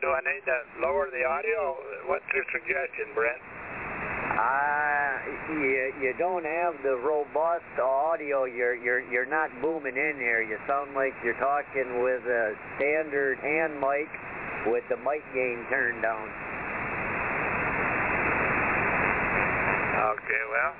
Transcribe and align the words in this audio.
do 0.00 0.08
I 0.08 0.20
need 0.24 0.44
to 0.48 0.58
lower 0.80 1.12
the 1.12 1.24
audio? 1.28 1.76
What's 2.08 2.24
your 2.32 2.44
suggestion, 2.52 3.12
Brent? 3.12 3.40
Uh, 4.32 5.12
you, 5.52 5.92
you 6.00 6.12
don't 6.16 6.44
have 6.44 6.72
the 6.82 6.96
robust 6.96 7.68
audio. 7.76 8.48
You're, 8.48 8.74
you're, 8.74 9.04
you're 9.12 9.28
not 9.28 9.52
booming 9.60 9.96
in 9.96 10.16
here. 10.16 10.40
You 10.40 10.56
sound 10.64 10.96
like 10.96 11.12
you're 11.20 11.36
talking 11.36 12.00
with 12.00 12.24
a 12.24 12.56
standard 12.76 13.36
hand 13.44 13.76
mic 13.76 14.08
with 14.72 14.84
the 14.88 14.96
mic 15.04 15.20
gain 15.36 15.60
turned 15.68 16.00
down. 16.00 16.24
Okay, 20.00 20.44
well, 20.48 20.72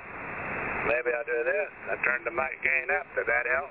maybe 0.89 1.13
I'll 1.13 1.29
do 1.29 1.41
this. 1.45 1.69
I 1.93 1.95
turn 2.01 2.25
the 2.25 2.33
mic 2.33 2.57
gain 2.65 2.89
up. 2.97 3.05
Does 3.13 3.29
that 3.29 3.45
help? 3.53 3.69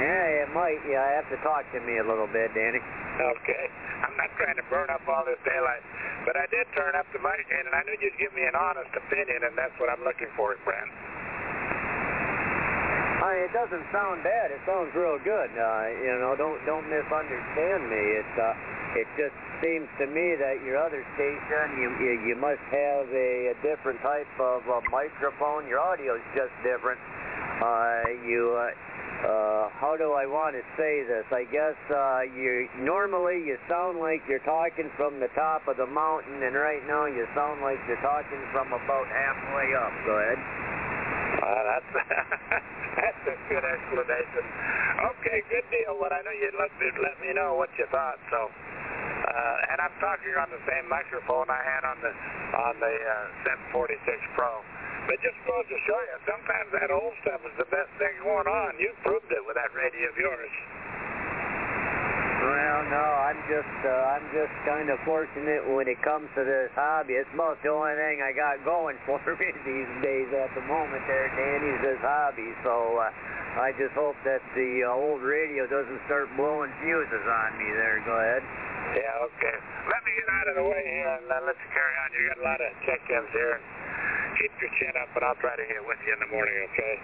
Yeah, 0.00 0.48
it 0.48 0.50
might. 0.56 0.80
Yeah, 0.88 1.04
I 1.04 1.12
have 1.20 1.28
to 1.28 1.36
talk 1.44 1.68
to 1.76 1.80
me 1.84 2.00
a 2.00 2.06
little 2.06 2.28
bit, 2.32 2.48
Danny. 2.56 2.80
Okay. 3.20 3.64
I'm 4.02 4.16
not 4.16 4.30
trying 4.40 4.56
to 4.56 4.66
burn 4.72 4.88
up 4.88 5.04
all 5.06 5.24
this 5.24 5.38
daylight, 5.44 5.84
but 6.24 6.34
I 6.34 6.46
did 6.48 6.66
turn 6.74 6.96
up 6.96 7.06
the 7.12 7.20
mic 7.20 7.44
and 7.52 7.70
I 7.70 7.84
knew 7.84 7.96
you'd 8.00 8.18
give 8.18 8.32
me 8.34 8.42
an 8.48 8.56
honest 8.56 8.90
opinion, 8.96 9.46
and 9.46 9.54
that's 9.54 9.74
what 9.78 9.92
I'm 9.92 10.02
looking 10.02 10.32
for, 10.34 10.56
Brent. 10.64 10.90
I 13.22 13.38
mean, 13.38 13.42
it 13.46 13.54
doesn't 13.54 13.86
sound 13.94 14.26
bad. 14.26 14.50
It 14.50 14.58
sounds 14.66 14.90
real 14.98 15.14
good. 15.22 15.50
Uh, 15.54 15.86
you 16.02 16.14
know, 16.18 16.34
don't 16.34 16.58
don't 16.66 16.84
misunderstand 16.90 17.86
me. 17.86 18.02
It 18.18 18.32
uh, 18.34 18.98
it 18.98 19.08
just 19.14 19.36
seems 19.62 19.86
to 20.02 20.10
me 20.10 20.34
that 20.42 20.58
your 20.66 20.82
other 20.82 21.06
station, 21.14 21.78
you 21.78 21.88
you, 22.02 22.12
you 22.26 22.36
must 22.36 22.60
have 22.74 23.06
a, 23.06 23.54
a 23.54 23.56
different 23.62 24.02
type 24.02 24.26
of 24.42 24.66
uh, 24.66 24.82
microphone. 24.90 25.70
Your 25.70 25.78
audio 25.78 26.18
is 26.18 26.26
just 26.34 26.50
different. 26.66 26.98
Uh, 27.62 28.26
you. 28.26 28.58
Uh, 28.58 28.91
uh, 29.22 29.70
how 29.78 29.94
do 29.94 30.18
I 30.18 30.26
want 30.26 30.58
to 30.58 30.64
say 30.74 31.06
this? 31.06 31.22
I 31.30 31.46
guess 31.46 31.78
uh, 31.94 32.26
you 32.34 32.66
normally 32.82 33.38
you 33.46 33.54
sound 33.70 34.02
like 34.02 34.18
you're 34.26 34.42
talking 34.42 34.90
from 34.98 35.22
the 35.22 35.30
top 35.38 35.62
of 35.70 35.78
the 35.78 35.86
mountain, 35.86 36.42
and 36.42 36.54
right 36.58 36.82
now 36.90 37.06
you 37.06 37.22
sound 37.30 37.62
like 37.62 37.78
you're 37.86 38.02
talking 38.02 38.42
from 38.50 38.74
about 38.74 39.06
halfway 39.06 39.68
up. 39.78 39.94
Go 40.02 40.14
ahead. 40.18 40.40
Uh, 41.38 41.62
that's 41.70 41.90
that's 42.98 43.24
a 43.30 43.36
good 43.46 43.62
explanation. 43.62 44.44
Okay, 45.14 45.38
good 45.54 45.66
deal. 45.70 45.94
But 46.02 46.10
I 46.10 46.20
know 46.26 46.34
you'd 46.34 46.58
let 46.58 46.74
me 46.82 46.88
let 46.98 47.16
me 47.22 47.30
know 47.30 47.54
what 47.54 47.70
you 47.78 47.86
thought. 47.94 48.18
So, 48.26 48.40
uh, 48.50 49.70
and 49.70 49.78
I'm 49.86 49.94
talking 50.02 50.34
on 50.34 50.50
the 50.50 50.62
same 50.66 50.90
microphone 50.90 51.46
I 51.46 51.62
had 51.62 51.82
on 51.86 51.98
the 52.02 52.12
on 52.58 52.74
the 52.82 52.94
uh, 53.46 53.78
746 53.78 54.02
Pro. 54.34 54.50
But 55.06 55.18
just 55.18 55.38
goes 55.42 55.66
to 55.66 55.78
show 55.86 55.98
you, 55.98 56.16
sometimes 56.30 56.68
that 56.78 56.90
old 56.94 57.14
stuff 57.26 57.42
is 57.42 57.54
the 57.58 57.66
best 57.68 57.90
thing 57.98 58.14
going 58.22 58.46
on. 58.46 58.78
You 58.78 58.94
proved 59.02 59.30
it 59.30 59.42
with 59.42 59.58
that 59.58 59.74
radio 59.74 60.08
of 60.10 60.16
yours. 60.16 60.54
Well, 62.42 62.82
no, 62.90 63.06
I'm 63.22 63.38
just 63.46 63.78
uh, 63.86 64.18
I'm 64.18 64.26
just 64.34 64.50
kind 64.66 64.90
of 64.90 64.98
fortunate 65.06 65.62
when 65.62 65.86
it 65.86 66.02
comes 66.02 66.26
to 66.34 66.42
this 66.42 66.74
hobby. 66.74 67.14
It's 67.14 67.30
about 67.30 67.62
the 67.62 67.70
only 67.70 67.94
thing 67.94 68.18
I 68.18 68.34
got 68.34 68.58
going 68.66 68.98
for 69.06 69.22
me 69.38 69.48
these 69.62 69.92
days 70.02 70.26
at 70.34 70.50
the 70.58 70.64
moment. 70.66 71.06
There, 71.06 71.30
Danny's 71.38 71.78
this 71.86 72.02
hobby. 72.02 72.50
So 72.66 72.98
uh, 72.98 73.62
I 73.62 73.70
just 73.78 73.94
hope 73.94 74.18
that 74.26 74.42
the 74.58 74.86
uh, 74.86 74.90
old 74.90 75.22
radio 75.22 75.70
doesn't 75.70 76.02
start 76.10 76.34
blowing 76.34 76.74
fuses 76.82 77.26
on 77.30 77.50
me. 77.62 77.70
There, 77.78 78.02
go 78.02 78.14
ahead. 78.18 78.42
Yeah, 78.98 79.26
okay. 79.30 79.56
Let 79.86 80.00
me 80.02 80.10
get 80.18 80.26
out 80.26 80.46
of 80.50 80.54
the 80.58 80.66
way 80.66 80.82
here 80.82 81.10
and 81.22 81.26
uh, 81.30 81.46
let's 81.46 81.62
carry 81.70 81.94
on. 82.02 82.08
You 82.10 82.26
got 82.26 82.38
a 82.42 82.46
lot 82.46 82.58
of 82.58 82.70
check-ins 82.82 83.30
here. 83.30 83.62
Keep 84.42 84.58
your 84.58 84.74
chin 84.74 84.90
up, 84.98 85.14
and 85.14 85.22
I'll 85.22 85.38
try 85.38 85.54
to 85.54 85.66
get 85.70 85.78
with 85.86 86.02
you 86.02 86.10
in 86.10 86.18
the 86.18 86.30
morning, 86.34 86.56
okay? 86.74 86.94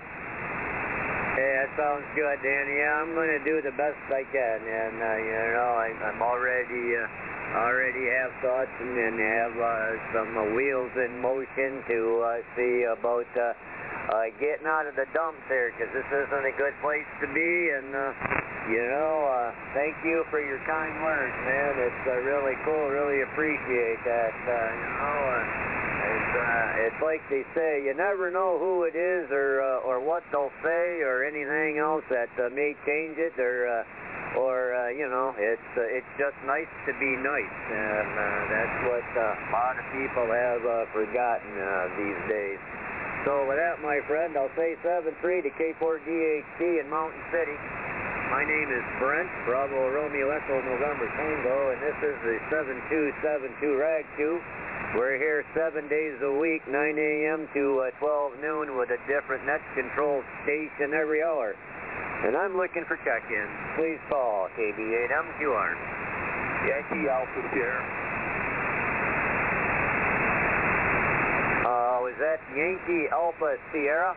Yeah, 1.39 1.55
that 1.62 1.70
sounds 1.78 2.06
good, 2.19 2.34
Danny. 2.42 2.75
Yeah, 2.83 2.98
I'm 2.98 3.14
going 3.14 3.31
to 3.31 3.42
do 3.47 3.62
the 3.62 3.70
best 3.78 3.94
I 4.11 4.27
can, 4.27 4.58
and 4.58 4.98
uh, 4.98 5.08
you 5.22 5.39
know, 5.55 5.70
I, 5.78 5.86
I'm 6.11 6.19
already 6.19 6.98
uh, 6.98 7.62
already 7.62 8.11
have 8.11 8.34
thoughts 8.42 8.75
and, 8.83 8.91
and 8.91 9.16
have 9.22 9.55
uh, 9.55 9.70
some 10.19 10.31
uh, 10.34 10.50
wheels 10.59 10.91
in 10.98 11.22
motion 11.22 11.78
to 11.86 11.98
uh, 12.27 12.31
see 12.59 12.75
about 12.91 13.31
uh, 13.39 13.55
uh, 13.55 14.27
getting 14.42 14.66
out 14.66 14.91
of 14.91 14.99
the 14.99 15.06
dumps 15.15 15.47
here, 15.47 15.70
because 15.78 15.94
this 15.94 16.10
isn't 16.10 16.43
a 16.43 16.55
good 16.59 16.75
place 16.82 17.06
to 17.22 17.31
be, 17.31 17.53
and 17.78 17.94
uh, 17.94 18.10
you 18.66 18.82
know, 18.82 19.15
uh, 19.31 19.55
thank 19.78 19.94
you 20.03 20.26
for 20.34 20.43
your 20.43 20.59
kind 20.66 21.06
words, 21.06 21.38
man. 21.47 21.87
It's 21.87 22.03
uh, 22.03 22.19
really 22.19 22.59
cool. 22.66 22.91
Really 22.91 23.22
appreciate 23.31 24.03
that. 24.03 24.34
Uh, 24.43 24.59
you 24.75 24.91
know. 24.91 25.15
Uh, 25.38 25.88
uh, 26.34 26.87
it's 26.87 27.00
like 27.03 27.22
they 27.31 27.44
say, 27.55 27.84
you 27.84 27.94
never 27.94 28.31
know 28.31 28.59
who 28.59 28.84
it 28.84 28.97
is 28.97 29.31
or 29.31 29.62
uh, 29.62 29.89
or 29.89 30.00
what 30.00 30.22
they'll 30.33 30.53
say 30.62 31.00
or 31.03 31.25
anything 31.25 31.78
else 31.78 32.05
that 32.11 32.31
uh, 32.39 32.49
may 32.50 32.75
change 32.84 33.16
it 33.16 33.39
or 33.39 33.69
uh, 33.69 33.84
or 34.37 34.75
uh, 34.77 34.88
you 34.93 35.09
know, 35.09 35.33
it's 35.38 35.71
uh, 35.77 35.97
it's 35.97 36.12
just 36.21 36.37
nice 36.44 36.69
to 36.84 36.93
be 37.00 37.12
nice, 37.25 37.59
and 37.72 38.11
uh, 38.12 38.25
that's 38.53 38.78
what 38.84 39.09
uh, 39.17 39.49
a 39.49 39.50
lot 39.53 39.75
of 39.78 39.87
people 39.97 40.27
have 40.28 40.62
uh, 40.65 40.84
forgotten 40.93 41.53
uh, 41.56 41.88
these 41.97 42.21
days. 42.28 42.61
So 43.25 43.49
with 43.49 43.59
that, 43.59 43.81
my 43.83 43.99
friend, 44.06 44.37
I'll 44.38 44.53
say 44.55 44.78
7-3 44.84 45.11
to 45.43 45.50
K4DHT 45.59 46.61
in 46.81 46.87
Mountain 46.87 47.21
City. 47.34 47.56
My 48.31 48.44
name 48.44 48.71
is 48.71 48.84
Brent, 49.00 49.27
Bravo 49.44 49.91
Romeo 49.91 50.31
Echo 50.31 50.61
November 50.62 51.09
Tango, 51.17 51.72
and 51.72 51.81
this 51.83 51.99
is 52.05 52.17
the 52.22 52.37
7272 52.53 53.75
Rag 53.75 54.05
Chew. 54.17 54.38
We're 54.97 55.21
here 55.21 55.44
seven 55.53 55.84
days 55.93 56.16
a 56.25 56.32
week, 56.32 56.65
9 56.65 56.72
a.m. 56.72 57.44
to 57.53 57.93
uh, 57.93 57.99
12 58.00 58.41
noon 58.41 58.78
with 58.81 58.88
a 58.88 58.97
different 59.04 59.44
net 59.44 59.60
control 59.76 60.25
station 60.49 60.97
every 60.97 61.22
hour. 61.22 61.53
And 62.25 62.32
I'm 62.34 62.56
looking 62.56 62.88
for 62.88 62.97
check-ins. 63.04 63.53
Please 63.76 64.00
call 64.09 64.49
KB8MQR. 64.56 65.71
Yankee 66.72 67.04
Alpha 67.04 67.41
Sierra. 67.53 67.84
Uh, 71.69 72.00
was 72.00 72.16
that 72.16 72.41
Yankee 72.56 73.12
Alpha 73.12 73.60
Sierra? 73.70 74.16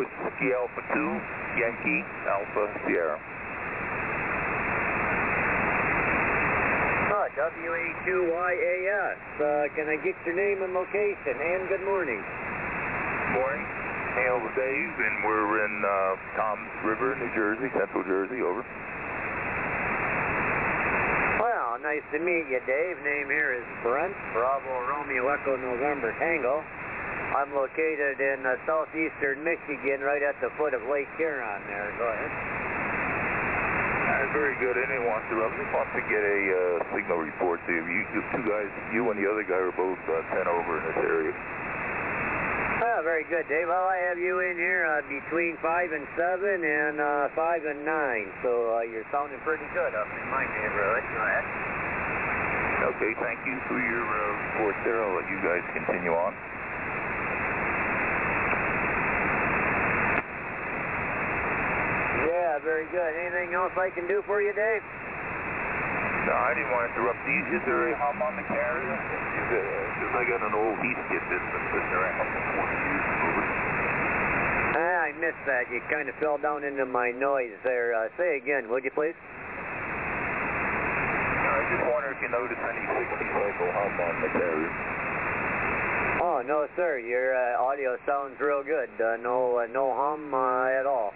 Whiskey 0.00 0.56
Alpha 0.56 0.80
2, 0.96 1.60
Yankee 1.60 2.00
Alpha 2.24 2.72
Sierra. 2.88 3.20
W-A-2-Y-A-S. 7.42 9.18
Uh, 9.34 9.66
can 9.74 9.90
I 9.90 9.98
get 9.98 10.14
your 10.22 10.38
name 10.38 10.62
and 10.62 10.70
location? 10.70 11.34
And 11.34 11.66
good 11.66 11.82
morning. 11.82 12.22
Morning. 13.34 13.66
Hail 14.14 14.38
with 14.38 14.54
Dave, 14.54 14.94
and 15.02 15.26
we're 15.26 15.66
in 15.66 15.74
uh, 15.82 16.38
Toms 16.38 16.70
River, 16.86 17.18
New 17.18 17.34
Jersey, 17.34 17.66
Central 17.74 18.06
Jersey. 18.06 18.46
Over. 18.46 18.62
Well, 21.42 21.82
nice 21.82 22.06
to 22.14 22.22
meet 22.22 22.46
you, 22.46 22.62
Dave. 22.62 23.02
Name 23.02 23.26
here 23.26 23.58
is 23.58 23.66
Brent, 23.82 24.14
Bravo 24.30 24.86
Romeo 24.86 25.26
Echo 25.34 25.58
November 25.58 26.14
Tango. 26.22 26.62
I'm 27.34 27.50
located 27.58 28.22
in 28.22 28.46
uh, 28.46 28.54
southeastern 28.70 29.42
Michigan, 29.42 29.98
right 29.98 30.22
at 30.22 30.38
the 30.38 30.54
foot 30.54 30.78
of 30.78 30.82
Lake 30.86 31.10
Huron 31.18 31.58
there. 31.66 31.90
Go 31.98 32.06
ahead. 32.06 32.61
Very 34.32 34.56
good. 34.56 34.80
Anyone 34.80 35.12
wants 35.12 35.28
to, 35.28 35.36
uh, 35.44 35.76
wants 35.76 35.92
to 35.92 36.02
get 36.08 36.22
a 36.24 36.40
uh, 36.40 36.96
signal 36.96 37.20
report 37.20 37.60
to 37.68 37.72
you. 37.72 37.84
you. 37.84 38.00
The 38.16 38.22
two 38.32 38.44
guys, 38.48 38.70
you 38.96 39.04
and 39.12 39.16
the 39.20 39.28
other 39.28 39.44
guy 39.44 39.60
are 39.60 39.76
both 39.76 40.00
uh, 40.08 40.24
10 40.32 40.48
over 40.48 40.80
in 40.80 40.84
this 40.88 41.00
area. 41.04 41.36
Oh, 42.82 42.98
very 43.04 43.28
good, 43.28 43.46
Dave. 43.46 43.68
Well, 43.68 43.86
I 43.86 44.00
have 44.08 44.18
you 44.18 44.40
in 44.40 44.56
here 44.56 44.88
uh, 44.88 45.04
between 45.06 45.60
5 45.60 45.92
and 45.92 46.08
7 46.16 46.64
and 46.64 46.96
uh, 46.98 47.28
5 47.36 47.76
and 47.76 47.84
9, 47.84 48.42
so 48.42 48.74
uh, 48.74 48.82
you're 48.88 49.06
sounding 49.12 49.38
pretty 49.44 49.68
good 49.76 49.92
up 49.94 50.08
in 50.08 50.24
my 50.32 50.42
neighborhood. 50.48 51.04
Go 51.12 51.20
ahead. 51.22 51.46
Okay, 52.82 53.12
thank 53.22 53.38
you 53.46 53.54
for 53.70 53.78
your 53.78 54.02
uh, 54.02 54.34
report 54.58 54.74
there. 54.82 54.98
I'll 55.04 55.14
let 55.14 55.30
you 55.30 55.38
guys 55.46 55.62
continue 55.76 56.10
on. 56.10 56.34
Yeah, 62.26 62.51
very 62.62 62.86
good. 62.94 63.10
Anything 63.18 63.54
else 63.54 63.74
I 63.74 63.90
can 63.90 64.06
do 64.06 64.22
for 64.26 64.40
you, 64.40 64.54
Dave? 64.54 64.82
No, 66.26 66.34
I 66.38 66.54
didn't 66.54 66.70
want 66.70 66.86
to 66.86 66.94
interrupt. 66.94 67.18
Is 67.26 67.62
there 67.66 67.90
a 67.90 67.94
hum 67.98 68.22
on 68.22 68.38
the 68.38 68.46
carrier? 68.46 68.94
Because 68.94 70.14
I 70.14 70.22
got 70.22 70.40
an 70.46 70.54
old 70.54 70.78
Heathkit 70.78 71.22
business 71.26 71.62
sitting 71.74 71.92
around 71.98 72.14
for 72.22 72.42
20 72.62 72.62
years. 72.62 73.06
Over. 73.26 73.42
Ah, 74.78 74.98
I 75.02 75.10
missed 75.18 75.42
that. 75.50 75.66
You 75.74 75.82
kind 75.90 76.06
of 76.06 76.14
fell 76.22 76.38
down 76.38 76.62
into 76.62 76.86
my 76.86 77.10
noise 77.10 77.58
there. 77.66 77.92
Uh, 77.98 78.06
say 78.14 78.38
again, 78.38 78.70
would 78.70 78.86
you 78.86 78.94
please? 78.94 79.18
No, 81.42 81.50
I 81.58 81.62
just 81.74 81.84
wonder 81.90 82.14
if 82.14 82.22
you 82.22 82.30
notice 82.30 82.62
any 82.70 82.86
60 82.86 83.18
cycle 83.18 83.70
hum 83.74 83.92
on 83.98 84.14
the 84.22 84.30
carrier. 84.30 84.70
Oh, 86.22 86.38
no, 86.46 86.70
sir. 86.78 87.02
Your 87.02 87.34
uh, 87.34 87.66
audio 87.66 87.98
sounds 88.06 88.38
real 88.38 88.62
good. 88.62 88.94
Uh, 88.94 89.18
no, 89.18 89.58
uh, 89.58 89.66
no 89.74 89.90
hum 89.90 90.30
uh, 90.32 90.70
at 90.70 90.86
all. 90.86 91.10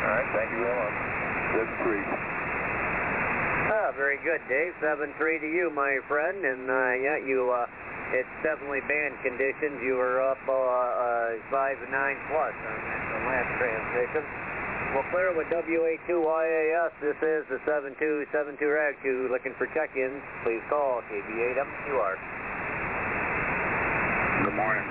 All 0.00 0.16
right, 0.16 0.28
thank 0.32 0.48
you 0.48 0.60
very 0.64 0.76
much. 0.80 0.96
Seven 1.52 1.74
three. 1.84 2.04
Ah, 3.68 3.92
very 3.92 4.16
good, 4.24 4.40
Dave. 4.48 4.72
Seven 4.80 5.12
three 5.20 5.36
to 5.38 5.44
you, 5.44 5.68
my 5.76 6.00
friend. 6.08 6.40
And 6.40 6.64
uh, 6.64 6.92
yeah, 7.04 7.20
you. 7.20 7.52
Uh, 7.52 7.68
it's 8.10 8.34
definitely 8.42 8.80
band 8.90 9.14
conditions. 9.22 9.78
You 9.84 9.94
were 9.94 10.18
up 10.24 10.40
uh, 10.48 10.52
uh, 10.56 11.38
five 11.52 11.78
nine 11.92 12.18
plus 12.32 12.56
on 12.56 12.78
the 13.12 13.20
last 13.28 13.50
transmission. 13.60 14.24
Well, 14.96 15.06
clear 15.14 15.30
with 15.36 15.46
WA2YAS. 15.54 16.90
This 16.98 17.14
is 17.22 17.46
the 17.46 17.62
7272 17.62 18.58
Rag 18.66 18.98
Chew 19.04 19.30
looking 19.30 19.54
for 19.54 19.70
check-ins. 19.70 20.18
Please 20.42 20.64
call 20.66 21.04
KB8MQR. 21.06 22.14
Good 24.42 24.56
morning, 24.58 24.90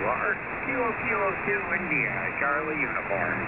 Brent. 0.00 0.34
KB8MQR. 0.34 0.54
Kilo 0.66 0.88
Kilo 1.04 1.28
2 1.46 1.84
Indiana, 1.84 2.26
Charlie 2.40 2.80
Uniform. 2.80 3.38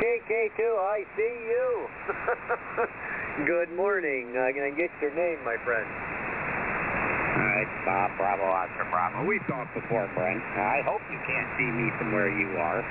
KK2, 0.00 0.60
I 0.78 1.04
see 1.16 1.36
you. 1.44 1.88
Good 3.46 3.74
morning. 3.76 4.30
Uh, 4.30 4.52
can 4.52 4.64
I 4.64 4.70
get 4.70 4.90
your 5.00 5.14
name, 5.14 5.38
my 5.44 5.56
friend? 5.64 5.86
Uh, 7.30 7.62
it's 7.62 7.76
Bob 7.84 8.10
Bravo 8.16 8.44
Oscar 8.44 8.86
Bravo. 8.90 9.24
We've 9.26 9.44
talked 9.46 9.74
before, 9.74 10.10
Brent. 10.14 10.42
I 10.56 10.82
hope 10.84 11.00
you 11.10 11.18
can't 11.26 11.48
see 11.58 11.68
me 11.68 11.90
from 11.98 12.12
where 12.12 12.30
you 12.30 12.56
are. 12.58 12.82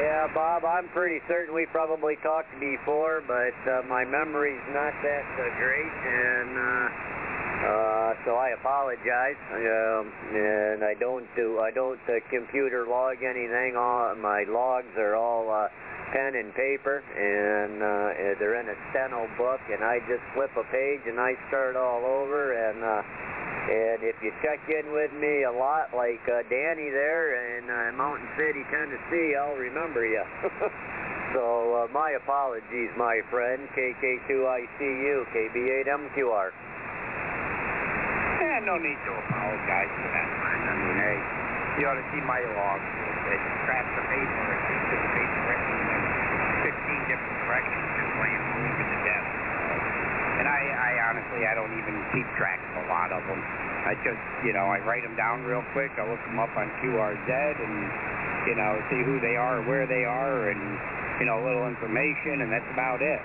Yeah, 0.00 0.28
Bob, 0.32 0.64
I'm 0.64 0.88
pretty 0.88 1.20
certain 1.28 1.54
we 1.54 1.66
probably 1.66 2.16
talked 2.22 2.52
before, 2.60 3.22
but 3.26 3.56
uh, 3.68 3.82
my 3.88 4.04
memory's 4.04 4.62
not 4.72 4.94
that 5.02 5.26
uh, 5.36 5.48
great, 5.56 5.92
and 6.04 6.52
uh, 6.56 7.10
uh, 7.60 8.16
so 8.24 8.40
I 8.40 8.56
apologize. 8.56 9.40
Um, 9.52 10.08
and 10.32 10.84
I 10.84 10.94
don't 10.98 11.28
do 11.36 11.60
I 11.60 11.70
don't 11.70 12.00
uh, 12.08 12.20
computer 12.32 12.86
log 12.88 13.22
anything. 13.22 13.76
All 13.76 14.14
my 14.16 14.44
logs 14.48 14.92
are 14.96 15.14
all 15.14 15.50
uh, 15.50 15.68
pen 16.12 16.34
and 16.40 16.54
paper, 16.56 17.04
and 17.04 17.82
uh, 17.84 18.38
they're 18.40 18.58
in 18.60 18.68
a 18.68 18.78
steno 18.90 19.28
book, 19.36 19.60
and 19.68 19.84
I 19.84 20.00
just 20.08 20.24
flip 20.32 20.50
a 20.56 20.64
page 20.72 21.04
and 21.06 21.20
I 21.20 21.36
start 21.48 21.76
all 21.76 22.04
over, 22.04 22.56
and. 22.56 22.82
Uh, 22.84 23.02
and 23.60 24.02
if 24.02 24.16
you 24.24 24.32
check 24.42 24.58
in 24.66 24.90
with 24.90 25.12
me 25.12 25.44
a 25.44 25.52
lot, 25.52 25.94
like 25.94 26.18
uh, 26.26 26.42
Danny 26.48 26.90
there 26.90 27.60
in 27.60 27.70
uh, 27.70 27.94
Mountain 27.94 28.26
City, 28.34 28.64
Tennessee, 28.66 29.36
I'll 29.38 29.54
remember 29.54 30.02
you. 30.02 30.24
so 31.36 31.84
uh, 31.84 31.92
my 31.92 32.16
apologies, 32.18 32.90
my 32.96 33.20
friend. 33.30 33.68
KK2ICU, 33.76 35.22
KB8MQR. 35.30 36.50
No 38.60 38.76
need 38.76 39.00
to 39.08 39.12
apologize 39.16 39.88
for 39.96 40.08
that. 40.12 40.28
I 40.28 40.72
mean, 40.76 40.96
hey, 41.00 41.18
you 41.80 41.88
ought 41.88 41.96
to 41.96 42.04
see 42.12 42.20
my 42.20 42.44
log. 42.44 42.80
It 43.24 43.40
scraps 43.64 43.88
the 43.96 44.04
paper, 44.04 44.44
it 44.52 44.60
keeps 44.68 44.86
the 44.92 45.00
paper 45.16 45.40
written 45.48 45.74
in 45.80 46.02
15 46.68 47.08
different 47.08 47.36
directions, 47.48 47.86
just 47.96 48.12
laying 48.20 48.36
all 48.36 48.60
over 48.60 48.84
the 48.84 49.00
desk. 49.00 49.32
And 50.40 50.46
I, 50.48 50.60
I 50.76 50.90
honestly, 51.08 51.48
I 51.48 51.56
don't 51.56 51.72
even 51.72 52.04
keep 52.12 52.28
track 52.36 52.60
of 52.76 52.84
a 52.84 52.86
lot 52.92 53.16
of 53.16 53.24
them. 53.24 53.40
I 53.40 53.96
just, 54.04 54.20
you 54.44 54.52
know, 54.52 54.68
I 54.68 54.76
write 54.84 55.08
them 55.08 55.16
down 55.16 55.44
real 55.48 55.64
quick. 55.72 55.96
I 55.96 56.04
look 56.04 56.20
them 56.28 56.36
up 56.36 56.52
on 56.52 56.68
QRZ 56.84 57.32
and, 57.64 57.76
you 58.44 58.56
know, 58.60 58.76
see 58.92 59.00
who 59.00 59.20
they 59.24 59.40
are, 59.40 59.64
where 59.64 59.88
they 59.88 60.04
are, 60.04 60.52
and, 60.52 60.60
you 61.16 61.24
know, 61.24 61.40
a 61.40 61.44
little 61.48 61.64
information, 61.64 62.44
and 62.44 62.52
that's 62.52 62.68
about 62.72 63.00
it. 63.00 63.20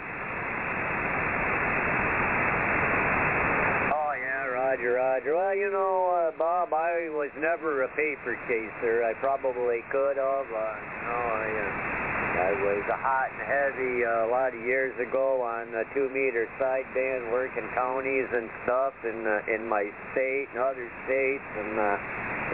Oh, 3.91 4.11
yeah, 4.15 4.47
Roger. 5.05 5.37
Well, 5.37 5.53
you 5.53 5.69
know, 5.69 6.09
uh, 6.09 6.37
Bob, 6.37 6.73
I 6.73 7.13
was 7.13 7.29
never 7.37 7.85
a 7.85 7.89
paper 7.93 8.33
chaser. 8.49 9.05
I 9.05 9.13
probably 9.21 9.85
could 9.93 10.17
have. 10.17 10.49
Uh, 10.49 10.65
no, 11.05 11.13
I, 11.13 11.45
uh, 11.45 12.49
I 12.49 12.51
was 12.57 12.83
hot 12.89 13.29
and 13.37 13.45
heavy 13.45 14.01
uh, 14.01 14.25
a 14.25 14.29
lot 14.33 14.57
of 14.57 14.61
years 14.65 14.97
ago 14.97 15.45
on 15.45 15.69
a 15.77 15.85
two-meter 15.93 16.49
sideband 16.57 17.31
working 17.31 17.69
counties 17.77 18.25
and 18.33 18.49
stuff 18.65 18.97
in 19.05 19.29
uh, 19.29 19.53
in 19.53 19.69
my 19.69 19.85
state 20.11 20.49
and 20.57 20.59
other 20.65 20.89
states, 21.05 21.47
and 21.53 21.77
uh, 21.77 21.85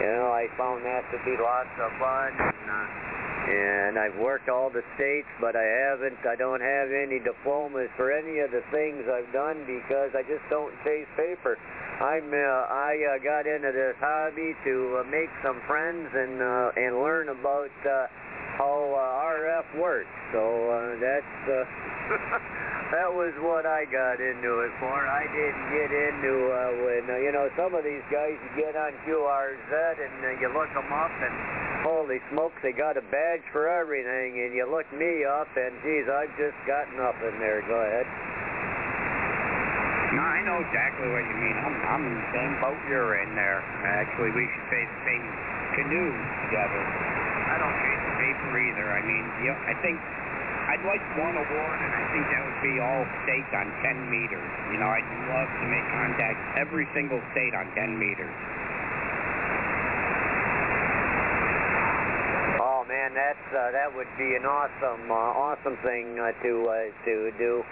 you 0.04 0.10
know 0.20 0.28
I 0.28 0.44
found 0.60 0.84
that 0.84 1.08
to 1.08 1.16
be 1.24 1.32
lots 1.40 1.72
of 1.80 1.88
fun. 1.96 2.36
And, 2.36 2.68
uh, 2.68 3.11
and 3.48 3.98
I've 3.98 4.18
worked 4.18 4.48
all 4.48 4.70
the 4.70 4.82
states, 4.94 5.28
but 5.40 5.56
I 5.56 5.66
haven't. 5.90 6.20
I 6.26 6.36
don't 6.36 6.60
have 6.62 6.88
any 6.90 7.18
diplomas 7.18 7.90
for 7.96 8.12
any 8.12 8.40
of 8.40 8.50
the 8.50 8.62
things 8.70 9.02
I've 9.10 9.32
done 9.32 9.66
because 9.66 10.14
I 10.14 10.22
just 10.22 10.44
don't 10.50 10.72
chase 10.84 11.08
paper. 11.16 11.58
I'm 12.00 12.30
uh, 12.30 12.38
I 12.70 12.92
uh, 13.14 13.18
got 13.22 13.46
into 13.46 13.70
this 13.74 13.96
hobby 13.98 14.54
to 14.64 15.02
uh, 15.02 15.10
make 15.10 15.30
some 15.42 15.60
friends 15.66 16.08
and 16.14 16.42
uh, 16.42 16.80
and 16.80 17.02
learn 17.02 17.28
about. 17.28 17.74
Uh, 17.82 18.06
how 18.58 18.84
uh, 18.92 19.32
RF 19.32 19.80
works. 19.80 20.12
So 20.32 20.42
uh, 20.70 21.00
that's 21.00 21.36
uh, 21.48 21.64
that 22.92 23.08
was 23.08 23.32
what 23.40 23.64
I 23.64 23.88
got 23.88 24.20
into 24.20 24.68
it 24.68 24.72
for. 24.76 24.92
I 24.92 25.24
didn't 25.32 25.66
get 25.72 25.88
into 25.88 26.32
uh, 26.52 26.60
when 26.84 27.04
uh, 27.08 27.16
you 27.24 27.32
know 27.32 27.48
some 27.56 27.72
of 27.72 27.80
these 27.88 28.04
guys 28.12 28.36
you 28.36 28.68
get 28.68 28.76
on 28.76 28.92
QRZ 29.08 29.72
and 29.96 30.16
uh, 30.20 30.36
you 30.36 30.52
look 30.52 30.68
them 30.76 30.92
up 30.92 31.10
and 31.10 31.34
holy 31.88 32.20
smokes 32.28 32.60
they 32.60 32.76
got 32.76 33.00
a 33.00 33.04
badge 33.08 33.42
for 33.48 33.64
everything 33.64 34.44
and 34.44 34.52
you 34.52 34.68
look 34.68 34.84
me 34.92 35.24
up 35.24 35.48
and 35.56 35.72
geez 35.80 36.04
I've 36.04 36.36
just 36.36 36.54
got 36.68 36.84
nothing 36.92 37.40
there. 37.40 37.64
Go 37.64 37.80
ahead. 37.80 38.04
No, 40.12 40.20
I 40.20 40.44
know 40.44 40.60
exactly 40.60 41.08
what 41.08 41.24
you 41.24 41.36
mean. 41.40 41.56
I'm, 41.64 41.76
I'm 41.88 42.04
in 42.04 42.14
the 42.20 42.28
same 42.36 42.52
boat 42.60 42.76
you're 42.92 43.24
in 43.24 43.32
there. 43.32 43.64
Actually, 43.88 44.36
we 44.36 44.44
should 44.52 44.68
say 44.68 44.84
the 44.84 45.00
same 45.08 45.24
canoe 45.80 46.12
together. 46.44 46.82
I 47.48 47.56
don't 47.56 47.72
chase 47.80 48.02
the 48.04 48.14
paper 48.20 48.52
either. 48.52 48.86
I 48.92 49.00
mean, 49.00 49.24
you 49.40 49.56
know, 49.56 49.58
I 49.64 49.72
think 49.80 49.96
I'd 50.70 50.84
like 50.86 51.02
one 51.18 51.34
award, 51.34 51.76
and 51.82 51.90
I 51.90 52.04
think 52.14 52.24
that 52.30 52.42
would 52.46 52.62
be 52.62 52.78
all 52.78 53.02
states 53.26 53.50
on 53.50 53.66
10 53.82 54.10
meters. 54.10 54.50
You 54.70 54.78
know, 54.78 54.86
I'd 54.86 55.10
love 55.26 55.50
to 55.50 55.66
make 55.66 55.86
contact 55.90 56.38
every 56.54 56.86
single 56.94 57.18
state 57.34 57.54
on 57.54 57.66
10 57.74 57.98
meters. 57.98 58.30
Oh 62.62 62.86
man, 62.86 63.14
that's 63.14 63.46
uh, 63.50 63.74
that 63.74 63.90
would 63.90 64.10
be 64.18 64.38
an 64.38 64.46
awesome, 64.46 65.10
uh, 65.10 65.50
awesome 65.50 65.76
thing 65.82 66.18
uh, 66.18 66.30
to 66.46 66.52
uh, 66.66 66.74
to 67.10 67.14
do. 67.38 67.62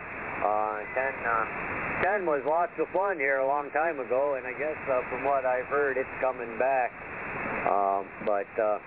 Uh, 0.42 0.80
10, 0.94 1.04
uh, 1.26 2.24
10 2.24 2.26
was 2.26 2.40
lots 2.48 2.72
of 2.80 2.88
fun 2.96 3.18
here 3.18 3.38
a 3.38 3.46
long 3.46 3.70
time 3.70 4.00
ago, 4.00 4.34
and 4.34 4.46
I 4.46 4.56
guess 4.56 4.78
uh, 4.88 5.04
from 5.10 5.22
what 5.24 5.44
I've 5.44 5.66
heard, 5.66 5.98
it's 5.98 6.16
coming 6.20 6.58
back. 6.58 6.90
Um, 7.68 8.08
but 8.24 8.48
uh, 8.56 8.78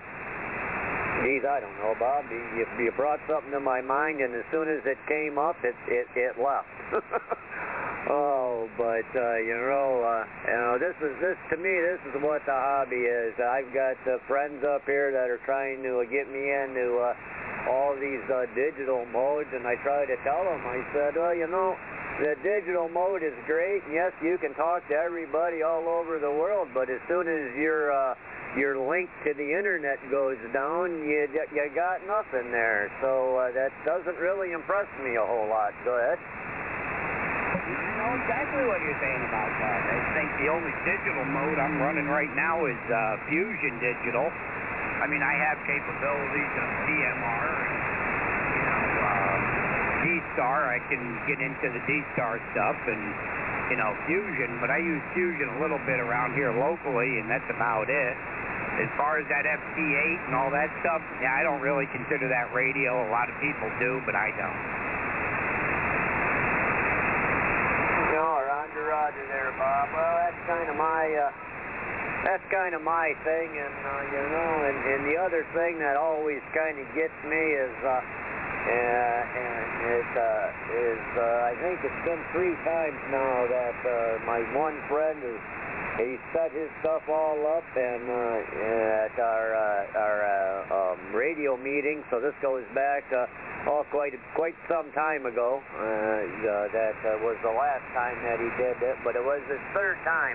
geez, 1.22 1.44
I 1.44 1.60
don't 1.60 1.76
know, 1.78 1.94
Bob. 1.98 2.24
You, 2.30 2.66
you 2.78 2.92
brought 2.96 3.20
something 3.28 3.52
to 3.52 3.60
my 3.60 3.80
mind, 3.80 4.20
and 4.20 4.34
as 4.34 4.44
soon 4.50 4.68
as 4.68 4.82
it 4.84 4.98
came 5.06 5.38
up, 5.38 5.56
it 5.62 5.76
it, 5.86 6.06
it 6.16 6.34
left. 6.40 6.68
oh, 8.10 8.68
but 8.76 9.06
uh, 9.14 9.36
you 9.38 9.54
know, 9.54 10.02
uh, 10.02 10.24
you 10.46 10.58
know, 10.58 10.78
this 10.78 10.96
is 10.98 11.14
this 11.20 11.38
to 11.50 11.56
me. 11.56 11.70
This 11.70 12.00
is 12.10 12.22
what 12.22 12.42
the 12.46 12.56
hobby 12.56 13.06
is. 13.06 13.34
I've 13.38 13.72
got 13.72 14.00
uh, 14.08 14.18
friends 14.26 14.64
up 14.64 14.82
here 14.86 15.12
that 15.12 15.30
are 15.30 15.40
trying 15.44 15.82
to 15.82 16.02
get 16.10 16.26
me 16.30 16.50
into 16.50 16.98
uh, 16.98 17.70
all 17.70 17.94
these 17.94 18.24
uh, 18.30 18.46
digital 18.54 19.06
modes, 19.12 19.48
and 19.52 19.66
I 19.66 19.76
try 19.82 20.06
to 20.06 20.16
tell 20.24 20.44
them. 20.44 20.60
I 20.66 20.82
said, 20.92 21.16
well, 21.16 21.34
you 21.34 21.46
know. 21.46 21.76
The 22.14 22.36
digital 22.44 22.88
mode 22.88 23.24
is 23.24 23.34
great, 23.44 23.82
and 23.86 23.92
yes, 23.92 24.12
you 24.22 24.38
can 24.38 24.54
talk 24.54 24.86
to 24.86 24.94
everybody 24.94 25.66
all 25.66 25.88
over 25.88 26.20
the 26.20 26.30
world, 26.30 26.68
but 26.72 26.88
as 26.88 27.00
soon 27.08 27.26
as 27.26 27.50
you're 27.58 27.90
uh, 27.90 28.14
your 28.56 28.78
link 28.78 29.10
to 29.26 29.34
the 29.34 29.50
internet 29.50 29.98
goes 30.10 30.38
down, 30.54 31.02
you 31.02 31.26
you 31.50 31.64
got 31.74 32.06
nothing 32.06 32.54
there. 32.54 32.90
So 33.02 33.38
uh, 33.38 33.50
that 33.52 33.74
doesn't 33.84 34.18
really 34.22 34.52
impress 34.52 34.86
me 35.02 35.16
a 35.18 35.26
whole 35.26 35.50
lot. 35.50 35.74
Go 35.84 35.98
ahead. 35.98 36.18
I 37.64 37.92
know 37.98 38.14
exactly 38.22 38.62
what 38.68 38.78
you're 38.84 39.00
saying 39.02 39.22
about 39.26 39.50
that. 39.58 39.80
I 39.90 39.98
think 40.14 40.28
the 40.38 40.48
only 40.52 40.70
digital 40.86 41.24
mode 41.26 41.58
I'm 41.58 41.80
running 41.80 42.06
right 42.06 42.30
now 42.36 42.66
is 42.66 42.78
uh, 42.86 43.18
Fusion 43.26 43.80
Digital. 43.82 44.28
I 45.02 45.10
mean, 45.10 45.24
I 45.24 45.34
have 45.34 45.58
capabilities 45.66 46.52
of 46.54 46.68
DMR 46.86 47.48
and, 47.50 47.80
you 48.54 48.62
know, 48.62 48.84
uh, 49.02 49.36
D-Star. 50.06 50.70
I 50.70 50.78
can 50.86 51.02
get 51.26 51.42
into 51.42 51.66
the 51.74 51.82
D-Star 51.88 52.38
stuff 52.54 52.78
and, 52.86 53.02
you 53.70 53.76
know, 53.76 53.96
Fusion, 54.04 54.60
but 54.60 54.68
I 54.68 54.76
use 54.76 55.00
Fusion 55.16 55.48
a 55.56 55.58
little 55.60 55.80
bit 55.88 55.96
around 55.96 56.36
here 56.36 56.52
locally, 56.52 57.20
and 57.20 57.30
that's 57.30 57.48
about 57.48 57.88
it. 57.88 58.14
As 58.76 58.90
far 58.98 59.22
as 59.22 59.26
that 59.30 59.46
FT8 59.46 60.26
and 60.26 60.34
all 60.34 60.50
that 60.50 60.68
stuff, 60.82 61.00
yeah, 61.22 61.32
I 61.32 61.46
don't 61.46 61.62
really 61.62 61.86
consider 61.94 62.28
that 62.28 62.52
radio. 62.52 63.06
A 63.06 63.10
lot 63.10 63.30
of 63.30 63.36
people 63.38 63.70
do, 63.78 64.02
but 64.04 64.18
I 64.18 64.34
don't. 64.34 64.60
No, 68.18 68.42
Roger, 68.42 68.84
Roger 68.90 69.24
there, 69.30 69.54
Bob. 69.56 69.88
Well, 69.94 70.14
that's 70.26 70.42
kind 70.44 70.68
of 70.68 70.76
my, 70.76 71.02
uh, 71.06 71.30
that's 72.26 72.44
kind 72.50 72.74
of 72.74 72.82
my 72.82 73.14
thing, 73.22 73.48
and 73.54 73.76
uh, 73.80 74.02
you 74.10 74.22
know, 74.28 74.50
and, 74.68 74.78
and 74.90 75.00
the 75.06 75.16
other 75.16 75.46
thing 75.54 75.78
that 75.78 75.96
always 75.96 76.42
kind 76.52 76.76
of 76.76 76.86
gets 76.98 77.16
me 77.24 77.42
is, 77.54 77.74
uh, 77.86 78.02
and 78.64 79.68
it 79.84 80.10
uh, 80.16 80.76
is, 80.88 81.04
uh, 81.20 81.50
I 81.50 81.54
think 81.60 81.76
it's 81.84 82.02
been 82.04 82.22
three 82.32 82.56
times 82.64 82.96
now 83.12 83.46
that 83.46 83.78
uh, 83.84 84.24
my 84.24 84.40
one 84.56 84.80
friend 84.88 85.20
is 85.20 85.40
he 85.98 86.18
set 86.34 86.50
his 86.50 86.66
stuff 86.80 87.02
all 87.08 87.38
up 87.46 87.62
and 87.76 88.02
uh, 88.10 89.06
at 89.06 89.14
our 89.14 89.54
uh, 89.54 89.98
our 89.98 90.18
uh, 90.26 90.92
um, 90.92 91.14
radio 91.14 91.56
meeting. 91.56 92.02
So 92.10 92.18
this 92.18 92.34
goes 92.42 92.64
back 92.74 93.04
uh, 93.14 93.26
oh 93.70 93.86
quite 93.90 94.12
quite 94.34 94.54
some 94.68 94.90
time 94.92 95.26
ago. 95.26 95.62
Uh, 95.78 95.78
uh, 95.78 96.66
that 96.74 96.98
uh, 97.06 97.22
was 97.22 97.38
the 97.46 97.54
last 97.54 97.86
time 97.94 98.18
that 98.26 98.42
he 98.42 98.50
did 98.58 98.74
it, 98.82 98.96
but 99.04 99.14
it 99.14 99.22
was 99.22 99.40
his 99.46 99.62
third 99.72 99.96
time 100.02 100.34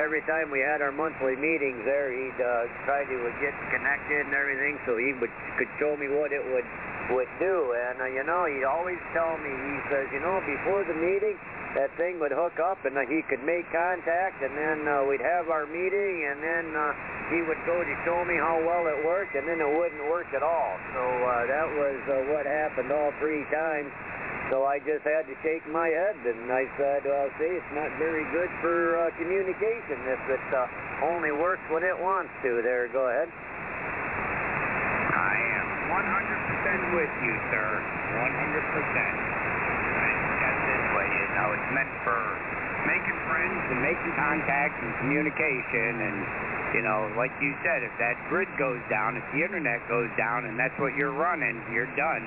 every 0.00 0.22
time 0.24 0.50
we 0.50 0.60
had 0.60 0.80
our 0.80 0.92
monthly 0.92 1.36
meetings 1.36 1.80
there, 1.84 2.08
he'd 2.12 2.40
uh, 2.40 2.68
try 2.84 3.04
to 3.04 3.16
get 3.40 3.52
connected 3.68 4.24
and 4.24 4.32
everything 4.32 4.78
so 4.86 4.96
he 4.96 5.12
would 5.20 5.32
could 5.58 5.68
show 5.78 5.96
me 5.96 6.08
what 6.08 6.32
it 6.32 6.44
would 6.52 6.64
would 7.10 7.28
do. 7.38 7.74
And, 7.74 8.00
uh, 8.00 8.06
you 8.06 8.24
know, 8.24 8.46
he'd 8.46 8.64
always 8.64 8.98
tell 9.12 9.36
me, 9.38 9.50
he 9.50 9.76
says, 9.90 10.06
you 10.14 10.20
know, 10.20 10.40
before 10.46 10.84
the 10.84 10.94
meeting, 10.94 11.36
that 11.74 11.88
thing 11.96 12.20
would 12.20 12.32
hook 12.32 12.60
up 12.60 12.84
and 12.84 12.92
uh, 12.96 13.04
he 13.08 13.24
could 13.32 13.40
make 13.48 13.64
contact 13.72 14.44
and 14.44 14.52
then 14.52 14.84
uh, 14.84 15.08
we'd 15.08 15.24
have 15.24 15.48
our 15.48 15.64
meeting 15.64 16.14
and 16.28 16.38
then 16.44 16.66
uh, 16.76 16.92
he 17.32 17.40
would 17.48 17.60
go 17.64 17.80
to 17.80 17.94
show 18.04 18.20
me 18.28 18.36
how 18.36 18.60
well 18.60 18.84
it 18.92 19.00
worked 19.08 19.32
and 19.32 19.48
then 19.48 19.56
it 19.56 19.70
wouldn't 19.72 20.04
work 20.12 20.28
at 20.36 20.44
all. 20.44 20.72
So 20.92 21.00
uh, 21.00 21.48
that 21.48 21.68
was 21.72 21.98
uh, 22.12 22.14
what 22.28 22.44
happened 22.44 22.92
all 22.92 23.08
three 23.16 23.44
times. 23.48 23.88
So 24.52 24.68
I 24.68 24.84
just 24.84 25.00
had 25.00 25.24
to 25.24 25.34
shake 25.40 25.64
my 25.72 25.88
head 25.88 26.16
and 26.28 26.52
I 26.52 26.68
said, 26.76 27.08
well, 27.08 27.32
see, 27.40 27.48
it's 27.56 27.72
not 27.72 27.88
very 27.96 28.28
good 28.36 28.52
for 28.60 29.00
uh, 29.00 29.08
communication 29.16 29.96
if 30.12 30.20
it 30.28 30.44
uh, 30.52 31.08
only 31.08 31.32
works 31.32 31.64
when 31.72 31.80
it 31.80 31.96
wants 31.96 32.32
to. 32.44 32.60
There, 32.60 32.92
go 32.92 33.08
ahead. 33.08 33.32
I 35.12 35.36
am 35.56 35.68
100% 35.88 37.00
with 37.00 37.12
you, 37.24 37.34
sir. 37.48 37.80
100%. 37.80 39.32
That's 40.42 40.62
this 40.68 40.84
way, 40.92 41.08
you 41.16 41.31
know. 41.42 41.50
It's 41.58 41.70
meant 41.74 41.90
for 42.06 42.18
making 42.86 43.18
friends 43.26 43.62
and 43.74 43.82
making 43.82 44.14
contact 44.14 44.78
and 44.82 44.94
communication 45.02 45.98
and, 45.98 46.16
you 46.74 46.82
know, 46.86 47.10
like 47.18 47.34
you 47.42 47.54
said, 47.66 47.82
if 47.82 47.90
that 47.98 48.14
grid 48.30 48.48
goes 48.58 48.78
down, 48.86 49.18
if 49.18 49.26
the 49.34 49.42
internet 49.42 49.82
goes 49.90 50.10
down 50.14 50.46
and 50.46 50.54
that's 50.58 50.74
what 50.78 50.94
you're 50.94 51.14
running, 51.14 51.58
you're 51.74 51.90
done. 51.98 52.22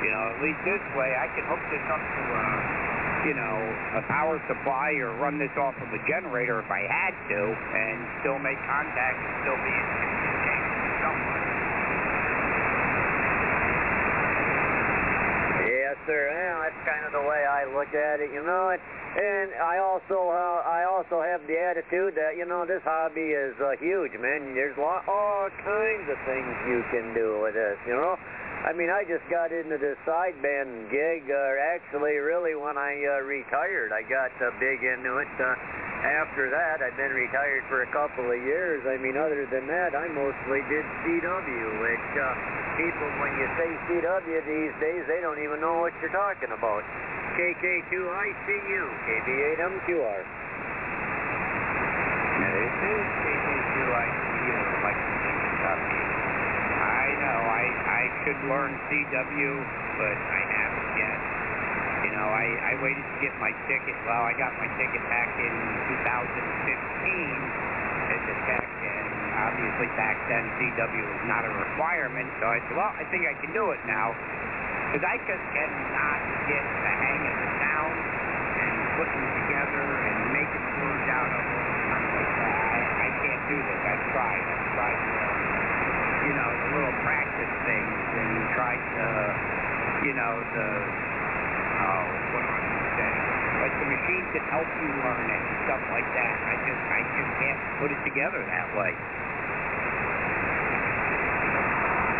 You 0.00 0.08
know, 0.08 0.32
at 0.32 0.40
least 0.40 0.60
this 0.64 0.80
way 0.96 1.12
I 1.12 1.28
can 1.36 1.44
hook 1.44 1.60
this 1.68 1.84
up 1.92 2.00
to, 2.00 2.22
uh, 2.32 3.28
you 3.28 3.36
know, 3.36 3.56
a 4.00 4.02
power 4.08 4.40
supply 4.48 4.96
or 4.96 5.12
run 5.20 5.36
this 5.36 5.52
off 5.60 5.76
of 5.76 5.92
a 5.92 6.00
generator 6.08 6.64
if 6.64 6.70
I 6.72 6.88
had 6.88 7.12
to 7.28 7.40
and 7.52 7.98
still 8.24 8.40
make 8.40 8.56
contact 8.64 9.20
and 9.20 9.32
still 9.44 9.60
be 9.60 9.68
in 9.68 9.86
communication 10.00 10.76
with 10.88 10.96
someone. 11.04 11.44
Yes, 15.68 15.96
sir. 16.08 16.32
Well, 16.32 16.64
that's 16.64 16.69
kind 16.84 17.04
of 17.04 17.12
the 17.12 17.22
way 17.22 17.44
I 17.44 17.64
look 17.68 17.92
at 17.94 18.20
it, 18.20 18.32
you 18.32 18.42
know. 18.42 18.70
And, 18.70 18.80
and 19.16 19.48
I 19.58 19.78
also 19.78 20.30
uh, 20.30 20.62
I 20.64 20.86
also 20.86 21.20
have 21.20 21.42
the 21.46 21.58
attitude 21.58 22.14
that 22.14 22.36
you 22.36 22.46
know 22.46 22.64
this 22.64 22.82
hobby 22.84 23.34
is 23.34 23.54
uh, 23.60 23.76
huge, 23.80 24.12
man. 24.20 24.54
There's 24.54 24.76
lot, 24.78 25.06
all 25.08 25.48
kinds 25.64 26.06
of 26.08 26.18
things 26.24 26.50
you 26.68 26.84
can 26.90 27.14
do 27.14 27.40
with 27.42 27.54
this, 27.54 27.78
you 27.86 27.94
know. 27.94 28.16
I 28.60 28.76
mean, 28.76 28.92
I 28.92 29.08
just 29.08 29.24
got 29.32 29.56
into 29.56 29.80
this 29.80 29.96
sideband 30.04 30.92
gig, 30.92 31.24
uh, 31.32 31.72
actually, 31.72 32.20
really, 32.20 32.52
when 32.52 32.76
I 32.76 32.92
uh, 33.08 33.24
retired. 33.24 33.88
I 33.88 34.04
got 34.04 34.28
uh, 34.36 34.52
big 34.60 34.84
into 34.84 35.16
it. 35.16 35.32
Uh, 35.40 35.56
after 36.04 36.52
that, 36.52 36.84
I've 36.84 36.96
been 36.96 37.16
retired 37.16 37.64
for 37.72 37.88
a 37.88 37.90
couple 37.92 38.28
of 38.28 38.36
years. 38.36 38.84
I 38.84 39.00
mean, 39.00 39.16
other 39.16 39.48
than 39.48 39.64
that, 39.64 39.96
I 39.96 40.12
mostly 40.12 40.60
did 40.68 40.84
CW, 41.00 41.64
which 41.80 42.08
uh, 42.20 42.36
people, 42.76 43.08
when 43.24 43.32
you 43.40 43.48
say 43.56 43.68
CW 43.88 44.28
these 44.44 44.76
days, 44.76 45.08
they 45.08 45.24
don't 45.24 45.40
even 45.40 45.56
know 45.64 45.80
what 45.80 45.96
you're 46.04 46.12
talking 46.12 46.52
about. 46.52 46.84
KK2ICU, 47.40 48.82
KB8MQR. 49.08 50.20
Now, 52.44 52.52
this 52.60 52.76
is 52.92 53.04
KK2ICU, 53.24 53.88
like. 54.84 55.10
I 56.80 57.12
know, 57.18 57.40
I 57.44 57.79
should 58.24 58.40
learn 58.46 58.76
CW, 58.90 59.52
but 59.96 60.16
I 60.16 60.40
haven't 60.44 60.90
yet. 61.00 61.18
You 62.04 62.10
know, 62.16 62.28
I, 62.28 62.46
I 62.72 62.72
waited 62.80 63.04
to 63.04 63.16
get 63.20 63.32
my 63.40 63.52
ticket. 63.68 63.96
Well, 64.08 64.24
I 64.24 64.32
got 64.36 64.56
my 64.56 64.68
ticket 64.80 65.02
back 65.12 65.28
in 65.36 65.52
2015 66.00 67.60
as 68.10 68.22
a 68.24 68.36
tech, 68.48 68.64
and 68.64 69.08
obviously 69.36 69.88
back 69.96 70.16
then 70.28 70.44
CW 70.58 71.04
was 71.04 71.24
not 71.28 71.44
a 71.44 71.52
requirement, 71.52 72.28
so 72.40 72.48
I 72.48 72.58
said, 72.66 72.74
well, 72.76 72.92
I 72.96 73.04
think 73.12 73.28
I 73.28 73.36
can 73.38 73.52
do 73.52 73.70
it 73.72 73.80
now. 73.86 74.16
Because 74.90 75.06
I 75.06 75.16
just 75.22 75.44
cannot 75.54 76.20
get 76.50 76.64
the 76.66 76.92
hang 76.98 77.22
of 77.22 77.36
the 77.38 77.50
sound 77.62 77.94
and 77.94 78.74
putting 78.98 79.22
them 79.22 79.32
together 79.46 79.86
and 79.86 80.16
making 80.34 80.64
words 80.82 81.06
out 81.14 81.30
of 81.30 81.42
them. 81.46 81.64
I, 81.94 83.06
I 83.06 83.08
can't 83.22 83.44
do 83.46 83.54
this. 83.54 83.80
I've 83.86 84.04
tried. 84.10 84.42
I've 84.50 84.66
tried, 84.74 84.98
uh, 84.98 85.29
know, 86.90 86.98
practice 87.06 87.54
things 87.62 88.02
and 88.18 88.50
tried, 88.58 88.82
uh, 88.98 90.02
you 90.02 90.10
know, 90.14 90.42
the, 90.42 90.66
oh, 90.66 92.02
what 92.34 92.42
am 92.42 92.50
I 92.50 92.58
to 92.66 92.90
say? 92.98 93.10
Like 93.60 93.76
the 93.78 93.86
machines 93.92 94.26
that 94.34 94.42
help 94.50 94.66
you 94.80 94.88
learn 95.04 95.28
it 95.30 95.38
and 95.38 95.56
stuff 95.68 95.84
like 95.92 96.08
that. 96.16 96.34
I 96.48 96.56
just, 96.66 96.80
I 96.90 97.00
just 97.14 97.30
can't 97.38 97.60
put 97.78 97.92
it 97.92 98.00
together 98.02 98.42
that 98.42 98.74
way. 98.74 98.90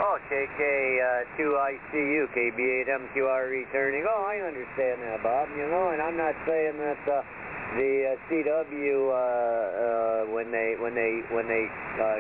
Oh, 0.05 0.21
KK2ICU, 0.29 2.29
KB8MQR 2.31 3.51
returning. 3.51 4.05
Oh, 4.07 4.23
I 4.29 4.39
understand 4.45 5.01
that, 5.03 5.23
Bob. 5.23 5.49
You 5.57 5.67
know, 5.67 5.89
and 5.91 6.03
I'm 6.03 6.17
not 6.17 6.35
saying 6.47 6.79
that 6.79 7.09
uh, 7.09 7.23
the 7.77 8.13
uh, 8.13 8.17
CW 8.29 9.09
uh, 9.09 9.15
uh, 9.15 10.25
when 10.35 10.51
they 10.51 10.75
when 10.79 10.95
they 10.95 11.23
when 11.31 11.47
they 11.47 11.71
uh, 12.03 12.19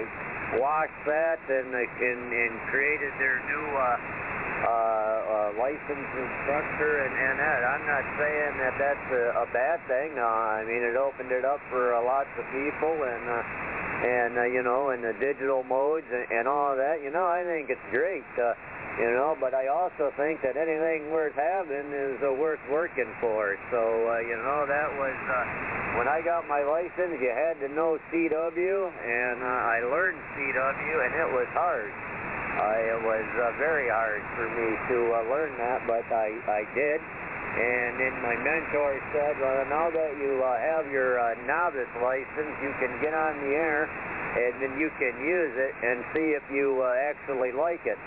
washed 0.59 1.03
that 1.07 1.39
and, 1.47 1.71
uh, 1.71 1.79
and 1.79 2.23
and 2.33 2.53
created 2.73 3.13
their 3.23 3.39
new 3.47 3.67
uh, 3.77 3.85
uh, 3.85 4.67
uh, 4.67 5.61
license 5.61 6.09
and 6.17 6.29
structure 6.43 7.07
and, 7.07 7.15
and 7.15 7.37
that. 7.39 7.61
I'm 7.63 7.87
not 7.87 8.05
saying 8.19 8.53
that 8.59 8.75
that's 8.81 9.09
a, 9.15 9.25
a 9.45 9.47
bad 9.55 9.79
thing. 9.87 10.19
I 10.19 10.65
mean, 10.67 10.83
it 10.83 10.97
opened 10.97 11.31
it 11.31 11.45
up 11.45 11.61
for 11.71 11.95
lots 12.03 12.31
of 12.39 12.45
people 12.51 12.95
and. 13.05 13.25
And 14.01 14.33
you 14.55 14.63
know, 14.63 14.97
and 14.97 15.05
the 15.05 15.13
digital 15.21 15.63
modes 15.63 16.07
and, 16.09 16.25
and 16.33 16.49
all 16.49 16.75
that. 16.75 17.05
You 17.05 17.11
know, 17.11 17.27
I 17.27 17.45
think 17.45 17.69
it's 17.69 17.85
great. 17.91 18.25
You 19.01 19.09
know, 19.17 19.33
but 19.41 19.57
I 19.57 19.73
also 19.73 20.13
think 20.21 20.45
that 20.45 20.61
anything 20.61 21.09
worth 21.09 21.33
having 21.33 21.89
is 21.89 22.21
uh, 22.21 22.37
worth 22.37 22.61
working 22.69 23.09
for. 23.17 23.57
So 23.73 23.81
uh, 23.81 24.21
you 24.21 24.37
know, 24.37 24.69
that 24.69 24.93
was 25.01 25.17
uh, 25.17 25.97
when 25.97 26.05
I 26.05 26.21
got 26.21 26.45
my 26.45 26.61
license. 26.61 27.17
You 27.17 27.33
had 27.33 27.57
to 27.65 27.73
know 27.73 27.97
CW, 28.13 28.77
and 28.93 29.39
uh, 29.41 29.73
I 29.73 29.81
learned 29.89 30.21
CW, 30.37 30.95
and 31.01 31.13
it 31.17 31.31
was 31.33 31.49
hard. 31.57 31.89
Uh, 31.89 32.93
it 32.93 33.01
was 33.01 33.25
uh, 33.41 33.57
very 33.57 33.89
hard 33.89 34.21
for 34.37 34.53
me 34.53 34.69
to 34.93 34.99
uh, 35.17 35.33
learn 35.33 35.57
that, 35.57 35.81
but 35.89 36.05
I 36.13 36.37
I 36.45 36.69
did. 36.77 37.01
And 37.51 37.99
then 37.99 38.15
my 38.23 38.37
mentor 38.37 39.01
said, 39.11 39.35
well, 39.41 39.65
now 39.67 39.91
that 39.91 40.13
you 40.23 40.39
uh, 40.39 40.55
have 40.61 40.87
your 40.93 41.19
uh, 41.19 41.35
novice 41.49 41.91
license, 41.99 42.55
you 42.63 42.71
can 42.79 42.95
get 43.03 43.11
on 43.11 43.43
the 43.43 43.51
air 43.57 43.91
and 44.39 44.63
then 44.63 44.79
you 44.79 44.87
can 44.95 45.11
use 45.19 45.51
it 45.59 45.75
and 45.83 46.07
see 46.15 46.39
if 46.39 46.47
you 46.55 46.79
uh, 46.79 47.11
actually 47.11 47.51
like 47.51 47.83
it. 47.83 47.99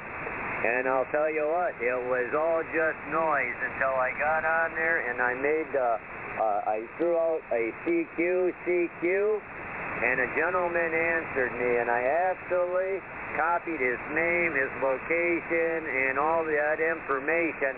And 0.63 0.87
I'll 0.87 1.07
tell 1.11 1.27
you 1.27 1.43
what, 1.43 1.75
it 1.83 1.99
was 2.07 2.31
all 2.31 2.63
just 2.71 2.99
noise 3.11 3.57
until 3.67 3.99
I 3.99 4.15
got 4.15 4.47
on 4.47 4.71
there 4.79 5.03
and 5.11 5.19
I 5.19 5.35
made, 5.35 5.71
uh, 5.75 5.99
uh, 6.39 6.71
I 6.71 6.87
threw 6.95 7.19
out 7.19 7.43
a 7.51 7.75
CQ, 7.83 8.55
CQ, 8.63 9.03
and 9.03 10.23
a 10.23 10.29
gentleman 10.39 10.91
answered 10.95 11.51
me 11.59 11.83
and 11.83 11.91
I 11.91 12.31
actually 12.31 13.03
copied 13.35 13.81
his 13.83 13.99
name, 14.15 14.55
his 14.55 14.71
location, 14.79 15.83
and 15.83 16.15
all 16.17 16.47
that 16.47 16.79
information 16.79 17.75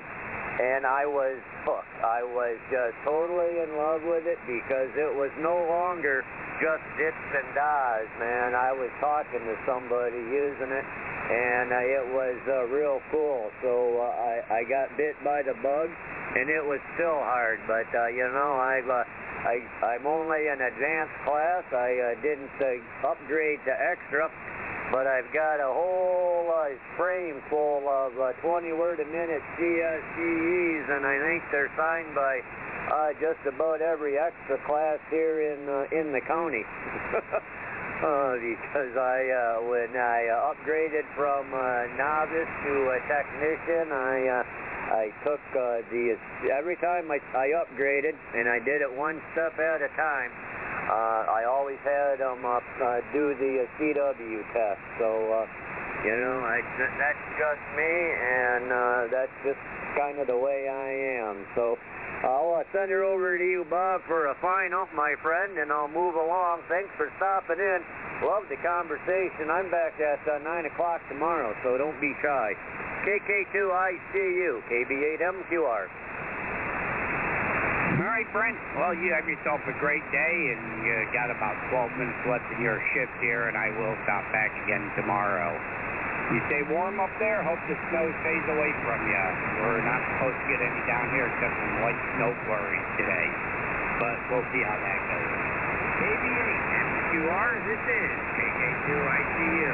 and 0.59 0.85
I 0.87 1.03
was 1.05 1.35
hooked. 1.67 1.99
I 1.99 2.23
was 2.23 2.55
just 2.71 2.95
totally 3.03 3.59
in 3.59 3.75
love 3.75 4.03
with 4.07 4.23
it 4.23 4.39
because 4.47 4.87
it 4.95 5.11
was 5.11 5.31
no 5.43 5.67
longer 5.67 6.23
just 6.63 6.83
dits 6.95 7.19
and 7.35 7.49
das, 7.51 8.07
man. 8.19 8.55
I 8.55 8.71
was 8.71 8.87
talking 9.03 9.43
to 9.43 9.55
somebody 9.67 10.15
using 10.31 10.71
it, 10.71 10.87
and 11.31 11.73
uh, 11.73 11.97
it 11.99 12.05
was 12.13 12.37
uh, 12.45 12.69
real 12.69 13.01
cool. 13.11 13.49
So 13.61 14.01
uh, 14.01 14.13
I, 14.13 14.61
I 14.61 14.69
got 14.69 14.93
bit 14.97 15.17
by 15.23 15.41
the 15.41 15.57
bug, 15.61 15.89
and 16.37 16.49
it 16.49 16.61
was 16.61 16.79
still 16.95 17.19
hard. 17.25 17.59
But 17.65 17.89
uh, 17.93 18.07
you 18.13 18.29
know, 18.29 18.51
I've 18.61 18.89
uh, 18.89 19.03
I, 19.45 19.55
I'm 19.97 20.05
only 20.05 20.47
in 20.49 20.61
advanced 20.61 21.17
class. 21.25 21.65
I 21.73 21.91
uh, 21.93 22.21
didn't 22.21 22.53
uh, 22.61 23.09
upgrade 23.09 23.59
to 23.65 23.73
extra 23.73 24.29
but 24.91 25.07
I've 25.07 25.31
got 25.33 25.57
a 25.57 25.71
whole 25.73 26.45
uh, 26.53 26.69
frame 26.97 27.41
full 27.49 27.89
of 27.89 28.13
uh, 28.19 28.33
20 28.45 28.73
word 28.73 28.99
a 28.99 29.05
minute 29.05 29.41
CSCEs, 29.57 30.85
and 30.95 31.05
I 31.05 31.17
think 31.25 31.43
they're 31.51 31.73
signed 31.75 32.13
by 32.13 32.39
uh, 32.93 33.09
just 33.19 33.41
about 33.49 33.81
every 33.81 34.17
extra 34.17 34.57
class 34.65 34.99
here 35.09 35.53
in 35.53 35.67
uh, 35.67 35.99
in 35.99 36.13
the 36.13 36.21
county. 36.21 36.63
uh, 38.05 38.37
because 38.53 38.93
I, 38.93 39.17
uh, 39.25 39.65
when 39.65 39.91
I 39.97 40.29
uh, 40.29 40.53
upgraded 40.53 41.05
from 41.17 41.49
uh, 41.49 41.89
novice 41.97 42.53
to 42.69 42.73
a 42.93 42.99
technician, 43.09 43.89
I 43.89 44.15
uh, 44.29 44.65
I 44.85 45.09
took 45.25 45.41
uh, 45.57 45.81
the 45.89 46.13
every 46.53 46.77
time 46.77 47.09
I, 47.09 47.17
I 47.33 47.57
upgraded, 47.57 48.13
and 48.37 48.45
I 48.47 48.61
did 48.61 48.85
it 48.85 48.91
one 48.93 49.17
step 49.33 49.57
at 49.57 49.81
a 49.81 49.89
time. 49.97 50.29
Uh, 50.85 51.25
I 51.41 51.49
always 51.49 51.81
had 51.81 52.21
them 52.21 52.45
uh, 52.45 52.61
uh, 52.61 53.01
do 53.09 53.33
the 53.41 53.65
uh, 53.65 53.77
CW 53.81 54.37
test. 54.53 54.81
So, 55.01 55.09
uh, 55.33 55.64
you 56.05 56.13
know, 56.13 56.37
I, 56.45 56.61
that's 57.01 57.25
just 57.33 57.63
me, 57.73 57.93
and 58.13 58.65
uh, 58.69 59.01
that's 59.09 59.37
just 59.41 59.57
kind 59.97 60.21
of 60.21 60.29
the 60.29 60.37
way 60.37 60.69
I 60.69 61.25
am. 61.25 61.49
So 61.57 61.81
I'll 62.21 62.61
uh, 62.61 62.63
send 62.69 62.93
her 62.93 63.01
over 63.01 63.37
to 63.37 63.43
you, 63.43 63.65
Bob, 63.65 64.05
for 64.05 64.29
a 64.29 64.37
final, 64.37 64.85
my 64.93 65.17
friend, 65.25 65.57
and 65.57 65.73
I'll 65.73 65.89
move 65.89 66.13
along. 66.13 66.61
Thanks 66.69 66.93
for 66.93 67.09
stopping 67.17 67.57
in. 67.57 67.81
Love 68.21 68.45
the 68.53 68.61
conversation. 68.61 69.49
I'm 69.49 69.73
back 69.73 69.97
at 69.97 70.21
uh, 70.29 70.37
9 70.45 70.69
o'clock 70.69 71.01
tomorrow, 71.09 71.57
so 71.65 71.77
don't 71.77 71.99
be 71.99 72.13
shy. 72.21 72.53
KK2ICU, 73.09 74.61
KB8MQR. 74.69 75.83
All 77.95 78.11
right, 78.11 78.27
Brent. 78.31 78.57
Well, 78.77 78.93
you 78.93 79.13
have 79.13 79.27
yourself 79.27 79.61
a 79.67 79.75
great 79.79 80.03
day, 80.11 80.35
and 80.53 80.85
you 80.85 80.93
got 81.13 81.31
about 81.31 81.55
12 81.71 81.97
minutes 81.97 82.21
left 82.27 82.45
in 82.53 82.61
your 82.61 82.77
shift 82.93 83.13
here, 83.21 83.47
and 83.47 83.57
I 83.57 83.71
will 83.73 83.95
stop 84.03 84.23
back 84.31 84.51
again 84.65 84.91
tomorrow. 84.95 85.55
You 86.33 86.41
stay 86.49 86.65
warm 86.73 86.97
up 86.97 87.13
there. 87.21 87.45
Hope 87.45 87.61
the 87.69 87.77
snow 87.93 88.09
stays 88.25 88.45
away 88.49 88.73
from 88.81 88.97
you. 89.05 89.25
We're 89.61 89.85
not 89.85 90.01
supposed 90.17 90.41
to 90.41 90.47
get 90.49 90.57
any 90.57 90.81
down 90.89 91.13
here 91.13 91.29
except 91.29 91.53
some 91.53 91.85
light 91.85 92.01
snow 92.17 92.33
flurries 92.49 92.89
today, 92.97 93.27
but 94.01 94.17
we'll 94.33 94.47
see 94.49 94.65
how 94.65 94.73
that 94.73 94.99
goes. 95.05 95.31
KB8 96.01 96.61
MQR, 96.81 97.49
this 97.69 97.83
is 97.85 98.13
KK2ICU. 98.41 99.73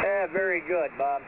Yeah, 0.00 0.32
very 0.32 0.64
good, 0.64 0.90
Bob. 0.96 1.20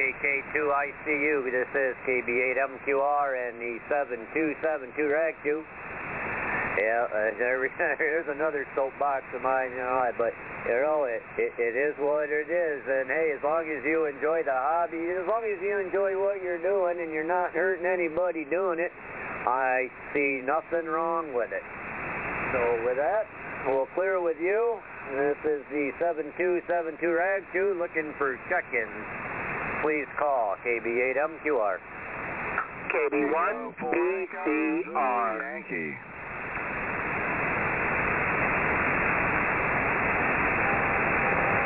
KK2ICU, 0.00 1.52
this 1.52 1.68
is 1.76 1.92
KB8MQR 2.08 3.28
and 3.48 3.60
the 3.60 3.76
7272 3.92 5.08
Rag 5.08 5.36
Chew. 5.44 5.60
Yeah, 6.76 7.08
uh, 7.08 7.32
there, 7.40 7.56
there's 7.98 8.28
another 8.28 8.66
soapbox 8.76 9.24
of 9.34 9.40
mine, 9.42 9.72
you 9.72 9.80
know, 9.80 10.12
but, 10.16 10.32
you 10.68 10.76
know, 10.84 11.04
it, 11.08 11.22
it, 11.40 11.52
it 11.56 11.74
is 11.74 11.96
what 11.98 12.28
it 12.28 12.52
is, 12.52 12.84
and 12.84 13.08
hey, 13.08 13.32
as 13.32 13.42
long 13.42 13.64
as 13.64 13.82
you 13.84 14.04
enjoy 14.06 14.44
the 14.44 14.52
hobby, 14.54 15.00
as 15.16 15.26
long 15.26 15.42
as 15.44 15.58
you 15.64 15.78
enjoy 15.80 16.14
what 16.20 16.42
you're 16.42 16.60
doing 16.62 17.00
and 17.00 17.12
you're 17.12 17.24
not 17.26 17.52
hurting 17.52 17.86
anybody 17.86 18.44
doing 18.46 18.78
it, 18.78 18.92
I 19.46 19.88
see 20.12 20.42
nothing 20.44 20.86
wrong 20.90 21.32
with 21.32 21.52
it. 21.52 21.62
So 22.52 22.82
with 22.84 22.96
that, 22.96 23.26
we'll 23.66 23.86
clear 23.94 24.20
with 24.20 24.38
you. 24.40 24.78
This 25.14 25.38
is 25.46 25.62
the 25.70 25.92
7272 26.02 26.98
Rag 26.98 27.44
Chew 27.52 27.74
looking 27.78 28.12
for 28.18 28.36
check-ins. 28.50 29.06
Please 29.82 30.06
call 30.18 30.56
KB8MQR. 30.66 31.78
KB1BCR. 32.90 35.42
Yankee. 35.42 35.94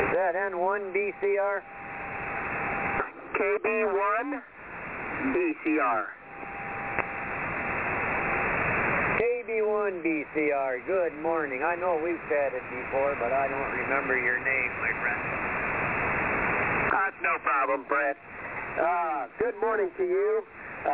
Is 0.01 0.13
that 0.33 0.53
N1BCR? 0.53 1.63
KB1BCR. 3.35 4.43
KB1BCR, 9.19 10.87
good 10.87 11.15
morning. 11.21 11.63
I 11.65 11.75
know 11.75 12.01
we've 12.03 12.21
chatted 12.29 12.63
before, 12.71 13.17
but 13.19 13.33
I 13.33 13.49
don't 13.49 13.73
remember 13.75 14.17
your 14.19 14.39
name, 14.39 14.71
my 14.79 14.93
friend. 15.03 15.21
That's 16.93 17.19
no 17.23 17.39
problem, 17.43 17.85
Brett. 17.89 18.17
Uh, 18.79 19.27
good 19.41 19.59
morning 19.61 19.91
to 19.99 20.05
you. 20.05 20.45
Uh, 20.87 20.91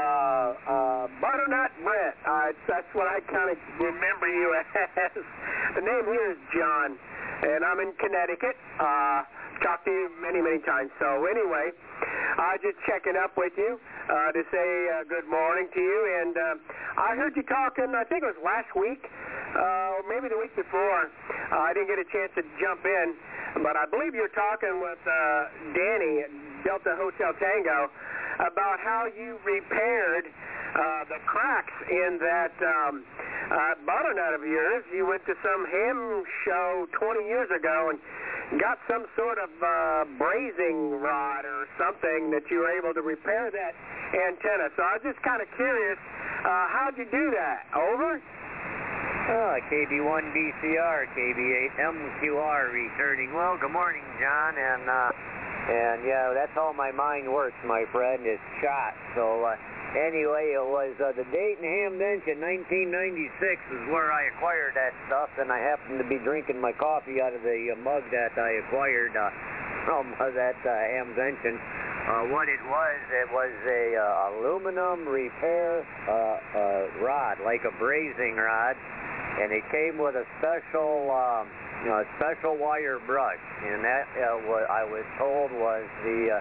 uh, 0.67 1.09
Butternut 1.21 1.71
Brett. 1.85 2.17
Uh, 2.27 2.53
that's 2.67 2.89
what 2.95 3.07
I 3.07 3.21
kind 3.29 3.51
of 3.51 3.59
remember 3.79 4.29
you 4.29 4.57
as. 4.97 5.13
the 5.77 5.83
name 5.83 6.05
here 6.07 6.31
is 6.33 6.39
John, 6.57 6.97
and 7.43 7.65
I'm 7.65 7.81
in 7.81 7.93
Connecticut. 7.99 8.57
Uh, 8.81 9.23
talked 9.63 9.85
to 9.89 9.91
you 9.91 10.13
many, 10.21 10.41
many 10.41 10.61
times. 10.65 10.93
So 11.01 11.25
anyway, 11.25 11.73
uh, 12.37 12.61
just 12.61 12.77
checking 12.85 13.17
up 13.17 13.37
with 13.37 13.53
you 13.57 13.81
uh, 14.09 14.33
to 14.33 14.43
say 14.53 14.69
uh, 14.93 15.05
good 15.09 15.29
morning 15.29 15.69
to 15.73 15.81
you. 15.81 15.99
And 16.21 16.35
uh, 16.37 17.01
I 17.01 17.17
heard 17.17 17.37
you 17.37 17.45
talking, 17.45 17.93
I 17.97 18.05
think 18.05 18.23
it 18.23 18.29
was 18.29 18.41
last 18.45 18.69
week, 18.77 19.09
uh, 19.57 20.05
maybe 20.09 20.29
the 20.29 20.37
week 20.37 20.53
before. 20.57 21.09
Uh, 21.09 21.57
I 21.57 21.73
didn't 21.73 21.89
get 21.89 22.01
a 22.01 22.09
chance 22.13 22.33
to 22.37 22.43
jump 22.61 22.85
in, 22.85 23.17
but 23.63 23.77
I 23.77 23.87
believe 23.87 24.15
you're 24.15 24.33
talking 24.37 24.81
with 24.81 25.01
uh, 25.07 25.49
Danny 25.73 26.25
at 26.25 26.31
Delta 26.65 26.97
Hotel 26.99 27.33
Tango 27.41 27.89
about 28.41 28.81
how 28.81 29.09
you 29.09 29.39
repaired 29.45 30.29
uh, 30.29 31.09
the 31.09 31.17
cracks 31.25 31.73
in 31.89 32.19
that 32.21 32.53
um, 32.61 33.05
uh, 33.49 33.81
butternut 33.87 34.35
of 34.35 34.45
yours. 34.45 34.85
You 34.93 35.07
went 35.07 35.25
to 35.25 35.35
some 35.41 35.65
ham 35.65 36.25
show 36.45 36.87
20 36.93 37.25
years 37.25 37.49
ago 37.49 37.93
and 37.95 38.61
got 38.61 38.79
some 38.91 39.07
sort 39.17 39.39
of 39.39 39.49
uh, 39.63 40.05
brazing 40.21 41.01
rod 41.01 41.45
or 41.45 41.67
something 41.81 42.31
that 42.31 42.45
you 42.51 42.61
were 42.61 42.73
able 42.77 42.93
to 42.93 43.01
repair 43.01 43.51
that 43.51 43.73
antenna. 44.13 44.69
So 44.77 44.83
I 44.85 45.01
was 45.01 45.03
just 45.03 45.21
kind 45.23 45.41
of 45.41 45.49
curious, 45.57 45.99
uh, 46.45 46.69
how'd 46.69 46.99
you 46.99 47.09
do 47.09 47.33
that? 47.33 47.67
Over? 47.73 48.21
Oh, 49.27 49.59
KB1BCR, 49.67 51.11
KB8MQR 51.11 52.63
returning. 52.71 53.35
Well, 53.35 53.59
good 53.59 53.75
morning, 53.75 54.07
John, 54.23 54.55
and 54.55 54.87
uh, 54.87 55.11
and 55.67 56.07
yeah, 56.07 56.31
that's 56.31 56.55
how 56.55 56.71
my 56.71 56.93
mind 56.95 57.27
works, 57.27 57.59
my 57.67 57.83
friend, 57.91 58.23
is 58.23 58.39
shot. 58.63 58.95
So 59.19 59.43
uh, 59.43 59.59
anyway, 59.99 60.55
it 60.55 60.63
was 60.63 60.95
uh, 61.03 61.11
the 61.19 61.27
Dayton 61.35 61.67
Hamvention 61.67 62.39
in 62.39 62.71
1996 62.95 63.35
is 63.75 63.83
where 63.91 64.15
I 64.15 64.31
acquired 64.31 64.79
that 64.79 64.95
stuff, 65.11 65.35
and 65.43 65.51
I 65.51 65.59
happened 65.59 65.99
to 65.99 66.07
be 66.07 66.23
drinking 66.23 66.63
my 66.63 66.71
coffee 66.71 67.19
out 67.19 67.35
of 67.35 67.43
the 67.43 67.75
uh, 67.75 67.83
mug 67.83 68.07
that 68.15 68.39
I 68.39 68.63
acquired 68.63 69.19
uh, 69.19 69.35
from 69.91 70.15
uh, 70.23 70.31
that 70.39 70.55
uh, 70.63 70.71
Hamdench. 70.71 71.43
Uh, 72.07 72.31
what 72.31 72.47
it 72.47 72.63
was, 72.71 72.99
it 73.11 73.27
was 73.35 73.51
a 73.67 73.99
uh, 73.99 74.39
aluminum 74.39 75.03
repair 75.03 75.83
uh, 76.07 76.39
uh, 76.55 77.03
rod, 77.03 77.35
like 77.43 77.67
a 77.67 77.75
brazing 77.83 78.39
rod, 78.39 78.79
and 79.43 79.53
it 79.53 79.65
came 79.69 80.01
with 80.01 80.17
a 80.17 80.25
special, 80.41 81.13
um, 81.13 81.49
you 81.85 81.93
know, 81.93 82.01
a 82.01 82.09
special 82.17 82.57
wire 82.57 82.99
brush, 83.05 83.43
and 83.65 83.85
that 83.85 84.09
uh, 84.17 84.41
what 84.49 84.65
I 84.71 84.85
was 84.85 85.05
told 85.21 85.53
was 85.53 85.85
the 86.05 86.41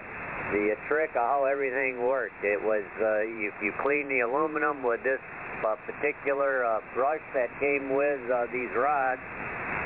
the 0.52 0.76
trick 0.88 1.10
of 1.12 1.24
how 1.26 1.44
everything 1.44 2.00
worked. 2.06 2.40
It 2.42 2.60
was 2.62 2.84
uh, 3.00 3.26
if 3.26 3.54
you 3.60 3.72
clean 3.82 4.08
the 4.08 4.24
aluminum 4.24 4.82
with 4.82 5.02
this 5.04 5.20
uh, 5.66 5.76
particular 5.84 6.64
uh, 6.64 6.80
brush 6.94 7.22
that 7.34 7.52
came 7.60 7.92
with 7.92 8.20
uh, 8.32 8.48
these 8.48 8.72
rods, 8.72 9.20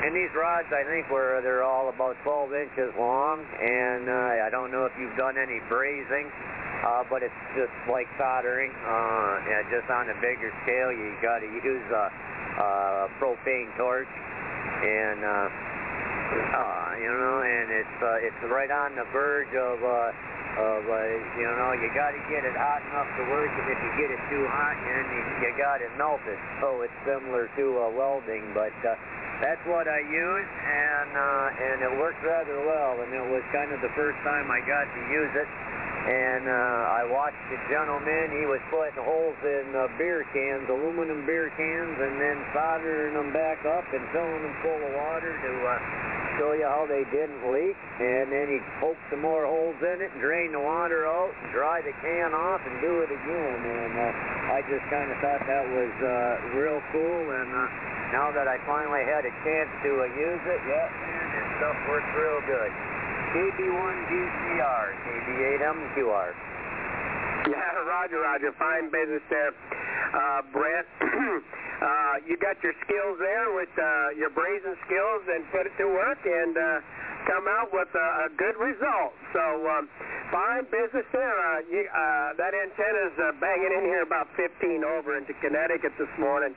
and 0.07 0.15
these 0.15 0.31
rods 0.31 0.71
I 0.71 0.87
think 0.87 1.11
were 1.11 1.43
they're 1.43 1.67
all 1.67 1.89
about 1.89 2.15
12 2.23 2.53
inches 2.53 2.91
long, 2.95 3.43
and 3.43 4.07
uh, 4.07 4.47
I 4.47 4.49
don't 4.49 4.71
know 4.71 4.85
if 4.85 4.93
you've 4.99 5.17
done 5.17 5.35
any 5.35 5.59
brazing. 5.67 6.31
Uh, 6.81 7.05
but 7.13 7.21
it's 7.21 7.41
just 7.53 7.69
like 7.85 8.09
soldering. 8.17 8.73
Uh, 8.81 9.37
yeah, 9.45 9.61
just 9.69 9.85
on 9.93 10.09
a 10.09 10.17
bigger 10.17 10.49
scale, 10.65 10.89
you 10.89 11.13
got 11.21 11.37
to 11.37 11.45
use 11.61 11.85
a, 11.93 12.09
a 12.57 13.07
propane 13.19 13.69
torch, 13.77 14.09
and 14.09 15.19
uh, 15.23 15.47
uh, 15.47 16.89
you 16.99 17.11
know, 17.11 17.37
and 17.43 17.67
it's 17.71 17.97
uh, 18.01 18.27
it's 18.27 18.41
right 18.51 18.71
on 18.71 18.95
the 18.95 19.05
verge 19.11 19.51
of 19.55 19.77
uh, 19.83 20.11
of 20.59 20.81
uh, 20.83 20.95
you 21.39 21.47
know, 21.47 21.71
you 21.79 21.87
got 21.95 22.11
to 22.11 22.21
get 22.27 22.43
it 22.43 22.55
hot 22.55 22.83
enough 22.91 23.07
to 23.15 23.23
work, 23.31 23.51
and 23.55 23.67
if 23.71 23.79
you 23.79 23.91
get 23.95 24.09
it 24.11 24.21
too 24.27 24.43
hot, 24.51 24.75
then 24.83 25.03
you, 25.15 25.21
you 25.47 25.51
got 25.55 25.79
it 25.79 25.91
melted. 25.95 26.39
So 26.59 26.83
it's 26.83 26.99
similar 27.07 27.47
to 27.55 27.65
uh, 27.87 27.95
welding, 27.95 28.51
but. 28.53 28.75
Uh, 28.83 28.95
that's 29.41 29.65
what 29.65 29.89
I 29.89 29.97
used, 30.05 30.53
and 30.53 31.11
uh, 31.17 31.65
and 31.65 31.77
it 31.81 31.93
worked 31.97 32.21
rather 32.21 32.61
well. 32.61 33.01
And 33.01 33.09
it 33.09 33.25
was 33.25 33.41
kind 33.49 33.73
of 33.73 33.81
the 33.81 33.89
first 33.97 34.21
time 34.21 34.53
I 34.53 34.61
got 34.69 34.85
to 34.85 35.01
use 35.09 35.33
it. 35.33 35.49
And 36.01 36.49
uh, 36.49 36.97
I 36.97 37.05
watched 37.05 37.45
the 37.53 37.61
gentleman. 37.69 38.33
He 38.33 38.49
was 38.49 38.57
putting 38.73 38.97
holes 38.97 39.37
in 39.45 39.69
uh, 39.77 39.85
beer 40.01 40.25
cans, 40.33 40.65
aluminum 40.65 41.29
beer 41.29 41.53
cans, 41.53 41.93
and 42.01 42.17
then 42.17 42.41
soldering 42.57 43.13
them 43.13 43.29
back 43.29 43.61
up 43.69 43.85
and 43.93 44.01
filling 44.09 44.41
them 44.41 44.55
full 44.65 44.81
of 44.81 44.91
water 44.97 45.29
to 45.29 45.51
uh, 45.61 45.77
show 46.41 46.57
you 46.57 46.65
how 46.65 46.89
they 46.89 47.05
didn't 47.13 47.45
leak. 47.53 47.77
And 48.01 48.33
then 48.33 48.49
he 48.49 48.57
poked 48.81 49.01
some 49.13 49.21
more 49.21 49.45
holes 49.45 49.77
in 49.77 50.01
it 50.01 50.09
and 50.09 50.17
drain 50.17 50.57
the 50.57 50.63
water 50.63 51.05
out, 51.05 51.37
dry 51.53 51.85
the 51.85 51.93
can 52.01 52.33
off, 52.33 52.65
and 52.65 52.81
do 52.81 53.05
it 53.05 53.13
again. 53.13 53.59
And 53.61 53.93
uh, 53.93 54.57
I 54.57 54.65
just 54.65 54.81
kind 54.89 55.05
of 55.05 55.21
thought 55.21 55.45
that 55.45 55.65
was 55.69 55.93
uh, 56.01 56.57
real 56.57 56.81
cool. 56.89 57.21
And 57.29 57.49
uh, 57.53 57.69
now 58.09 58.33
that 58.33 58.49
I 58.49 58.57
finally 58.65 59.05
had 59.05 59.21
a 59.29 59.33
chance 59.45 59.69
to 59.85 60.01
uh, 60.01 60.09
use 60.17 60.43
it, 60.49 60.61
yeah, 60.65 60.89
man, 60.89 61.25
this 61.29 61.47
stuff 61.61 61.77
works 61.85 62.09
real 62.17 62.41
good. 62.49 62.73
KB1BCR, 63.31 64.85
KB8MQR. 65.07 66.50
Yeah, 67.49 67.57
Roger, 67.89 68.21
Roger. 68.21 68.51
Fine 68.59 68.91
business 68.93 69.23
there. 69.29 69.49
Uh, 69.49 70.41
Brent, 70.53 70.87
uh, 71.01 72.15
you 72.27 72.37
got 72.37 72.59
your 72.61 72.73
skills 72.85 73.17
there 73.17 73.49
with 73.55 73.71
uh, 73.79 74.13
your 74.13 74.29
brazen 74.29 74.75
skills 74.85 75.23
and 75.31 75.41
put 75.49 75.65
it 75.65 75.73
to 75.81 75.87
work, 75.89 76.19
and 76.21 76.53
uh, 76.53 76.79
come 77.25 77.47
out 77.49 77.73
with 77.73 77.89
a, 77.95 78.07
a 78.25 78.29
good 78.37 78.57
result. 78.61 79.15
So 79.33 79.41
um, 79.71 79.89
fine 80.29 80.69
business 80.69 81.07
there. 81.09 81.33
Uh, 81.33 81.65
you, 81.65 81.81
uh, 81.89 82.37
that 82.37 82.53
antenna's 82.53 83.15
uh, 83.17 83.33
banging 83.41 83.73
in 83.73 83.83
here 83.89 84.03
about 84.03 84.29
15 84.37 84.83
over 84.85 85.17
into 85.17 85.33
Connecticut 85.41 85.93
this 85.97 86.11
morning. 86.21 86.53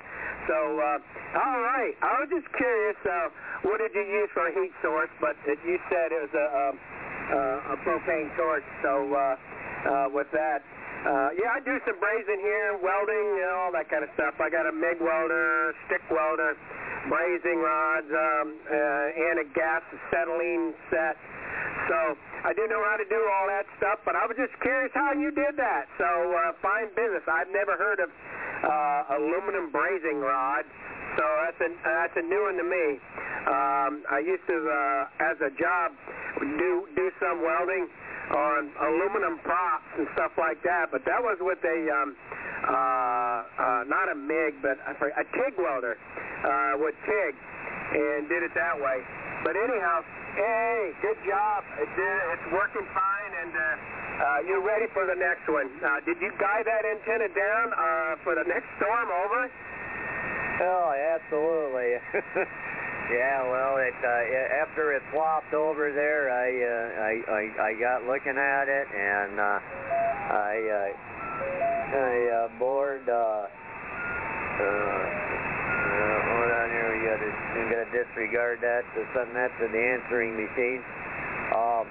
So, 0.50 0.56
uh, 0.76 1.40
all 1.40 1.60
right. 1.64 1.96
I 2.04 2.20
was 2.20 2.28
just 2.28 2.48
curious, 2.52 2.98
uh, 3.08 3.32
what 3.64 3.80
did 3.80 3.96
you 3.96 4.04
use 4.04 4.28
for 4.36 4.44
a 4.44 4.52
heat 4.52 4.72
source? 4.84 5.08
But 5.20 5.36
it, 5.48 5.56
you 5.64 5.80
said 5.88 6.12
it 6.12 6.20
was 6.28 6.34
a, 6.36 6.46
a, 6.52 7.36
a 7.72 7.76
propane 7.80 8.28
torch. 8.36 8.66
So 8.84 9.08
uh, 9.14 9.36
uh, 9.84 10.08
with 10.12 10.28
that, 10.32 10.64
uh, 11.04 11.36
yeah, 11.36 11.52
I 11.52 11.60
do 11.60 11.76
some 11.84 12.00
brazing 12.00 12.40
here, 12.40 12.80
welding, 12.80 13.26
you 13.36 13.44
know, 13.44 13.68
all 13.68 13.72
that 13.76 13.92
kind 13.92 14.00
of 14.00 14.10
stuff. 14.16 14.40
I 14.40 14.48
got 14.48 14.64
a 14.64 14.72
MIG 14.72 15.04
welder, 15.04 15.76
stick 15.84 16.00
welder, 16.08 16.56
brazing 17.12 17.60
rods, 17.60 18.08
um, 18.08 18.56
uh, 18.64 19.28
and 19.28 19.44
a 19.44 19.46
gas 19.52 19.84
acetylene 19.92 20.72
set. 20.88 21.20
So 21.92 22.16
I 22.48 22.56
do 22.56 22.64
know 22.72 22.80
how 22.88 22.96
to 22.96 23.04
do 23.04 23.20
all 23.20 23.46
that 23.52 23.68
stuff, 23.76 24.00
but 24.08 24.16
I 24.16 24.24
was 24.24 24.40
just 24.40 24.56
curious 24.64 24.88
how 24.96 25.12
you 25.12 25.28
did 25.28 25.60
that. 25.60 25.92
So 26.00 26.08
uh, 26.08 26.56
fine 26.64 26.88
business. 26.96 27.20
I've 27.28 27.52
never 27.52 27.76
heard 27.76 28.00
of 28.00 28.08
uh, 28.08 29.20
aluminum 29.20 29.68
brazing 29.68 30.24
rod, 30.24 30.64
so 31.20 31.24
that's 31.44 31.60
a 31.60 31.68
that's 31.84 32.16
a 32.16 32.24
new 32.24 32.48
one 32.48 32.56
to 32.56 32.64
me. 32.64 32.96
Um, 33.44 33.92
I 34.08 34.24
used 34.24 34.48
to, 34.48 34.56
uh, 34.56 35.28
as 35.28 35.36
a 35.44 35.52
job, 35.60 35.92
do 36.40 36.88
do 36.96 37.06
some 37.20 37.44
welding 37.44 37.92
on 38.32 38.72
aluminum 38.80 39.38
props 39.44 39.88
and 39.98 40.08
stuff 40.14 40.32
like 40.38 40.62
that, 40.64 40.88
but 40.90 41.04
that 41.04 41.20
was 41.20 41.36
with 41.40 41.60
a 41.64 41.78
um, 41.92 42.16
uh, 42.64 42.72
uh, 42.72 43.82
not 43.84 44.08
a 44.08 44.16
MIG, 44.16 44.64
but 44.64 44.80
a, 44.88 44.94
a 44.96 45.24
TIG 45.36 45.60
welder 45.60 46.00
uh, 46.00 46.80
with 46.80 46.96
TIG, 47.04 47.34
and 47.92 48.28
did 48.28 48.42
it 48.42 48.54
that 48.56 48.76
way. 48.80 49.04
But 49.44 49.60
anyhow, 49.60 50.00
hey, 50.36 50.96
good 51.04 51.20
job. 51.28 51.64
It 51.76 51.90
did, 51.92 52.16
it's 52.32 52.48
working 52.48 52.88
fine, 52.96 53.32
and 53.44 53.52
uh, 53.52 53.62
uh, 54.24 54.38
you're 54.48 54.64
ready 54.64 54.88
for 54.96 55.04
the 55.04 55.16
next 55.16 55.44
one. 55.44 55.68
Uh, 55.84 56.00
did 56.08 56.16
you 56.24 56.32
guide 56.40 56.64
that 56.64 56.88
antenna 56.88 57.28
down 57.36 57.66
uh, 57.76 58.16
for 58.24 58.32
the 58.34 58.44
next 58.48 58.64
storm 58.80 59.08
over? 59.12 59.50
Oh, 60.64 60.88
absolutely. 60.96 62.00
yeah, 63.12 63.44
well, 63.44 63.76
it 63.76 63.94
uh, 64.00 64.64
after 64.64 64.92
it 64.96 65.02
flopped 65.12 65.52
over 65.52 65.92
there, 65.92 66.32
I 66.32 66.48
uh, 66.48 66.88
I, 67.04 67.12
I 67.28 67.42
I 67.68 67.70
got 67.76 68.08
looking 68.08 68.36
at 68.36 68.66
it, 68.68 68.88
and 68.88 69.36
uh, 69.36 69.60
I 70.32 70.54
uh, 70.72 70.88
I 71.92 72.14
uh, 72.32 72.48
bored. 72.58 73.04
Uh, 73.04 73.44
uh, 74.54 75.04
hold 76.24 76.48
on 76.48 76.68
here, 76.72 76.88
we 76.96 77.04
got 77.04 77.20
to 77.20 77.28
we 77.28 77.60
got 77.68 77.84
to 77.84 77.92
disregard 77.92 78.60
that. 78.64 78.88
To 78.96 79.04
something 79.12 79.36
that's 79.36 79.60
in 79.60 79.68
the 79.68 79.84
answering 80.00 80.32
machine. 80.40 80.80
Um, 81.52 81.84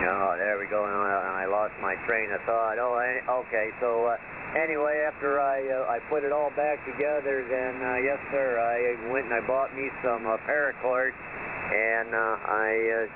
no, 0.00 0.32
there 0.40 0.56
we 0.58 0.66
go. 0.72 0.84
And 0.84 0.94
I 0.96 1.44
lost 1.44 1.74
my 1.80 1.94
train 2.08 2.32
of 2.32 2.40
thought. 2.46 2.80
Oh, 2.80 2.96
okay. 3.44 3.68
So. 3.80 4.06
Uh, 4.06 4.16
anyway, 4.56 5.02
after 5.06 5.40
I 5.40 5.62
uh, 5.62 5.90
I 5.90 5.98
put 6.10 6.24
it 6.24 6.32
all 6.32 6.50
back 6.54 6.82
together, 6.86 7.44
then 7.46 7.74
uh, 7.82 7.98
yes, 8.02 8.20
sir, 8.30 8.58
I 8.58 9.10
went 9.10 9.26
and 9.26 9.34
I 9.34 9.42
bought 9.46 9.74
me 9.74 9.90
some 10.02 10.26
uh, 10.26 10.38
paracord, 10.46 11.12
and 11.14 12.14
uh, 12.14 12.38
I 12.46 12.70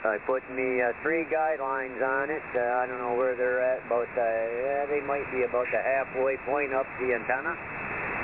uh, 0.04 0.14
I 0.14 0.16
put 0.26 0.42
me 0.50 0.82
uh, 0.82 0.92
three 1.02 1.24
guidelines 1.30 1.98
on 2.02 2.30
it. 2.30 2.44
Uh, 2.54 2.82
I 2.82 2.86
don't 2.86 2.98
know 2.98 3.14
where 3.14 3.34
they're 3.34 3.62
at, 3.62 3.86
about 3.86 4.10
uh, 4.12 4.22
yeah, 4.22 4.86
they 4.86 5.00
might 5.06 5.26
be 5.30 5.42
about 5.44 5.66
the 5.70 5.80
halfway 5.80 6.36
point 6.46 6.74
up 6.74 6.86
the 6.98 7.14
antenna. 7.14 7.54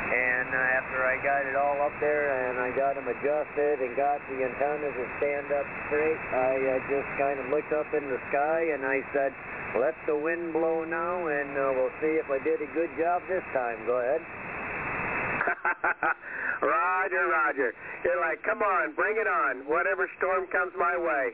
And 0.04 0.52
uh, 0.52 0.78
after 0.78 1.00
I 1.00 1.16
got 1.24 1.48
it 1.48 1.56
all 1.56 1.80
up 1.80 1.96
there 1.98 2.28
and 2.28 2.60
I 2.60 2.70
got 2.76 2.94
them 2.94 3.08
adjusted 3.08 3.80
and 3.80 3.96
got 3.96 4.20
the 4.28 4.36
antenna 4.36 4.92
to 4.92 5.04
stand 5.16 5.48
up 5.48 5.64
straight, 5.88 6.20
I 6.28 6.54
uh, 6.60 6.72
just 6.92 7.08
kind 7.16 7.40
of 7.40 7.48
looked 7.48 7.72
up 7.72 7.88
in 7.96 8.04
the 8.12 8.20
sky 8.28 8.68
and 8.76 8.84
I 8.84 9.00
said, 9.16 9.32
let 9.80 9.94
the 10.06 10.16
wind 10.16 10.52
blow 10.52 10.84
now, 10.84 11.26
and 11.26 11.50
uh, 11.58 11.72
we'll 11.74 11.94
see 12.00 12.14
if 12.18 12.30
I 12.30 12.38
did 12.42 12.62
a 12.62 12.70
good 12.74 12.90
job 12.98 13.22
this 13.28 13.42
time. 13.52 13.84
Go 13.86 13.98
ahead. 13.98 14.22
roger, 16.62 17.26
Roger. 17.28 17.74
You're 18.04 18.20
like, 18.20 18.42
come 18.42 18.62
on, 18.62 18.94
bring 18.94 19.16
it 19.16 19.26
on. 19.26 19.66
Whatever 19.66 20.08
storm 20.18 20.46
comes 20.48 20.72
my 20.78 20.96
way. 20.96 21.32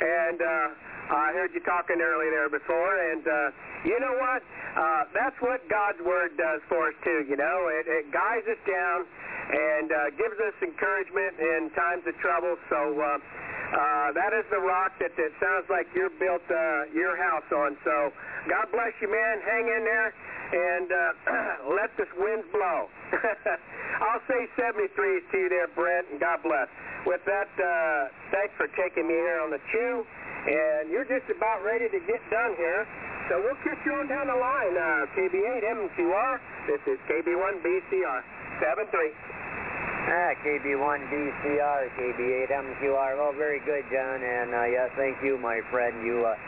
And 0.00 0.42
uh, 0.42 1.14
I 1.14 1.32
heard 1.32 1.54
you 1.54 1.60
talking 1.60 2.00
earlier 2.00 2.30
there 2.30 2.50
before, 2.50 2.92
and 3.12 3.24
uh, 3.26 3.50
you 3.84 3.98
know 4.00 4.16
what? 4.18 4.42
Uh, 4.76 5.04
that's 5.14 5.36
what 5.40 5.62
God's 5.68 6.00
Word 6.04 6.36
does 6.36 6.60
for 6.68 6.88
us, 6.88 6.96
too, 7.04 7.24
you 7.28 7.36
know. 7.36 7.70
It, 7.72 7.88
it 7.88 8.12
guides 8.12 8.44
us 8.44 8.60
down 8.68 9.06
and 9.46 9.88
uh, 9.92 10.10
gives 10.18 10.36
us 10.42 10.52
encouragement 10.60 11.38
in 11.38 11.70
times 11.72 12.02
of 12.04 12.18
trouble. 12.18 12.56
So, 12.68 13.00
uh, 13.00 13.18
uh, 13.72 14.12
that 14.14 14.30
is 14.32 14.46
the 14.50 14.62
rock 14.62 14.94
that 15.00 15.10
it 15.18 15.32
sounds 15.42 15.66
like 15.66 15.86
you 15.94 16.10
built 16.20 16.44
uh, 16.50 16.86
your 16.94 17.18
house 17.18 17.46
on. 17.50 17.76
So 17.82 18.12
God 18.46 18.70
bless 18.70 18.94
you, 19.02 19.10
man. 19.10 19.42
Hang 19.42 19.66
in 19.66 19.82
there 19.82 20.14
and 20.52 20.88
uh, 20.92 21.70
let 21.78 21.90
this 21.98 22.10
wind 22.18 22.44
blow. 22.54 22.86
I'll 24.06 24.22
say 24.28 24.46
73s 24.54 25.24
to 25.32 25.36
you 25.38 25.48
there, 25.48 25.68
Brent, 25.74 26.06
and 26.12 26.20
God 26.20 26.42
bless. 26.42 26.68
With 27.06 27.22
that, 27.26 27.50
uh, 27.58 28.10
thanks 28.30 28.54
for 28.54 28.68
taking 28.78 29.06
me 29.06 29.14
here 29.14 29.40
on 29.42 29.50
the 29.50 29.62
chew. 29.72 30.04
And 30.46 30.90
you're 30.90 31.06
just 31.06 31.26
about 31.26 31.64
ready 31.66 31.90
to 31.90 32.00
get 32.06 32.22
done 32.30 32.54
here. 32.54 32.86
So 33.26 33.42
we'll 33.42 33.58
kick 33.66 33.78
you 33.82 33.94
on 33.98 34.06
down 34.06 34.30
the 34.30 34.38
line. 34.38 34.74
Uh, 34.78 35.10
KB8 35.18 35.66
MQR. 35.66 36.38
This 36.70 36.82
is 36.86 36.98
KB1 37.10 37.62
BCR 37.66 38.22
73. 38.62 39.10
Ah, 40.06 40.30
KB1BCR, 40.38 41.82
KB8MQR. 41.98 43.10
Well, 43.18 43.34
very 43.34 43.58
good, 43.66 43.82
John. 43.90 44.22
And 44.22 44.54
uh, 44.54 44.66
yeah, 44.70 44.86
thank 44.94 45.18
you, 45.18 45.36
my 45.38 45.58
friend. 45.70 45.98
You, 46.06 46.22
uh, 46.22 46.38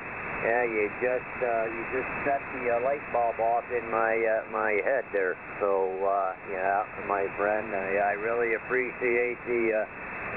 yeah, 0.46 0.62
you 0.62 0.86
just 1.02 1.34
uh, 1.42 1.66
you 1.66 1.82
just 1.90 2.06
set 2.22 2.38
the 2.54 2.78
uh, 2.78 2.86
light 2.86 3.02
bulb 3.10 3.34
off 3.42 3.66
in 3.74 3.82
my 3.90 4.14
uh, 4.14 4.46
my 4.54 4.78
head 4.86 5.02
there. 5.10 5.34
So 5.58 5.90
uh, 6.06 6.38
yeah, 6.54 6.86
my 7.10 7.26
friend, 7.34 7.66
uh, 7.74 7.82
yeah, 7.98 8.06
I 8.06 8.14
really 8.22 8.54
appreciate 8.54 9.38
the 9.50 9.62
uh, 9.74 9.86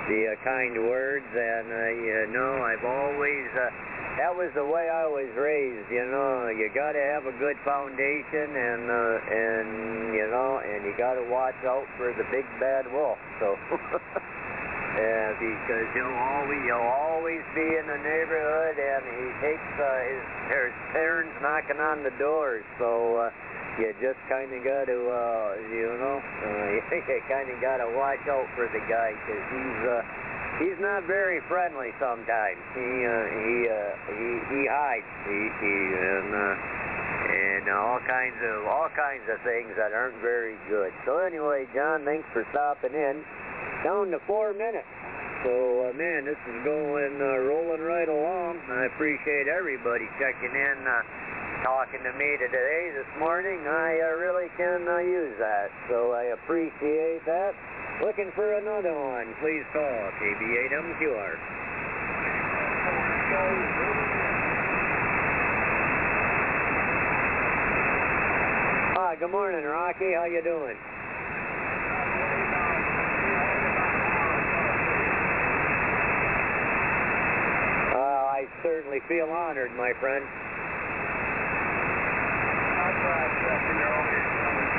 the 0.10 0.20
uh, 0.34 0.36
kind 0.42 0.74
words. 0.90 1.30
And 1.30 1.68
uh, 1.70 1.78
you 2.02 2.34
know, 2.34 2.58
I've 2.66 2.86
always. 2.90 3.50
Uh, 3.54 3.70
that 4.18 4.36
was 4.36 4.52
the 4.56 4.66
way 4.66 4.92
I 4.92 5.08
was 5.08 5.30
raised, 5.40 5.88
you 5.88 6.04
know. 6.12 6.52
You 6.52 6.68
got 6.76 6.94
to 6.94 7.04
have 7.16 7.26
a 7.26 7.36
good 7.40 7.56
foundation, 7.64 8.52
and 8.52 8.84
uh, 8.92 9.18
and 9.32 9.68
you 10.12 10.28
know, 10.28 10.60
and 10.60 10.84
you 10.84 10.94
got 10.98 11.16
to 11.16 11.26
watch 11.32 11.58
out 11.64 11.88
for 11.96 12.12
the 12.18 12.28
big 12.28 12.44
bad 12.60 12.92
wolf. 12.92 13.18
So, 13.40 13.56
yeah, 15.00 15.32
because 15.40 15.88
he'll 15.96 16.20
always 16.36 16.62
he'll 16.68 16.92
always 17.08 17.44
be 17.56 17.64
in 17.64 17.86
the 17.88 18.00
neighborhood, 18.04 18.76
and 18.76 19.04
he 19.08 19.28
takes 19.40 19.72
uh, 19.80 19.88
his 20.04 20.24
there's 20.52 20.76
parents 20.92 21.36
knocking 21.40 21.80
on 21.80 22.04
the 22.04 22.14
doors. 22.20 22.66
So. 22.80 23.28
Uh, 23.28 23.32
you 23.80 23.88
just 24.04 24.20
kind 24.28 24.52
of 24.52 24.60
got 24.68 24.92
to, 24.92 25.00
uh, 25.00 25.56
you 25.72 25.96
know, 25.96 26.20
uh, 26.20 26.92
you 26.92 27.22
kind 27.32 27.48
of 27.48 27.56
got 27.64 27.80
to 27.80 27.88
watch 27.96 28.20
out 28.28 28.44
for 28.52 28.68
the 28.68 28.84
guy 28.84 29.16
because 29.16 29.44
he's, 29.48 29.80
uh, 29.88 30.04
he's 30.62 30.80
not 30.80 31.04
very 31.10 31.42
friendly 31.50 31.90
sometimes. 31.98 32.62
He 32.78 32.90
uh, 33.06 33.14
he 33.34 33.54
uh, 33.66 33.78
he 34.14 34.28
he 34.54 34.62
hides. 34.70 35.10
He, 35.26 35.40
he 35.58 35.76
and 35.98 36.30
uh, 36.34 36.54
and 37.32 37.64
all 37.74 38.00
kinds 38.06 38.38
of 38.46 38.70
all 38.70 38.90
kinds 38.94 39.26
of 39.30 39.42
things 39.42 39.74
that 39.78 39.94
aren't 39.94 40.22
very 40.22 40.56
good. 40.70 40.94
So 41.06 41.20
anyway, 41.20 41.66
John, 41.74 42.06
thanks 42.06 42.28
for 42.34 42.46
stopping 42.52 42.94
in. 42.94 43.24
Down 43.84 44.12
to 44.14 44.20
four 44.30 44.54
minutes. 44.54 44.88
So 45.44 45.90
uh, 45.90 45.94
man, 45.98 46.26
this 46.26 46.38
is 46.38 46.58
going 46.64 47.18
uh, 47.18 47.42
rolling 47.50 47.82
right 47.82 48.10
along. 48.10 48.62
I 48.70 48.86
appreciate 48.94 49.50
everybody 49.50 50.06
checking 50.22 50.54
in. 50.54 50.78
Uh, 50.86 51.02
talking 51.64 52.02
to 52.02 52.14
me 52.18 52.38
today 52.42 52.90
this 52.98 53.06
morning, 53.20 53.62
I 53.62 54.02
uh, 54.02 54.18
really 54.18 54.50
can 54.58 54.82
use 55.06 55.38
that. 55.38 55.70
So 55.90 56.12
I 56.12 56.34
appreciate 56.34 57.22
that. 57.26 57.54
Looking 58.02 58.32
for 58.34 58.58
another 58.58 58.94
one, 58.98 59.30
please 59.42 59.62
call 59.70 60.10
KB8MQR. 60.18 61.38
Hi, 68.98 69.16
good 69.20 69.32
morning, 69.32 69.64
Rocky. 69.64 70.14
How 70.18 70.26
you 70.26 70.42
doing? 70.42 70.78
Uh, 77.94 78.26
I 78.34 78.48
certainly 78.64 79.00
feel 79.08 79.30
honored, 79.30 79.70
my 79.78 79.94
friend 80.00 80.26
you 83.60 83.76
know, 83.76 84.08
it's 84.12 84.71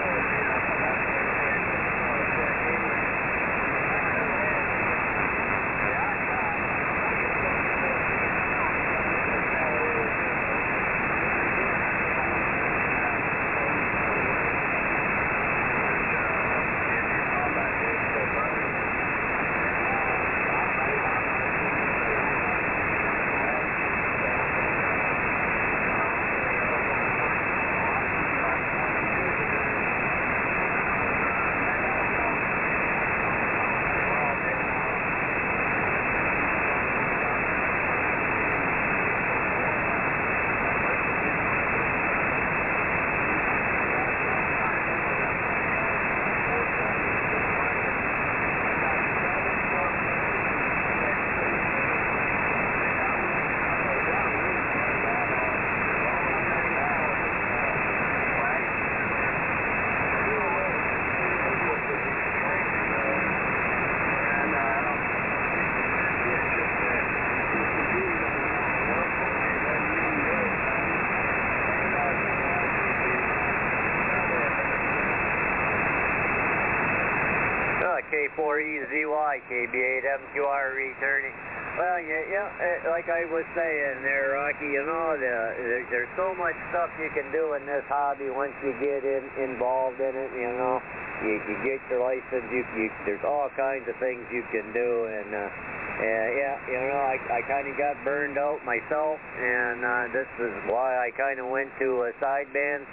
K4EZY, 79.69 80.03
KB8MQR 80.03 80.75
returning. 80.75 81.35
Well, 81.73 82.01
yeah, 82.05 82.25
yeah, 82.29 82.91
like 82.93 83.09
I 83.09 83.25
was 83.33 83.49
saying 83.57 84.05
there, 84.05 84.37
Rocky, 84.37 84.69
you 84.69 84.85
know, 84.85 85.17
the, 85.17 85.57
there, 85.57 85.87
there's 85.89 86.13
so 86.21 86.35
much 86.37 86.53
stuff 86.69 86.91
you 87.01 87.09
can 87.17 87.33
do 87.33 87.55
in 87.55 87.65
this 87.65 87.85
hobby 87.89 88.29
once 88.29 88.53
you 88.61 88.77
get 88.77 89.01
in, 89.09 89.25
involved 89.41 89.97
in 89.97 90.13
it, 90.13 90.31
you 90.37 90.53
know. 90.53 90.83
You, 91.25 91.41
you 91.49 91.57
get 91.65 91.81
your 91.89 92.03
license, 92.03 92.45
you, 92.53 92.67
you, 92.77 92.91
there's 93.07 93.25
all 93.25 93.49
kinds 93.57 93.89
of 93.89 93.97
things 94.03 94.21
you 94.35 94.45
can 94.53 94.69
do, 94.75 95.07
and, 95.07 95.33
uh, 95.33 95.49
yeah, 96.03 96.27
yeah, 96.35 96.55
you 96.69 96.81
know, 96.83 96.99
I, 96.99 97.17
I 97.31 97.41
kind 97.47 97.65
of 97.65 97.79
got 97.79 97.95
burned 98.05 98.37
out 98.37 98.61
myself, 98.67 99.17
and 99.39 99.81
uh, 99.81 100.05
this 100.13 100.29
is 100.45 100.53
why 100.67 100.99
I 100.99 101.15
kind 101.17 101.39
of 101.39 101.47
went 101.47 101.71
to 101.79 102.11
a 102.11 102.13
sideband. 102.21 102.85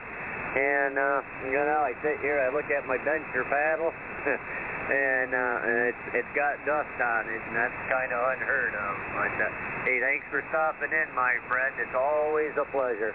And, 0.50 0.98
uh, 0.98 1.22
you 1.46 1.62
know, 1.62 1.86
I 1.86 1.94
sit 2.02 2.18
here, 2.22 2.42
I 2.42 2.50
look 2.50 2.66
at 2.74 2.86
my 2.90 2.98
bencher 3.06 3.46
paddle, 3.50 3.94
and 4.90 5.30
uh, 5.34 5.90
it's, 5.94 6.06
it's 6.26 6.34
got 6.34 6.58
dust 6.66 6.98
on 6.98 7.30
it, 7.30 7.42
and 7.46 7.54
that's 7.56 7.78
kind 7.90 8.10
of 8.10 8.20
unheard 8.34 8.74
of. 8.74 8.94
But, 9.14 9.34
uh, 9.38 9.50
hey, 9.86 10.02
thanks 10.02 10.26
for 10.34 10.42
stopping 10.50 10.90
in, 10.90 11.08
my 11.14 11.38
friend. 11.48 11.74
It's 11.78 11.94
always 11.94 12.52
a 12.58 12.66
pleasure. 12.74 13.14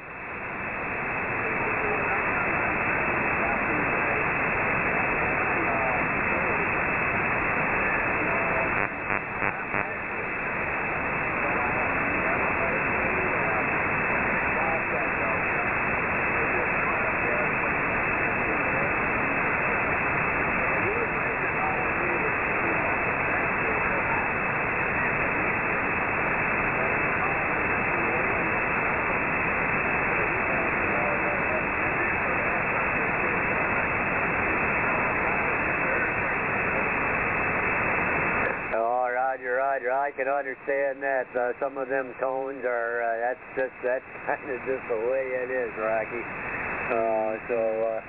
Oh, 38.77 39.07
Roger, 39.07 39.55
Roger. 39.55 39.93
I 39.93 40.04
can 40.17 40.29
understand 40.31 41.03
that. 41.03 41.29
Uh, 41.35 41.53
some 41.61 41.77
of 41.79 41.89
them 41.89 42.15
tones 42.23 42.63
are, 42.65 43.03
uh, 43.03 43.09
that's 43.31 43.45
just, 43.59 43.77
that's 43.83 44.09
kind 44.27 44.47
of 44.47 44.59
just 44.67 44.85
the 44.89 45.01
way 45.11 45.25
it 45.45 45.51
is, 45.51 45.71
Rocky. 45.79 46.23
Uh, 46.23 47.33
so, 47.51 47.59
uh, 47.59 48.01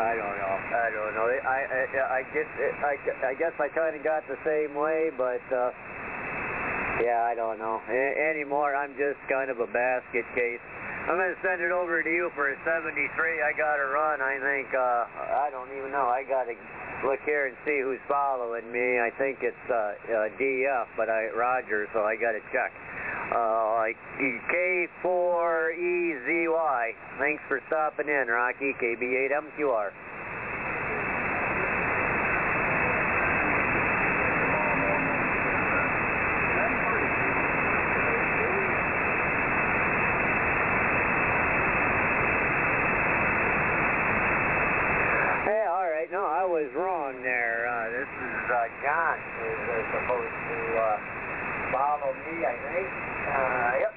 I 0.00 0.12
don't 0.16 0.36
know. 0.38 0.54
I 0.56 0.88
don't 0.94 1.12
know. 1.18 1.26
I, 1.26 1.58
I, 1.66 1.80
I, 2.18 2.20
get, 2.32 2.46
I, 2.80 2.94
I 3.26 3.34
guess 3.34 3.52
I 3.58 3.68
kind 3.74 3.94
of 3.96 4.02
got 4.04 4.22
the 4.30 4.38
same 4.46 4.72
way, 4.78 5.10
but, 5.16 5.42
uh, 5.52 5.70
yeah, 7.02 7.24
I 7.26 7.34
don't 7.34 7.58
know. 7.58 7.80
A- 7.88 8.16
anymore, 8.32 8.76
I'm 8.76 8.92
just 8.96 9.18
kind 9.28 9.50
of 9.50 9.58
a 9.60 9.66
basket 9.68 10.24
case. 10.34 10.62
I'm 11.10 11.18
going 11.18 11.34
to 11.34 11.42
send 11.42 11.58
it 11.58 11.74
over 11.74 12.06
to 12.06 12.08
you 12.08 12.30
for 12.38 12.54
a 12.54 12.56
73. 12.62 12.86
I 13.42 13.50
got 13.58 13.82
to 13.82 13.86
run. 13.90 14.22
I 14.22 14.38
think, 14.38 14.70
uh, 14.70 15.10
I 15.42 15.50
don't 15.50 15.66
even 15.74 15.90
know. 15.90 16.06
I 16.06 16.22
got 16.22 16.46
to 16.46 16.54
look 17.02 17.18
here 17.26 17.50
and 17.50 17.56
see 17.66 17.82
who's 17.82 17.98
following 18.06 18.70
me. 18.70 19.02
I 19.02 19.10
think 19.18 19.42
it's 19.42 19.58
uh, 19.66 19.98
uh, 20.06 20.30
DF, 20.38 20.86
but 20.96 21.10
I 21.10 21.26
Roger, 21.34 21.90
so 21.92 22.06
I 22.06 22.14
got 22.14 22.38
to 22.38 22.42
check. 22.54 22.70
Uh, 23.34 23.74
like 23.82 23.98
K4EZY. 25.02 26.94
Thanks 27.18 27.42
for 27.48 27.58
stopping 27.66 28.06
in, 28.06 28.28
Rocky. 28.30 28.70
KB8MQR. 28.78 29.90
Hey, 45.50 45.66
all 45.66 45.88
right. 45.90 46.06
No, 46.12 46.22
I 46.22 46.44
was 46.44 46.70
wrong 46.76 47.22
there. 47.24 47.66
Uh, 47.66 47.90
this 47.90 48.06
is 48.06 48.50
uh, 48.54 48.70
John 48.84 49.18
who's 49.40 49.66
uh, 49.66 49.82
supposed 49.98 50.30
to 50.30 50.60
uh, 50.78 50.94
follow 51.74 52.12
me, 52.12 52.44
I 52.46 52.54
think. 52.70 52.86
Uh, 53.26 53.82
yep. 53.82 53.90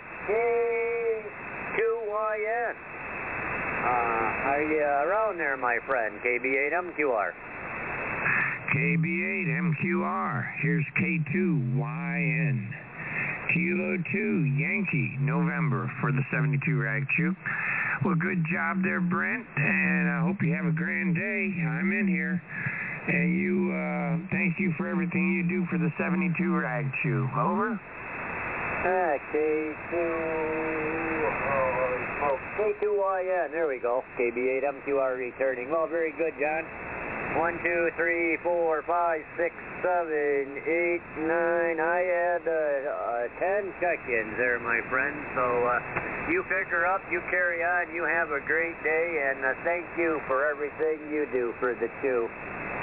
K2YN. 1.77 2.73
Uh, 2.73 4.49
are 4.49 4.63
you 4.65 4.81
around 4.81 5.37
there, 5.37 5.57
my 5.57 5.77
friend? 5.85 6.12
KB8MQR. 6.23 7.31
KB8MQR. 8.71 10.53
Here's 10.61 10.85
K2YN. 10.97 12.71
Kilo 13.53 13.97
2 14.11 14.43
Yankee, 14.55 15.17
November 15.19 15.91
for 15.99 16.11
the 16.13 16.23
72 16.31 16.79
Rag 16.79 17.05
Chew. 17.17 17.35
Well, 18.05 18.15
good 18.15 18.43
job 18.51 18.81
there, 18.83 19.01
Brent, 19.01 19.45
and 19.57 20.09
I 20.09 20.21
hope 20.21 20.41
you 20.41 20.53
have 20.55 20.65
a 20.65 20.71
grand 20.71 21.13
day. 21.13 21.53
I'm 21.67 21.91
in 21.91 22.07
here. 22.07 22.41
And 23.07 23.35
you, 23.35 23.71
uh, 23.75 24.17
thank 24.31 24.59
you 24.59 24.73
for 24.77 24.87
everything 24.87 25.33
you 25.33 25.43
do 25.43 25.67
for 25.69 25.77
the 25.77 25.91
72 25.97 26.55
Rag 26.55 26.89
Chew. 27.03 27.27
Over? 27.35 27.77
Ah, 28.85 29.19
K2. 29.31 29.93
Oh, 31.51 32.02
oh, 32.23 32.39
K2YN. 32.55 33.51
There 33.51 33.67
we 33.67 33.79
go. 33.79 34.03
KB8MQR 34.19 35.17
returning. 35.17 35.69
Well, 35.69 35.87
very 35.87 36.11
good, 36.15 36.33
John. 36.39 36.63
One, 37.39 37.57
two, 37.65 37.89
three, 37.97 38.37
four, 38.43 38.83
five, 38.85 39.25
six, 39.37 39.55
seven, 39.81 40.53
eight, 40.69 41.01
nine. 41.17 41.81
I 41.81 41.99
had 42.05 42.43
uh, 42.45 42.53
uh, 42.53 43.25
ten 43.41 43.73
check-ins 43.81 44.37
there, 44.37 44.61
my 44.61 44.79
friend. 44.85 45.17
So 45.33 45.41
uh, 45.41 46.29
you 46.29 46.45
pick 46.45 46.69
her 46.69 46.85
up, 46.85 47.01
you 47.09 47.25
carry 47.33 47.65
on, 47.65 47.89
you 47.89 48.05
have 48.05 48.29
a 48.29 48.39
great 48.45 48.77
day, 48.85 49.33
and 49.33 49.43
uh, 49.43 49.57
thank 49.65 49.83
you 49.97 50.21
for 50.27 50.45
everything 50.45 51.09
you 51.09 51.25
do 51.33 51.53
for 51.59 51.73
the 51.73 51.89
chew. 52.05 52.29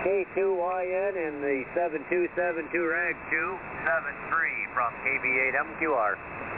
K2YN 0.02 1.14
and 1.14 1.44
the 1.44 1.62
7272 1.76 2.74
Rag 2.74 3.14
Chew, 3.30 3.54
73 3.86 4.74
from 4.74 4.90
KB8MQR. 5.06 6.49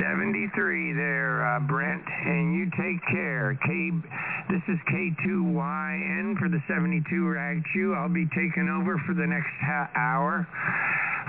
73 0.00 0.96
there, 0.96 1.44
uh, 1.44 1.60
Brent, 1.60 2.00
and 2.00 2.56
you 2.56 2.64
take 2.72 3.00
care. 3.12 3.52
K, 3.60 3.92
this 4.48 4.64
is 4.72 4.80
K2YN 4.88 6.40
for 6.40 6.48
the 6.48 6.56
72 6.64 7.04
Rag 7.28 7.60
Chew. 7.74 7.92
I'll 7.92 8.08
be 8.08 8.24
taking 8.32 8.72
over 8.72 8.96
for 9.04 9.12
the 9.12 9.28
next 9.28 9.52
hour 9.92 10.48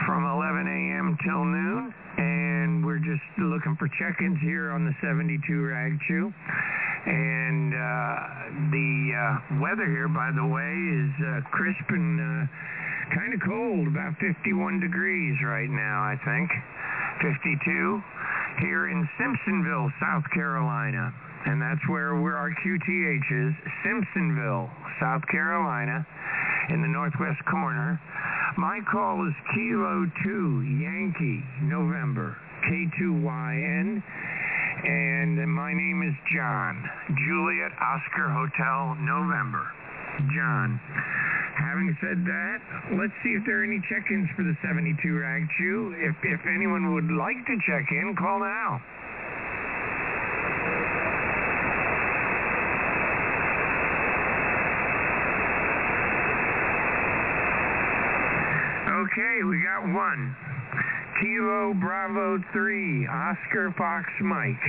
from 0.08 0.24
11 0.24 0.72
a.m. 0.72 1.18
till 1.20 1.44
noon, 1.44 1.94
and 2.16 2.86
we're 2.86 3.04
just 3.04 3.28
looking 3.44 3.76
for 3.76 3.92
check-ins 4.00 4.40
here 4.40 4.72
on 4.72 4.88
the 4.88 4.96
72 5.04 5.36
Rag 5.60 6.00
Chew. 6.08 6.32
And 6.32 7.76
uh, 7.76 8.16
the 8.72 8.92
uh, 9.12 9.60
weather 9.60 9.88
here, 9.92 10.08
by 10.08 10.32
the 10.32 10.48
way, 10.48 10.72
is 10.96 11.12
uh, 11.28 11.44
crisp 11.52 11.92
and 11.92 12.16
uh, 12.24 12.48
kind 13.20 13.34
of 13.36 13.42
cold, 13.44 13.88
about 13.92 14.16
51 14.24 14.80
degrees 14.80 15.36
right 15.44 15.70
now, 15.70 16.08
I 16.08 16.16
think. 16.24 16.48
52 17.20 18.02
here 18.60 18.90
in 18.90 19.08
Simpsonville, 19.20 19.90
South 20.00 20.24
Carolina. 20.34 21.14
And 21.46 21.62
that's 21.62 21.82
where 21.90 22.14
our 22.14 22.52
QTH 22.64 23.48
is, 23.48 23.54
Simpsonville, 23.86 24.70
South 25.00 25.26
Carolina, 25.32 26.06
in 26.70 26.82
the 26.82 26.88
northwest 26.88 27.44
corner. 27.50 28.00
My 28.58 28.80
call 28.92 29.26
is 29.28 29.34
Kilo 29.56 30.06
2 30.24 30.62
Yankee, 30.62 31.44
November, 31.64 32.38
K2YN. 32.70 34.04
And 34.84 35.54
my 35.54 35.74
name 35.74 36.04
is 36.04 36.14
John, 36.36 36.84
Juliet 37.08 37.72
Oscar 37.82 38.30
Hotel, 38.30 38.96
November. 39.02 39.66
John. 40.36 40.80
Having 41.62 41.98
said 42.02 42.20
that, 42.26 42.58
let's 42.98 43.14
see 43.22 43.38
if 43.38 43.46
there 43.46 43.62
are 43.62 43.64
any 43.64 43.80
check-ins 43.88 44.28
for 44.36 44.44
the 44.44 44.58
72 44.66 44.98
Rag 45.14 45.46
Chew. 45.58 45.94
If, 46.02 46.16
if 46.26 46.42
anyone 46.50 46.94
would 46.94 47.12
like 47.14 47.38
to 47.46 47.56
check 47.70 47.86
in, 47.92 48.16
call 48.18 48.40
now. 48.42 48.82
Okay, 59.02 59.44
we 59.44 59.62
got 59.62 59.84
one. 59.94 60.36
Kilo 61.22 61.74
Bravo 61.74 62.40
3, 62.54 63.08
Oscar 63.08 63.74
Fox 63.78 64.06
Mike. 64.22 64.66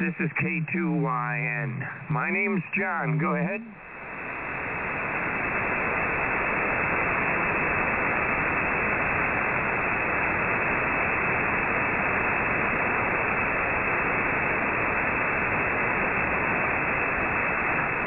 This 0.00 0.14
is 0.20 0.30
K2YN. 0.40 2.10
My 2.10 2.30
name's 2.30 2.62
John. 2.78 3.18
Go 3.18 3.34
ahead. 3.34 3.60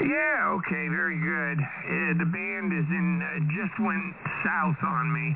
Yeah, 0.07 0.57
Okay, 0.57 0.87
very 0.87 1.19
good. 1.19 1.59
Uh, 1.59 2.17
the 2.17 2.25
band 2.31 2.71
is 2.71 2.87
in, 2.89 3.21
uh, 3.21 3.39
just 3.51 3.77
went 3.79 4.15
south 4.71 4.83
on 4.87 5.11
me 5.13 5.35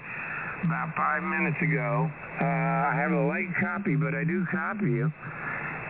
about 0.64 0.96
five 0.96 1.24
minutes 1.24 1.58
ago. 1.62 2.10
Uh, 2.40 2.44
I 2.44 2.94
have 2.96 3.12
a 3.12 3.24
light 3.28 3.52
copy, 3.60 3.96
but 3.96 4.14
I 4.16 4.24
do 4.24 4.46
copy 4.52 4.86
you. 4.86 5.12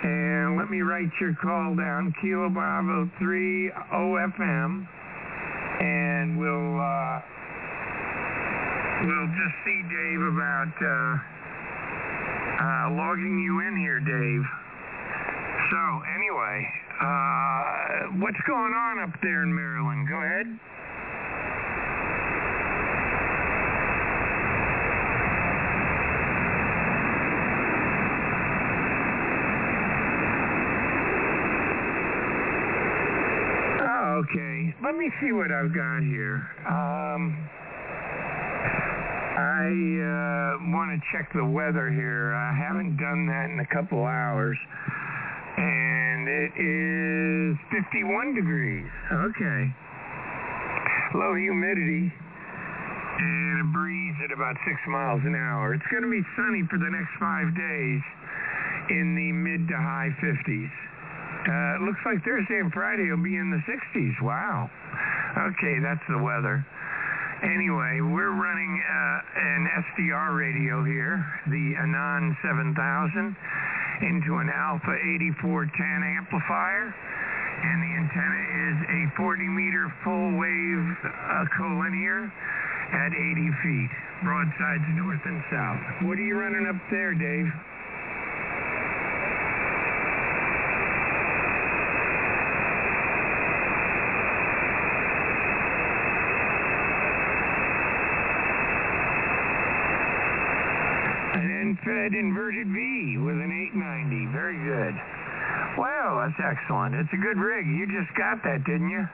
And 0.03 0.57
let 0.57 0.69
me 0.69 0.81
write 0.81 1.09
your 1.19 1.35
call 1.41 1.75
down, 1.75 2.13
Kilo 2.21 2.49
Bravo 2.49 3.09
3 3.19 3.71
OFM, 3.93 4.87
and 5.81 6.37
we'll, 6.37 6.79
uh, 6.79 7.21
we'll 9.05 9.31
just 9.33 9.55
see 9.65 9.81
Dave 9.89 10.21
about, 10.21 10.73
uh, 10.81 11.17
uh, 12.61 12.89
logging 12.93 13.39
you 13.39 13.61
in 13.61 13.77
here, 13.77 13.99
Dave. 13.99 14.45
So, 15.71 15.81
anyway, 16.13 16.67
uh, 17.01 18.21
what's 18.21 18.41
going 18.47 18.73
on 18.73 18.99
up 18.99 19.13
there 19.21 19.43
in 19.43 19.53
Maryland? 19.53 20.07
Go 20.07 20.21
ahead. 20.21 20.59
Oh, 34.05 34.23
okay. 34.23 34.74
Let 34.85 34.93
me 34.97 35.09
see 35.19 35.31
what 35.33 35.49
I've 35.49 35.73
got 35.73 36.05
here. 36.05 36.45
Um, 36.69 37.33
I 39.33 39.65
uh, 39.97 40.61
want 40.77 40.93
to 40.93 41.01
check 41.09 41.33
the 41.33 41.41
weather 41.41 41.89
here. 41.89 42.37
I 42.37 42.53
haven't 42.53 42.93
done 43.01 43.25
that 43.25 43.49
in 43.49 43.65
a 43.65 43.69
couple 43.73 44.05
hours. 44.05 44.53
And 45.57 46.29
it 46.29 46.53
is 46.53 47.57
51 47.73 48.37
degrees. 48.37 48.85
Okay. 49.25 49.73
Low 51.17 51.33
humidity 51.33 52.13
and 53.17 53.65
a 53.65 53.67
breeze 53.73 54.15
at 54.21 54.31
about 54.37 54.53
six 54.69 54.77
miles 54.85 55.21
an 55.25 55.33
hour. 55.33 55.73
It's 55.73 55.89
going 55.89 56.05
to 56.05 56.13
be 56.13 56.21
sunny 56.37 56.61
for 56.69 56.77
the 56.77 56.93
next 56.93 57.09
five 57.17 57.49
days 57.57 58.01
in 58.93 59.17
the 59.17 59.33
mid 59.33 59.65
to 59.65 59.77
high 59.81 60.13
50s. 60.21 60.69
Uh, 61.45 61.77
it 61.77 61.81
looks 61.85 62.01
like 62.05 62.23
Thursday 62.25 62.57
and 62.57 62.73
Friday 62.73 63.09
will 63.09 63.21
be 63.21 63.37
in 63.37 63.53
the 63.53 63.61
60s. 63.69 64.15
Wow. 64.21 64.69
Okay, 65.53 65.77
that's 65.79 66.01
the 66.09 66.17
weather. 66.17 66.65
Anyway, 67.43 68.01
we're 68.01 68.33
running 68.33 68.73
uh, 68.81 69.19
an 69.37 69.69
SDR 69.93 70.33
radio 70.37 70.83
here, 70.83 71.21
the 71.47 71.75
ANAN 71.77 72.35
7000, 72.41 73.35
into 74.01 74.41
an 74.41 74.49
Alpha 74.49 74.95
8410 75.21 76.17
amplifier. 76.17 76.89
And 76.89 77.77
the 77.81 77.91
antenna 77.93 78.41
is 78.69 78.77
a 78.89 79.01
40 79.17 79.47
meter 79.47 79.93
full 80.03 80.37
wave 80.37 80.85
uh, 81.05 81.45
collinear 81.57 82.31
at 82.93 83.11
80 83.13 83.49
feet, 83.63 83.91
broadsides 84.23 84.83
north 84.97 85.21
and 85.25 85.41
south. 85.51 85.81
What 86.09 86.17
are 86.17 86.25
you 86.25 86.37
running 86.37 86.67
up 86.67 86.75
there, 86.91 87.13
Dave? 87.13 87.47
An 101.35 101.51
end-fed 101.51 102.13
inverted 102.13 102.67
V 102.67 103.17
with 103.17 103.35
an 103.35 103.51
890. 103.73 104.31
Very 104.31 104.57
good. 104.63 104.95
That's 106.25 106.57
excellent. 106.57 106.95
It's 106.95 107.13
a 107.13 107.17
good 107.21 107.37
rig. 107.37 107.67
You 107.67 107.85
just 107.85 108.09
got 108.17 108.41
that, 108.41 108.65
didn't 108.65 108.89
you? 108.89 109.05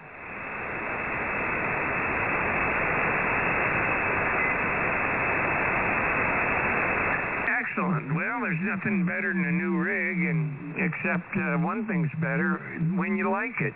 Excellent. 7.52 8.16
Well, 8.16 8.40
there's 8.40 8.64
nothing 8.64 9.04
better 9.04 9.34
than 9.34 9.44
a 9.44 9.52
new 9.52 9.76
rig, 9.76 10.24
and 10.24 10.80
except 10.80 11.36
uh, 11.36 11.60
one 11.60 11.86
thing's 11.86 12.12
better 12.22 12.64
when 12.96 13.18
you 13.18 13.30
like 13.30 13.60
it. 13.60 13.74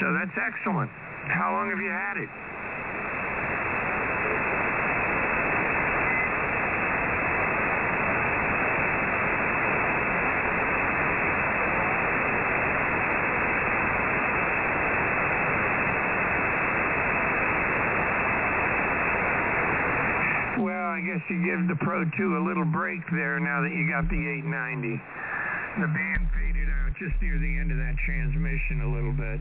So 0.00 0.12
that's 0.18 0.34
excellent. 0.34 0.90
How 1.30 1.52
long 1.52 1.70
have 1.70 1.78
you 1.78 1.90
had 1.90 2.16
it? 2.18 2.28
Well, 20.56 20.90
I 20.90 21.00
guess 21.00 21.20
you 21.94 22.10
Pro 22.10 22.18
2 22.18 22.38
a 22.38 22.42
little 22.46 22.64
break 22.64 23.00
there 23.12 23.38
now 23.38 23.62
that 23.62 23.70
you 23.70 23.86
got 23.86 24.08
the 24.10 24.18
890. 24.18 24.98
The 25.78 25.90
band 25.90 26.22
faded 26.34 26.68
out 26.70 26.90
just 26.98 27.14
near 27.22 27.38
the 27.38 27.54
end 27.58 27.70
of 27.70 27.78
that 27.78 27.94
transmission 28.06 28.82
a 28.82 28.90
little 28.90 29.14
bit. 29.14 29.40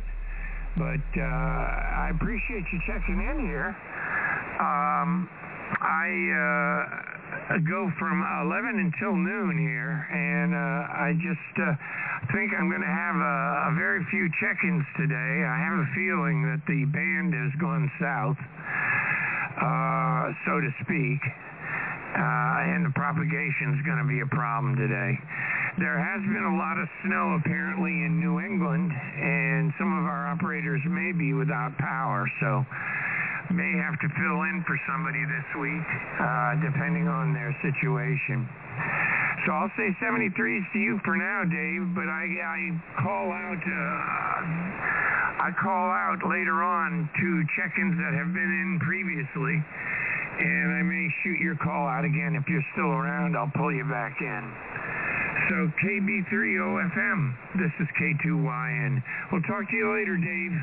But 0.77 1.05
uh, 1.17 1.21
I 1.21 2.11
appreciate 2.13 2.65
you 2.73 2.79
checking 2.85 3.21
in 3.21 3.45
here. 3.45 3.73
Um, 4.61 5.29
I 5.81 6.09
uh, 7.53 7.57
go 7.69 7.89
from 7.97 8.21
11 8.45 8.81
until 8.81 9.13
noon 9.17 9.57
here, 9.57 10.05
and 10.09 10.53
uh, 10.53 10.93
I 10.93 11.13
just 11.17 11.53
uh, 11.57 11.73
think 12.33 12.53
I'm 12.53 12.69
going 12.69 12.85
to 12.85 12.89
have 12.89 13.17
a, 13.17 13.37
a 13.69 13.71
very 13.77 14.05
few 14.09 14.29
check-ins 14.41 14.85
today. 14.97 15.45
I 15.45 15.57
have 15.57 15.77
a 15.77 15.89
feeling 15.93 16.45
that 16.49 16.61
the 16.65 16.85
band 16.85 17.33
has 17.33 17.53
gone 17.61 17.89
south 18.01 18.37
uh, 19.53 20.33
so 20.45 20.59
to 20.59 20.69
speak, 20.81 21.21
uh, 22.13 22.71
and 22.73 22.85
the 22.85 22.93
propagation 22.93 23.73
is 23.73 23.81
going 23.85 23.97
to 23.97 24.07
be 24.07 24.21
a 24.21 24.29
problem 24.29 24.77
today. 24.77 25.17
There 25.81 25.97
has 25.97 26.21
been 26.21 26.45
a 26.45 26.55
lot 26.57 26.77
of 26.77 26.85
snow 27.05 27.41
apparently 27.41 28.05
in 28.05 28.21
New 28.21 28.37
England, 28.39 28.93
and 28.93 29.73
some 29.81 29.89
of 29.97 30.05
our 30.05 30.29
operators 30.29 30.81
may 30.85 31.11
be 31.11 31.33
without 31.33 31.73
power, 31.81 32.29
so 32.39 32.61
may 33.53 33.73
have 33.77 33.97
to 34.01 34.09
fill 34.17 34.39
in 34.49 34.63
for 34.65 34.77
somebody 34.89 35.21
this 35.25 35.49
week, 35.61 35.87
uh, 36.21 36.57
depending 36.61 37.09
on 37.09 37.33
their 37.33 37.53
situation. 37.61 38.45
So 39.45 39.51
I'll 39.51 39.73
say 39.75 39.91
73s 39.99 40.65
to 40.73 40.79
you 40.79 41.01
for 41.03 41.17
now, 41.17 41.43
Dave, 41.43 41.83
but 41.93 42.07
I, 42.07 42.23
I 42.41 42.59
call 43.01 43.27
out 43.29 43.61
uh, 43.61 44.93
I 45.43 45.51
call 45.59 45.91
out 45.91 46.23
later 46.23 46.63
on 46.63 47.09
to 47.19 47.27
check-ins 47.59 47.97
that 47.99 48.13
have 48.15 48.31
been 48.31 48.53
in 48.63 48.79
previously, 48.79 49.59
and 50.39 50.73
I 50.73 50.81
may 50.81 51.07
shoot 51.23 51.39
your 51.39 51.55
call 51.57 51.87
out 51.87 52.05
again. 52.05 52.35
If 52.35 52.47
you're 52.49 52.65
still 52.73 52.89
around, 52.89 53.37
I'll 53.37 53.51
pull 53.55 53.73
you 53.73 53.85
back 53.85 54.17
in. 54.21 54.43
So 55.49 55.55
KB3OFM, 55.83 57.35
this 57.59 57.71
is 57.79 57.87
K2YN. 57.99 59.03
We'll 59.31 59.41
talk 59.43 59.69
to 59.69 59.75
you 59.75 59.93
later, 59.93 60.17
Dave. 60.17 60.55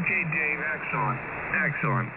Okay, 0.00 0.22
Dave, 0.32 0.60
excellent. 0.74 1.20
Excellent. 1.50 2.08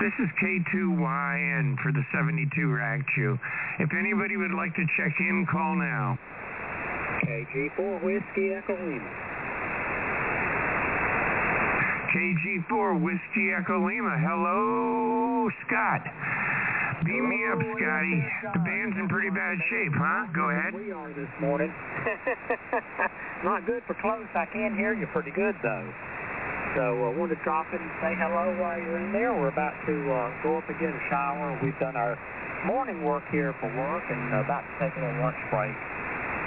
This 0.00 0.12
is 0.18 0.28
K2YN 0.42 1.76
for 1.82 1.92
the 1.92 2.02
72 2.12 2.72
Rag 2.72 3.04
Chew. 3.14 3.38
If 3.78 3.90
anybody 3.98 4.36
would 4.36 4.52
like 4.52 4.74
to 4.74 4.84
check 4.96 5.12
in, 5.20 5.46
call 5.50 5.74
now. 5.76 6.18
KG4 7.30 8.02
Whiskey 8.02 8.52
Echo 8.52 8.74
Lima. 8.74 9.10
KG4 12.10 13.00
Whiskey 13.00 13.54
Echo 13.54 13.78
Lima. 13.86 14.18
Hello, 14.18 15.48
Scott. 15.66 16.02
Beam 17.06 17.30
me 17.30 17.40
up, 17.48 17.62
Scotty. 17.62 18.18
The 18.52 18.60
band's 18.66 18.98
in 18.98 19.08
pretty 19.08 19.30
bad 19.30 19.56
shape, 19.70 19.94
huh? 19.94 20.26
Go 20.34 20.50
ahead. 20.50 20.74
We 20.74 20.92
are 20.92 21.08
this 21.14 21.30
morning. 21.40 21.72
Not 23.44 23.64
good 23.64 23.82
for 23.86 23.94
close. 24.02 24.26
I 24.34 24.46
can 24.46 24.76
hear 24.76 24.92
you 24.92 25.06
pretty 25.14 25.30
good, 25.30 25.54
though. 25.62 25.88
So 26.76 26.82
I 26.82 27.08
uh, 27.08 27.18
wanted 27.18 27.38
to 27.38 27.42
drop 27.42 27.66
in 27.72 27.80
and 27.80 27.94
say 28.02 28.12
hello 28.18 28.58
while 28.60 28.78
you're 28.78 28.98
in 28.98 29.12
there. 29.12 29.32
We're 29.32 29.48
about 29.54 29.74
to 29.86 29.94
uh, 30.12 30.42
go 30.42 30.58
up 30.58 30.68
and 30.68 30.78
get 30.78 30.90
a 30.90 31.02
shower. 31.08 31.58
We've 31.62 31.78
done 31.80 31.96
our 31.96 32.18
morning 32.66 33.02
work 33.02 33.24
here 33.30 33.54
for 33.60 33.70
work 33.74 34.04
and 34.10 34.34
about 34.34 34.62
to 34.62 34.72
take 34.78 34.94
a 34.96 35.00
little 35.00 35.24
lunch 35.24 35.40
break 35.50 35.74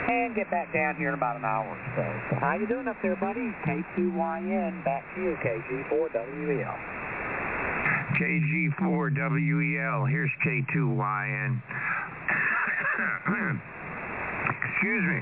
and 0.07 0.35
get 0.35 0.49
back 0.51 0.73
down 0.73 0.95
here 0.95 1.09
in 1.09 1.15
about 1.15 1.37
an 1.37 1.45
hour 1.45 1.65
or 1.65 1.79
so. 1.95 2.03
So 2.29 2.39
how 2.39 2.55
you 2.55 2.67
doing 2.67 2.87
up 2.87 2.97
there, 3.01 3.15
buddy? 3.15 3.53
K2YN, 3.65 4.83
back 4.83 5.03
to 5.15 5.21
you, 5.21 5.37
KG4WEL. 5.39 6.75
KG4WEL. 8.19 10.09
Here's 10.09 10.31
K2YN. 10.45 11.61
Excuse 14.73 15.03
me. 15.07 15.21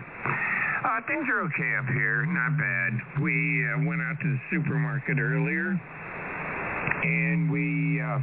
Uh, 0.83 0.99
things 1.07 1.29
are 1.29 1.41
okay 1.45 1.75
up 1.77 1.85
here, 1.93 2.25
not 2.25 2.57
bad. 2.57 3.21
We 3.21 3.31
uh, 3.69 3.85
went 3.85 4.01
out 4.01 4.17
to 4.19 4.27
the 4.27 4.39
supermarket 4.49 5.19
earlier, 5.19 5.79
and 7.03 7.51
we 7.51 8.01
uh, 8.01 8.17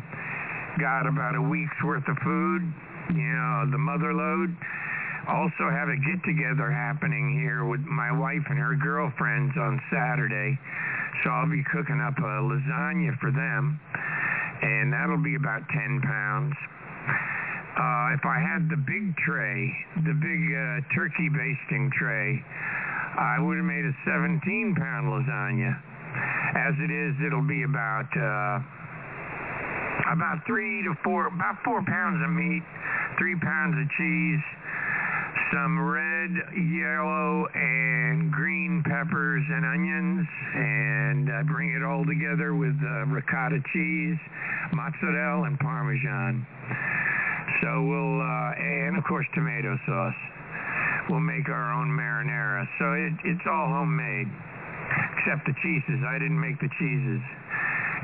got 0.80 1.06
about 1.06 1.36
a 1.36 1.42
week's 1.42 1.78
worth 1.84 2.02
of 2.08 2.16
food, 2.18 2.62
you 3.14 3.22
know, 3.22 3.70
the 3.70 3.78
mother 3.78 4.12
load. 4.12 4.56
Also 5.28 5.68
have 5.68 5.92
a 5.92 5.98
get 6.08 6.24
together 6.24 6.72
happening 6.72 7.36
here 7.36 7.68
with 7.68 7.84
my 7.84 8.08
wife 8.08 8.40
and 8.48 8.56
her 8.56 8.72
girlfriends 8.80 9.52
on 9.60 9.76
Saturday. 9.92 10.56
So 11.22 11.28
I'll 11.28 11.50
be 11.50 11.62
cooking 11.68 12.00
up 12.00 12.16
a 12.16 12.40
lasagna 12.40 13.12
for 13.20 13.30
them, 13.30 13.76
and 14.62 14.88
that'll 14.92 15.20
be 15.20 15.36
about 15.36 15.68
10 15.68 16.00
pounds. 16.00 16.56
Uh, 17.76 18.16
if 18.16 18.24
I 18.24 18.40
had 18.40 18.72
the 18.72 18.80
big 18.80 19.14
tray, 19.20 19.68
the 20.00 20.16
big 20.16 20.42
uh, 20.48 20.80
turkey 20.96 21.28
basting 21.28 21.92
tray, 21.92 22.40
I 23.20 23.36
would 23.38 23.60
have 23.60 23.68
made 23.68 23.84
a 23.84 23.94
17 24.08 24.40
pound 24.80 25.12
lasagna. 25.12 25.76
As 26.56 26.74
it 26.80 26.90
is, 26.90 27.14
it'll 27.20 27.46
be 27.46 27.68
about 27.68 28.08
uh, 28.16 28.64
about 30.08 30.40
three 30.46 30.82
to 30.88 30.94
four, 31.04 31.26
about 31.28 31.60
four 31.64 31.84
pounds 31.84 32.18
of 32.24 32.30
meat, 32.32 32.64
three 33.18 33.36
pounds 33.36 33.76
of 33.76 33.84
cheese, 33.98 34.42
some 35.52 35.80
red, 35.80 36.30
yellow, 36.54 37.46
and 37.54 38.30
green 38.32 38.82
peppers 38.84 39.42
and 39.48 39.64
onions, 39.64 40.26
and 40.54 41.32
I 41.32 41.42
bring 41.42 41.74
it 41.74 41.82
all 41.82 42.04
together 42.04 42.54
with 42.54 42.76
uh, 42.82 43.06
ricotta 43.06 43.60
cheese, 43.72 44.18
mozzarella, 44.72 45.44
and 45.46 45.58
parmesan. 45.58 46.46
So 47.62 47.82
we'll, 47.82 48.20
uh, 48.20 48.52
and 48.54 48.96
of 48.96 49.04
course 49.04 49.26
tomato 49.34 49.76
sauce. 49.86 50.20
We'll 51.08 51.24
make 51.24 51.48
our 51.48 51.72
own 51.72 51.88
marinara. 51.88 52.68
So 52.78 52.92
it, 52.92 53.14
it's 53.24 53.46
all 53.48 53.68
homemade, 53.68 54.28
except 55.16 55.46
the 55.46 55.54
cheeses. 55.62 56.04
I 56.04 56.18
didn't 56.18 56.38
make 56.38 56.60
the 56.60 56.68
cheeses 56.78 57.22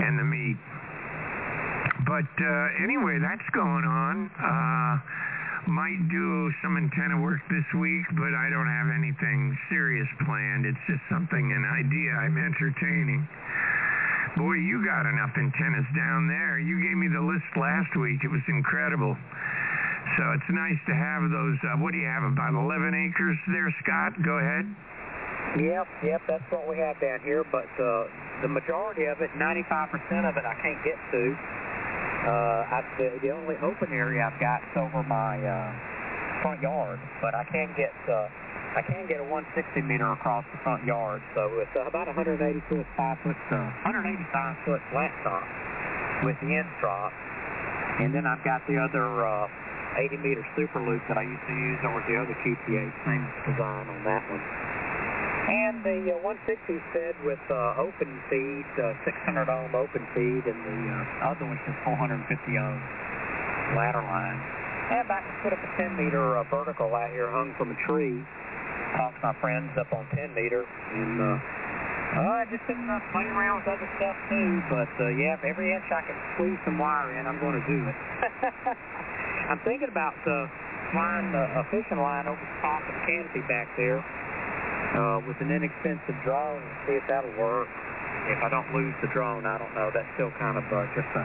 and 0.01 0.19
the 0.19 0.25
meat. 0.25 0.57
But 2.09 2.29
uh, 2.41 2.85
anyway, 2.85 3.19
that's 3.21 3.49
going 3.53 3.85
on. 3.85 4.31
Uh, 4.41 4.99
might 5.67 6.01
do 6.11 6.53
some 6.63 6.77
antenna 6.77 7.21
work 7.21 7.41
this 7.49 7.67
week, 7.81 8.05
but 8.17 8.33
I 8.37 8.51
don't 8.51 8.69
have 8.69 8.89
anything 8.93 9.57
serious 9.69 10.09
planned. 10.25 10.67
It's 10.67 10.85
just 10.87 11.03
something, 11.09 11.41
an 11.41 11.65
idea 11.65 12.11
I'm 12.21 12.37
entertaining. 12.37 13.27
Boy, 14.37 14.59
you 14.59 14.85
got 14.85 15.07
enough 15.07 15.31
antennas 15.39 15.87
down 15.95 16.27
there. 16.27 16.59
You 16.59 16.83
gave 16.83 16.99
me 16.99 17.09
the 17.09 17.23
list 17.23 17.47
last 17.55 17.95
week. 17.97 18.21
It 18.25 18.33
was 18.33 18.43
incredible. 18.49 19.15
So 20.19 20.23
it's 20.37 20.51
nice 20.51 20.81
to 20.87 20.95
have 20.95 21.31
those. 21.31 21.59
Uh, 21.65 21.81
what 21.81 21.93
do 21.93 21.99
you 21.99 22.07
have? 22.07 22.25
About 22.25 22.53
11 22.53 22.93
acres 22.93 23.39
there, 23.49 23.71
Scott? 23.83 24.13
Go 24.23 24.39
ahead. 24.39 24.67
Yep, 25.55 25.87
yep, 26.03 26.21
that's 26.27 26.45
what 26.51 26.67
we 26.67 26.77
have 26.79 26.99
down 26.99 27.21
here, 27.23 27.45
but 27.53 27.71
uh, 27.79 28.11
the 28.43 28.49
majority 28.49 29.05
of 29.07 29.21
it, 29.23 29.31
95% 29.39 30.29
of 30.29 30.37
it, 30.37 30.45
I 30.45 30.55
can't 30.59 30.83
get 30.83 30.99
to. 31.13 31.37
Uh, 32.25 32.65
I, 32.73 32.81
the, 32.97 33.21
the 33.21 33.31
only 33.37 33.57
open 33.61 33.93
area 33.93 34.25
I've 34.25 34.41
got 34.41 34.65
is 34.65 34.75
over 34.81 35.05
my 35.05 35.37
uh, 35.37 35.69
front 36.41 36.61
yard, 36.65 36.97
but 37.21 37.37
I 37.37 37.45
can 37.45 37.69
get 37.77 37.93
uh, 38.09 38.29
I 38.75 38.83
can 38.83 39.07
get 39.07 39.21
a 39.21 39.27
160 39.29 39.55
meter 39.87 40.11
across 40.11 40.43
the 40.51 40.59
front 40.65 40.83
yard, 40.89 41.23
so 41.37 41.47
it's 41.63 41.71
uh, 41.77 41.87
about 41.87 42.09
180 42.11 42.41
foot, 42.67 42.83
5 42.97 43.23
foot, 43.23 43.39
uh, 43.53 43.87
185 43.87 44.67
foot 44.67 44.81
flat 44.91 45.13
top 45.23 45.47
with 46.27 46.35
the 46.41 46.51
ends 46.51 46.73
dropped, 46.81 47.15
and 48.01 48.11
then 48.11 48.27
I've 48.27 48.43
got 48.43 48.67
the 48.67 48.81
other 48.81 49.07
uh, 49.23 49.47
80 50.01 50.17
meter 50.25 50.43
super 50.57 50.83
loop 50.83 51.05
that 51.07 51.21
I 51.21 51.23
used 51.23 51.47
to 51.47 51.55
use 51.55 51.81
over 51.87 52.03
the 52.09 52.17
other 52.19 52.35
QTH, 52.43 52.95
same 53.07 53.25
design 53.47 53.87
on 53.87 54.01
that 54.09 54.25
one. 54.27 54.43
And 55.45 55.85
the 55.85 56.17
uh, 56.17 56.25
160 56.25 56.57
fed 56.97 57.13
with 57.21 57.43
uh, 57.53 57.77
open 57.77 58.09
feed, 58.33 58.65
uh, 58.81 58.97
600 59.05 59.45
ohm 59.53 59.77
open 59.77 60.01
feed, 60.17 60.41
and 60.49 60.57
the 60.65 60.79
uh, 60.89 61.29
other 61.29 61.45
one's 61.45 61.61
just 61.69 61.77
450 61.85 62.17
ohm 62.25 62.81
ladder 63.77 64.01
line. 64.01 64.41
And 64.89 65.05
back 65.05 65.21
to 65.21 65.35
put 65.45 65.53
up 65.53 65.61
a 65.61 65.71
10 65.77 66.01
meter 66.01 66.41
uh, 66.41 66.49
vertical 66.49 66.89
out 66.97 67.13
here 67.13 67.29
hung 67.29 67.53
from 67.61 67.77
a 67.77 67.79
tree. 67.85 68.25
Talked 68.97 69.21
to 69.21 69.33
my 69.33 69.37
friends 69.45 69.69
up 69.77 69.93
on 69.93 70.09
10 70.17 70.33
meter, 70.33 70.65
and 70.65 71.21
uh, 71.21 71.37
uh, 71.37 72.41
I 72.41 72.49
just 72.49 72.65
been 72.65 72.81
uh, 72.89 73.05
playing 73.13 73.29
around 73.29 73.65
with 73.65 73.77
other 73.77 73.91
stuff 74.01 74.17
too. 74.33 74.49
But 74.73 74.93
uh, 74.97 75.13
yeah, 75.13 75.37
if 75.37 75.45
every 75.45 75.77
inch 75.77 75.85
I 75.93 76.01
can 76.09 76.17
squeeze 76.37 76.61
some 76.65 76.81
wire 76.81 77.21
in, 77.21 77.29
I'm 77.29 77.37
going 77.37 77.61
to 77.61 77.67
do 77.69 77.85
it. 77.85 77.97
I'm 79.53 79.61
thinking 79.61 79.93
about 79.93 80.17
uh, 80.25 80.49
flying 80.89 81.37
uh, 81.37 81.61
a 81.61 81.69
fishing 81.69 82.01
line 82.01 82.25
over 82.25 82.41
the 82.41 82.57
top 82.65 82.81
of 82.81 82.97
the 82.97 83.03
canopy 83.05 83.45
back 83.45 83.69
there 83.77 84.01
uh, 84.95 85.19
with 85.27 85.39
an 85.43 85.51
inexpensive 85.51 86.17
drone 86.23 86.63
and 86.63 86.75
see 86.87 86.95
if 86.95 87.05
that'll 87.11 87.35
work. 87.37 87.69
If 88.31 88.41
I 88.41 88.49
don't 88.49 88.71
lose 88.73 88.95
the 89.03 89.11
drone, 89.13 89.45
I 89.45 89.59
don't 89.59 89.75
know. 89.75 89.91
That's 89.93 90.09
still 90.17 90.33
kind 90.39 90.57
of 90.57 90.65
uh, 90.71 90.87
just 90.97 91.11
a, 91.13 91.25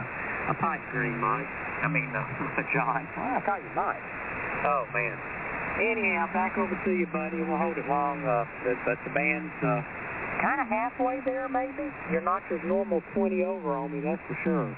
a 0.52 0.54
pipe 0.58 0.82
dream, 0.92 1.16
Mike. 1.16 1.48
I 1.80 1.88
mean, 1.88 2.10
uh, 2.12 2.20
John. 2.74 3.08
Well, 3.16 3.38
I 3.38 3.40
thought 3.46 3.62
you 3.62 3.72
might. 3.72 4.02
Oh, 4.66 4.84
man. 4.92 5.16
Anyhow, 5.80 6.28
back 6.34 6.58
over 6.58 6.76
to 6.76 6.90
you, 6.92 7.06
buddy. 7.08 7.40
We'll 7.40 7.56
hold 7.56 7.78
it 7.78 7.88
long. 7.88 8.20
Uh, 8.26 8.44
but, 8.66 8.76
but 8.84 8.98
the 9.06 9.14
band's 9.16 9.54
uh, 9.64 9.80
kind 10.42 10.60
of 10.60 10.68
halfway 10.68 11.20
there, 11.24 11.48
maybe. 11.48 11.88
You're 12.12 12.26
not 12.26 12.42
your 12.50 12.60
normal 12.64 13.00
20 13.14 13.44
over 13.44 13.76
on 13.76 13.92
me, 13.92 14.00
that's 14.04 14.20
for 14.28 14.36
sure. 14.44 14.68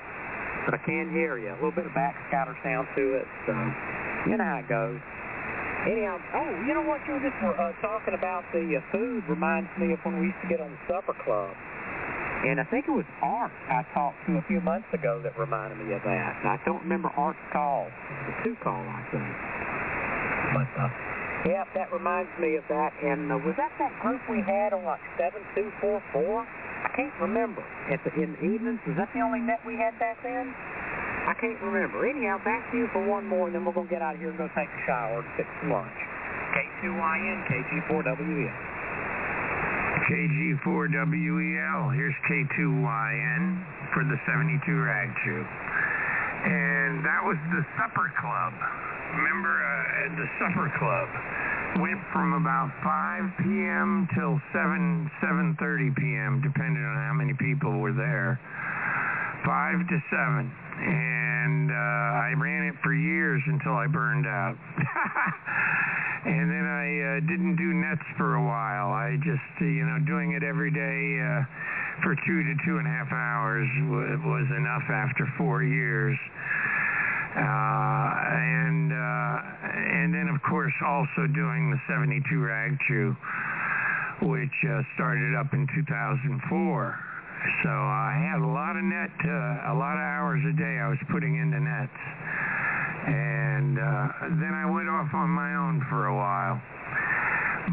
But 0.66 0.78
I 0.78 0.80
can 0.84 1.11
hear 1.11 1.38
you. 1.38 1.51
A 1.51 1.59
little 1.59 1.74
bit 1.74 1.86
of 1.86 1.93
backscatter 1.93 2.55
sound 2.62 2.86
to 2.95 3.18
it, 3.18 3.26
so 3.47 3.53
you 4.30 4.36
know 4.38 4.47
how 4.47 4.62
it 4.62 4.68
goes. 4.68 5.01
Anyhow, 5.82 6.14
oh, 6.38 6.50
you 6.62 6.74
know 6.78 6.86
what 6.86 7.02
you 7.10 7.18
were 7.18 7.24
just 7.26 7.34
uh, 7.42 7.74
talking 7.82 8.14
about 8.14 8.46
the 8.54 8.78
uh, 8.78 8.92
food 8.94 9.26
reminds 9.26 9.66
me 9.74 9.92
of 9.92 9.98
when 10.06 10.20
we 10.22 10.30
used 10.30 10.38
to 10.42 10.48
get 10.48 10.62
on 10.62 10.70
the 10.70 10.82
supper 10.86 11.14
club. 11.26 11.50
And 12.46 12.62
I 12.62 12.66
think 12.70 12.86
it 12.86 12.94
was 12.94 13.06
Art 13.22 13.50
I 13.66 13.82
talked 13.94 14.18
to 14.26 14.38
a 14.38 14.44
few 14.46 14.60
months 14.62 14.86
ago 14.94 15.18
that 15.22 15.34
reminded 15.38 15.78
me 15.78 15.94
of 15.94 16.02
that. 16.02 16.38
I 16.46 16.58
don't 16.66 16.82
remember 16.82 17.10
Art's 17.18 17.38
call. 17.52 17.86
It 17.86 18.14
was 18.14 18.26
a 18.30 18.36
two 18.46 18.56
call, 18.62 18.78
I 18.78 19.02
think. 19.10 19.34
But, 20.54 20.70
uh, 20.78 20.90
yeah, 21.50 21.66
that 21.74 21.90
reminds 21.90 22.30
me 22.38 22.54
of 22.54 22.64
that. 22.70 22.94
And 23.02 23.30
uh, 23.30 23.42
was 23.42 23.54
that 23.58 23.74
that 23.78 23.94
group 24.02 24.22
we 24.30 24.38
had 24.38 24.70
on 24.70 24.86
like 24.86 25.02
7244? 25.18 26.14
I 26.14 26.90
can't 26.94 27.14
remember. 27.18 27.62
At 27.90 28.02
the, 28.06 28.14
in 28.14 28.38
the 28.38 28.54
evenings, 28.54 28.78
was 28.86 28.94
that 28.98 29.10
the 29.14 29.22
only 29.22 29.40
net 29.40 29.58
we 29.66 29.74
had 29.74 29.98
back 29.98 30.22
then? 30.22 30.54
I 31.22 31.34
can't 31.38 31.60
remember. 31.62 32.02
Anyhow, 32.02 32.42
back 32.42 32.66
to 32.72 32.76
you 32.76 32.88
for 32.90 32.98
one 33.06 33.26
more, 33.26 33.46
and 33.46 33.54
then 33.54 33.64
we're 33.64 33.72
going 33.72 33.86
to 33.86 33.94
get 33.94 34.02
out 34.02 34.14
of 34.14 34.20
here 34.20 34.30
and 34.30 34.38
go 34.38 34.50
take 34.58 34.66
a 34.66 34.82
shower 34.86 35.22
and 35.22 35.30
fix 35.38 35.46
some 35.62 35.70
lunch. 35.70 35.94
K2YN, 36.82 37.46
KG4WEL. 37.46 38.58
KG4WEL, 40.02 41.94
here's 41.94 42.18
K2YN 42.26 43.42
for 43.94 44.02
the 44.02 44.18
72 44.26 44.66
Rag 44.74 45.08
Chew. 45.22 45.46
And 46.42 47.06
that 47.06 47.22
was 47.22 47.38
the 47.54 47.62
Supper 47.78 48.10
Club. 48.18 48.52
Remember 49.14 49.62
uh, 49.62 50.18
the 50.18 50.26
Supper 50.42 50.74
Club? 50.74 51.08
Went 51.86 52.02
from 52.12 52.34
about 52.34 52.74
5 52.82 53.46
p.m. 53.46 54.08
till 54.18 54.42
7, 54.52 55.08
7.30 55.22 55.96
p.m., 55.96 56.42
depending 56.42 56.82
on 56.82 56.96
how 56.98 57.14
many 57.14 57.32
people 57.38 57.78
were 57.78 57.94
there. 57.94 58.40
5 59.46 59.86
to 59.86 59.98
7 60.10 60.50
and 60.78 61.70
uh, 61.70 61.74
I 61.74 62.32
ran 62.36 62.68
it 62.68 62.74
for 62.82 62.94
years 62.94 63.42
until 63.46 63.74
I 63.74 63.86
burned 63.86 64.26
out. 64.26 64.56
and 66.24 66.50
then 66.50 66.64
I 66.64 66.86
uh, 66.88 67.20
didn't 67.28 67.56
do 67.56 67.74
nets 67.74 68.04
for 68.16 68.36
a 68.36 68.44
while. 68.44 68.92
I 68.92 69.16
just, 69.20 69.52
uh, 69.60 69.64
you 69.64 69.84
know, 69.84 69.98
doing 70.06 70.32
it 70.32 70.42
every 70.42 70.70
day 70.70 71.00
uh, 71.20 71.42
for 72.02 72.14
two 72.26 72.40
to 72.42 72.54
two 72.64 72.78
and 72.78 72.86
a 72.86 72.90
half 72.90 73.12
hours 73.12 73.68
w- 73.84 74.18
was 74.24 74.48
enough 74.56 74.86
after 74.88 75.26
four 75.36 75.62
years. 75.62 76.16
Uh, 77.32 77.40
and 77.40 78.92
uh, 78.92 79.36
and 79.72 80.12
then 80.12 80.28
of 80.28 80.36
course 80.42 80.74
also 80.84 81.26
doing 81.32 81.70
the 81.72 81.80
72 81.88 82.20
rag 82.38 82.76
chew, 82.86 83.16
which 84.20 84.52
uh, 84.68 84.82
started 84.94 85.34
up 85.34 85.54
in 85.54 85.66
2004. 85.74 87.11
So 87.43 87.70
I 87.70 88.14
had 88.22 88.38
a 88.38 88.47
lot 88.47 88.78
of 88.78 88.84
net, 88.86 89.11
uh, 89.26 89.74
a 89.74 89.74
lot 89.74 89.99
of 89.99 90.07
hours 90.07 90.38
a 90.47 90.55
day 90.55 90.78
I 90.78 90.86
was 90.86 90.99
putting 91.11 91.34
into 91.43 91.59
nets. 91.59 92.03
And 93.03 93.74
uh, 93.82 94.38
then 94.38 94.55
I 94.55 94.70
went 94.70 94.86
off 94.86 95.11
on 95.11 95.26
my 95.26 95.59
own 95.59 95.82
for 95.90 96.07
a 96.07 96.14
while. 96.14 96.62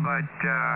But 0.02 0.34
uh, 0.42 0.76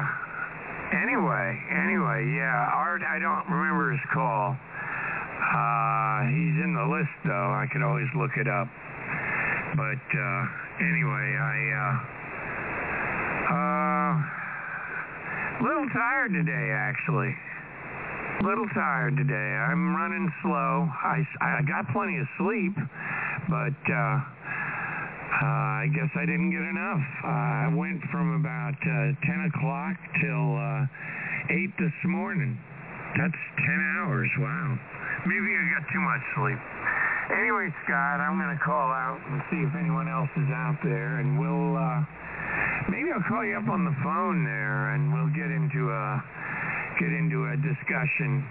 anyway, 0.94 1.58
anyway, 1.74 2.38
yeah, 2.38 2.70
Art, 2.78 3.02
I 3.02 3.18
don't 3.18 3.50
remember 3.50 3.98
his 3.98 4.06
call. 4.14 4.54
Uh, 4.54 6.30
he's 6.30 6.58
in 6.62 6.78
the 6.78 6.86
list, 6.86 7.18
though. 7.26 7.50
I 7.50 7.66
could 7.74 7.82
always 7.82 8.10
look 8.14 8.38
it 8.38 8.46
up. 8.46 8.70
But 9.74 10.06
uh, 10.06 10.42
anyway, 10.86 11.28
I... 11.34 11.58
Uh, 11.74 11.94
uh, 13.58 14.14
little 15.66 15.90
tired 15.90 16.34
today, 16.34 16.70
actually 16.78 17.34
little 18.42 18.68
tired 18.74 19.16
today. 19.18 19.52
I'm 19.70 19.96
running 19.96 20.32
slow. 20.42 20.90
I, 20.90 21.22
I 21.42 21.62
got 21.68 21.86
plenty 21.94 22.18
of 22.18 22.28
sleep, 22.42 22.74
but 23.50 23.78
uh, 23.92 24.16
uh, 25.44 25.84
I 25.84 25.88
guess 25.94 26.10
I 26.18 26.26
didn't 26.26 26.50
get 26.50 26.66
enough. 26.66 27.04
Uh, 27.24 27.68
I 27.68 27.70
went 27.76 28.02
from 28.10 28.40
about 28.40 28.78
uh, 28.80 29.14
10 29.28 29.52
o'clock 29.54 29.96
till 30.22 30.48
uh, 30.58 31.54
8 31.54 31.74
this 31.78 31.98
morning. 32.06 32.58
That's 33.18 33.42
10 33.62 33.98
hours. 34.02 34.30
Wow. 34.40 34.78
Maybe 35.26 35.50
I 35.54 35.64
got 35.78 35.86
too 35.94 36.02
much 36.02 36.24
sleep. 36.36 36.62
Anyway, 37.32 37.72
Scott, 37.86 38.20
I'm 38.20 38.38
going 38.38 38.52
to 38.52 38.64
call 38.64 38.92
out 38.92 39.22
and 39.30 39.42
see 39.50 39.62
if 39.64 39.74
anyone 39.80 40.10
else 40.10 40.30
is 40.36 40.50
out 40.52 40.78
there, 40.84 41.24
and 41.24 41.40
we'll 41.40 41.80
uh, 41.80 42.04
maybe 42.92 43.10
I'll 43.16 43.24
call 43.24 43.46
you 43.46 43.56
up 43.56 43.70
on 43.72 43.86
the 43.86 43.96
phone 44.04 44.44
there, 44.44 44.92
and 44.92 45.14
we'll 45.14 45.32
get 45.32 45.48
into 45.48 45.88
a 45.88 46.20
get 47.00 47.10
into 47.10 47.50
a 47.50 47.56
discussion, 47.58 48.46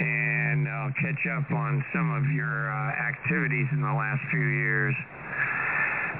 and 0.00 0.68
I'll 0.68 0.94
catch 1.00 1.22
up 1.38 1.50
on 1.52 1.84
some 1.94 2.08
of 2.14 2.24
your 2.32 2.70
uh, 2.70 3.08
activities 3.08 3.68
in 3.72 3.80
the 3.80 3.94
last 3.94 4.20
few 4.30 4.44
years. 4.44 4.94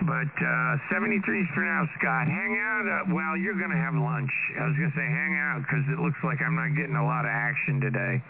But 0.07 0.31
uh, 0.31 0.95
73's 0.95 1.51
for 1.55 1.67
now, 1.67 1.83
Scott. 1.99 2.31
Hang 2.31 2.55
out. 2.55 2.85
Uh, 2.87 3.15
well, 3.15 3.35
you're 3.35 3.59
going 3.59 3.75
to 3.75 3.83
have 3.83 3.99
lunch. 3.99 4.31
I 4.55 4.71
was 4.71 4.77
going 4.79 4.95
to 4.95 4.97
say 4.97 5.03
hang 5.03 5.35
out 5.43 5.67
because 5.67 5.83
it 5.91 5.99
looks 5.99 6.19
like 6.23 6.39
I'm 6.39 6.55
not 6.55 6.71
getting 6.79 6.95
a 6.95 7.03
lot 7.03 7.27
of 7.27 7.35
action 7.35 7.83
today. 7.83 8.23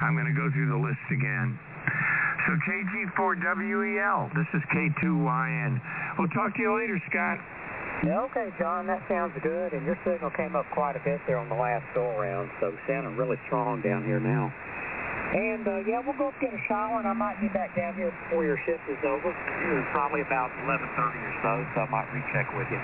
I'm 0.00 0.14
going 0.14 0.30
to 0.30 0.38
go 0.38 0.46
through 0.54 0.70
the 0.70 0.78
list 0.78 1.02
again. 1.10 1.58
So 2.46 2.54
KG4WEL, 2.64 4.30
this 4.32 4.46
is 4.54 4.62
K2YN. 4.70 5.72
We'll 6.22 6.30
talk 6.30 6.54
to 6.54 6.60
you 6.62 6.70
later, 6.78 7.02
Scott. 7.10 7.42
Okay, 7.98 8.54
John, 8.62 8.86
that 8.86 9.02
sounds 9.10 9.34
good. 9.42 9.74
And 9.74 9.82
your 9.82 9.98
signal 10.06 10.30
came 10.30 10.54
up 10.54 10.70
quite 10.70 10.94
a 10.94 11.02
bit 11.02 11.18
there 11.26 11.34
on 11.34 11.50
the 11.50 11.58
last 11.58 11.82
go 11.98 12.06
around, 12.14 12.46
so 12.62 12.70
sounding 12.86 13.18
really 13.18 13.36
strong 13.50 13.82
down 13.82 14.06
here 14.06 14.22
now. 14.22 14.54
And 15.34 15.66
uh, 15.66 15.82
yeah, 15.82 15.98
we'll 16.06 16.16
go 16.16 16.30
get 16.38 16.54
a 16.54 16.62
shower, 16.70 17.02
and 17.02 17.10
I 17.10 17.12
might 17.12 17.42
be 17.42 17.50
back 17.50 17.74
down 17.74 17.98
here 17.98 18.14
before 18.24 18.46
your 18.46 18.56
shift 18.64 18.86
is 18.86 19.02
over. 19.02 19.28
It's 19.28 19.90
Probably 19.90 20.22
about 20.22 20.54
11:30 20.62 20.78
or 20.94 21.34
so, 21.42 21.52
so 21.74 21.76
I 21.84 21.88
might 21.90 22.08
recheck 22.14 22.48
with 22.54 22.70
you. 22.70 22.78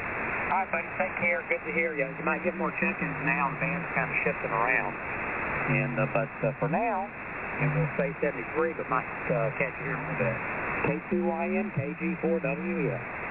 All 0.50 0.60
right, 0.60 0.68
buddy, 0.68 0.90
take 0.98 1.14
care. 1.22 1.40
Good 1.46 1.62
to 1.62 1.72
hear 1.72 1.94
you. 1.94 2.04
You 2.04 2.24
might 2.26 2.42
get 2.42 2.58
more 2.58 2.74
chickens 2.82 3.16
now. 3.22 3.54
The 3.54 3.60
band's 3.62 3.88
kind 3.94 4.10
of 4.10 4.16
shifting 4.26 4.50
around. 4.50 4.92
And 5.78 5.94
uh, 5.96 6.10
but 6.10 6.32
uh, 6.42 6.52
for 6.58 6.68
now, 6.68 7.06
and 7.62 7.70
we'll 7.70 7.94
say 7.96 8.10
73, 8.18 8.76
but 8.76 8.90
might 8.90 9.08
uh, 9.30 9.54
catch 9.56 9.72
you 9.78 9.88
here 9.88 9.96
in 9.96 10.02
a 10.02 10.06
little 10.10 10.26
bit. 10.26 10.36
K2YN, 10.84 11.66
KG4WEL. 11.78 13.23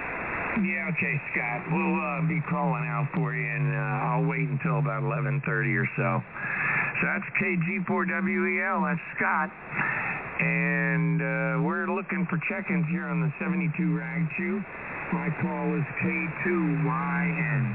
Yeah, 0.61 0.85
okay, 0.93 1.15
Scott. 1.33 1.65
We'll 1.73 1.97
uh, 1.97 2.21
be 2.29 2.37
calling 2.45 2.85
out 2.85 3.09
for 3.17 3.33
you, 3.33 3.41
and 3.41 3.73
uh, 3.73 4.05
I'll 4.05 4.25
wait 4.29 4.45
until 4.45 4.77
about 4.77 5.01
11:30 5.01 5.41
or 5.49 5.89
so. 5.97 6.21
So 6.21 7.03
that's 7.09 7.25
KG4WEL. 7.41 8.77
That's 8.85 9.01
Scott. 9.17 9.49
And 9.49 11.17
uh, 11.17 11.65
we're 11.65 11.89
looking 11.89 12.29
for 12.29 12.37
check-ins 12.45 12.85
here 12.93 13.09
on 13.09 13.21
the 13.21 13.33
72 13.41 13.97
Rag 13.97 14.29
Chew. 14.37 14.61
My 15.09 15.33
call 15.41 15.73
is 15.73 15.85
K2YN. 16.05 17.65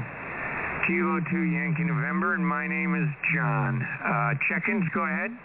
Kilo 0.87 1.19
2 1.19 1.51
Yankee 1.51 1.83
November, 1.83 2.35
and 2.35 2.47
my 2.47 2.65
name 2.65 2.95
is 2.95 3.11
John. 3.35 3.83
Uh, 3.83 4.39
check-ins, 4.47 4.87
go 4.95 5.03
ahead. 5.03 5.35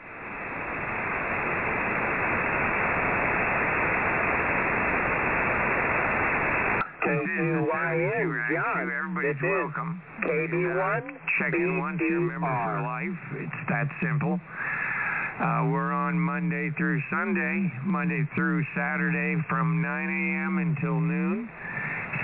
K2YN, 7.05 8.49
John. 8.49 8.89
Everybody's 8.89 9.37
this 9.37 9.45
welcome. 9.45 10.01
is 10.01 10.25
KB1 10.25 11.05
Check 11.37 11.53
in 11.53 11.79
once, 11.79 12.01
you're 12.01 12.17
a 12.17 12.41
member 12.41 12.49
for 12.49 12.81
life. 12.81 13.21
It's 13.45 13.63
that 13.69 13.93
simple. 14.01 14.41
Uh, 14.41 15.69
we're 15.69 15.93
on 15.93 16.17
Monday 16.19 16.71
through 16.79 17.03
Sunday, 17.13 17.69
Monday 17.85 18.25
through 18.35 18.65
Saturday 18.73 19.37
from 19.51 19.83
9 19.83 19.85
a.m. 19.85 20.59
until 20.65 20.97
noon. 20.97 21.45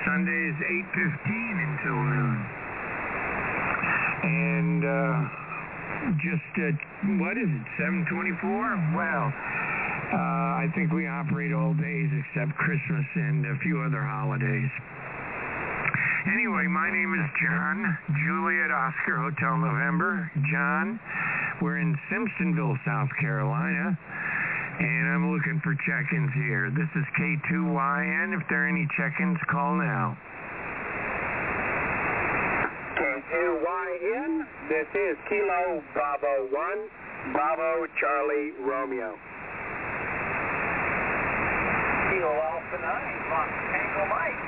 Sunday 0.09 0.49
is 0.49 0.57
8.15 0.97 1.61
until 1.61 2.01
noon. 2.01 2.39
And 4.25 4.81
uh, 4.81 5.13
just, 6.25 6.53
uh, 6.57 6.73
what 7.21 7.37
is 7.37 7.53
it, 7.53 7.65
724? 7.77 8.97
Well, 8.97 9.29
uh, 10.13 10.67
I 10.67 10.67
think 10.75 10.91
we 10.91 11.07
operate 11.07 11.53
all 11.55 11.75
days 11.75 12.11
except 12.11 12.59
Christmas 12.59 13.07
and 13.15 13.47
a 13.47 13.57
few 13.63 13.81
other 13.83 14.03
holidays. 14.03 14.71
Anyway, 16.35 16.67
my 16.67 16.91
name 16.91 17.15
is 17.15 17.27
John, 17.41 17.79
Juliet 18.27 18.71
Oscar 18.75 19.17
Hotel 19.23 19.57
November. 19.57 20.31
John, 20.51 21.01
we're 21.63 21.79
in 21.79 21.97
Simpsonville, 22.11 22.77
South 22.85 23.09
Carolina, 23.21 23.97
and 24.81 25.05
I'm 25.15 25.33
looking 25.33 25.61
for 25.63 25.73
check-ins 25.87 26.35
here. 26.35 26.71
This 26.75 26.91
is 26.93 27.07
K2YN. 27.17 28.35
If 28.35 28.43
there 28.51 28.67
are 28.67 28.69
any 28.69 28.87
check-ins, 28.99 29.39
call 29.49 29.79
now. 29.79 30.19
K2YN, 32.99 34.45
this 34.69 34.89
is 34.93 35.17
Kilo 35.31 35.83
Bravo 35.95 36.51
1, 36.51 37.33
Bravo 37.33 37.87
Charlie 37.99 38.53
Romeo. 38.61 39.15
Kilo 42.71 42.83
Alpha 42.83 43.03
9, 43.03 43.31
Fox 43.31 43.51
Tango 43.73 44.07
Mike. 44.07 44.41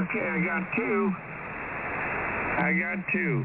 Okay, 0.00 0.24
I 0.24 0.40
got 0.40 0.64
two. 0.76 1.12
I 2.56 2.72
got 2.80 2.98
two. 3.12 3.44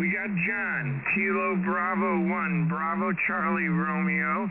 We 0.00 0.12
got 0.12 0.28
John, 0.46 1.04
Kilo 1.14 1.56
Bravo 1.64 2.20
1, 2.24 2.68
Bravo 2.68 3.12
Charlie 3.26 3.68
Romeo. 3.68 4.50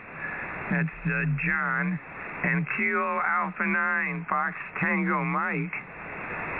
That's 0.69 0.97
uh, 1.05 1.25
John. 1.45 1.99
And 2.43 2.65
Kilo 2.77 3.21
Alpha 3.25 3.65
9, 3.65 4.25
Fox 4.29 4.53
Tango 4.79 5.23
Mike. 5.23 5.73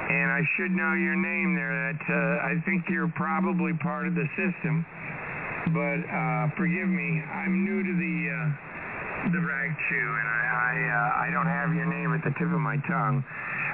And 0.10 0.32
I 0.32 0.42
should 0.58 0.72
know 0.72 0.94
your 0.94 1.16
name 1.16 1.54
there. 1.54 1.94
That 1.94 2.02
uh, 2.10 2.48
I 2.48 2.62
think 2.66 2.86
you're 2.90 3.12
probably 3.16 3.74
part 3.84 4.08
of 4.08 4.16
the 4.16 4.26
system. 4.34 4.86
But 5.74 6.00
uh, 6.00 6.48
forgive 6.56 6.88
me, 6.88 7.20
I'm 7.28 7.66
new 7.68 7.84
to 7.84 7.94
the 8.00 8.16
uh, 8.32 9.32
the 9.36 9.42
rag 9.44 9.72
chew, 9.90 10.10
and 10.16 10.28
I 10.28 10.42
I, 10.48 10.74
uh, 10.80 11.24
I 11.24 11.28
don't 11.32 11.50
have 11.50 11.76
your 11.76 11.88
name 11.88 12.14
at 12.16 12.24
the 12.24 12.32
tip 12.40 12.48
of 12.48 12.64
my 12.64 12.78
tongue. 12.88 13.24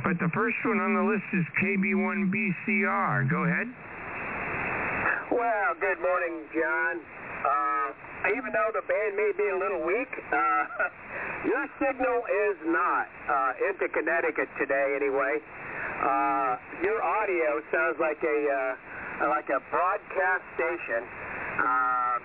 But 0.04 0.18
the 0.18 0.30
first 0.34 0.58
one 0.66 0.82
on 0.82 0.98
the 0.98 1.06
list 1.06 1.26
is 1.38 1.46
KB1BCR. 1.62 3.30
Go 3.30 3.46
ahead. 3.46 3.68
Well, 5.32 5.72
good 5.80 6.02
morning, 6.02 6.44
John. 6.54 6.96
Uh, 7.46 8.34
even 8.36 8.52
though 8.54 8.72
the 8.74 8.86
band 8.90 9.14
may 9.16 9.32
be 9.38 9.48
a 9.50 9.58
little 9.58 9.84
weak, 9.86 10.12
uh, 10.32 10.90
your 11.52 11.66
signal 11.78 12.26
is 12.50 12.58
not 12.68 13.06
uh, 13.30 13.70
into 13.70 13.88
Connecticut 13.94 14.50
today, 14.58 14.98
anyway. 14.98 15.40
Uh, 16.02 16.58
your 16.82 17.00
audio 17.04 17.62
sounds 17.72 17.98
like 18.02 18.20
a 18.24 18.40
uh, 18.50 19.30
like 19.30 19.48
a 19.50 19.62
broadcast 19.72 20.44
station, 20.58 21.06
uh, 21.60 22.16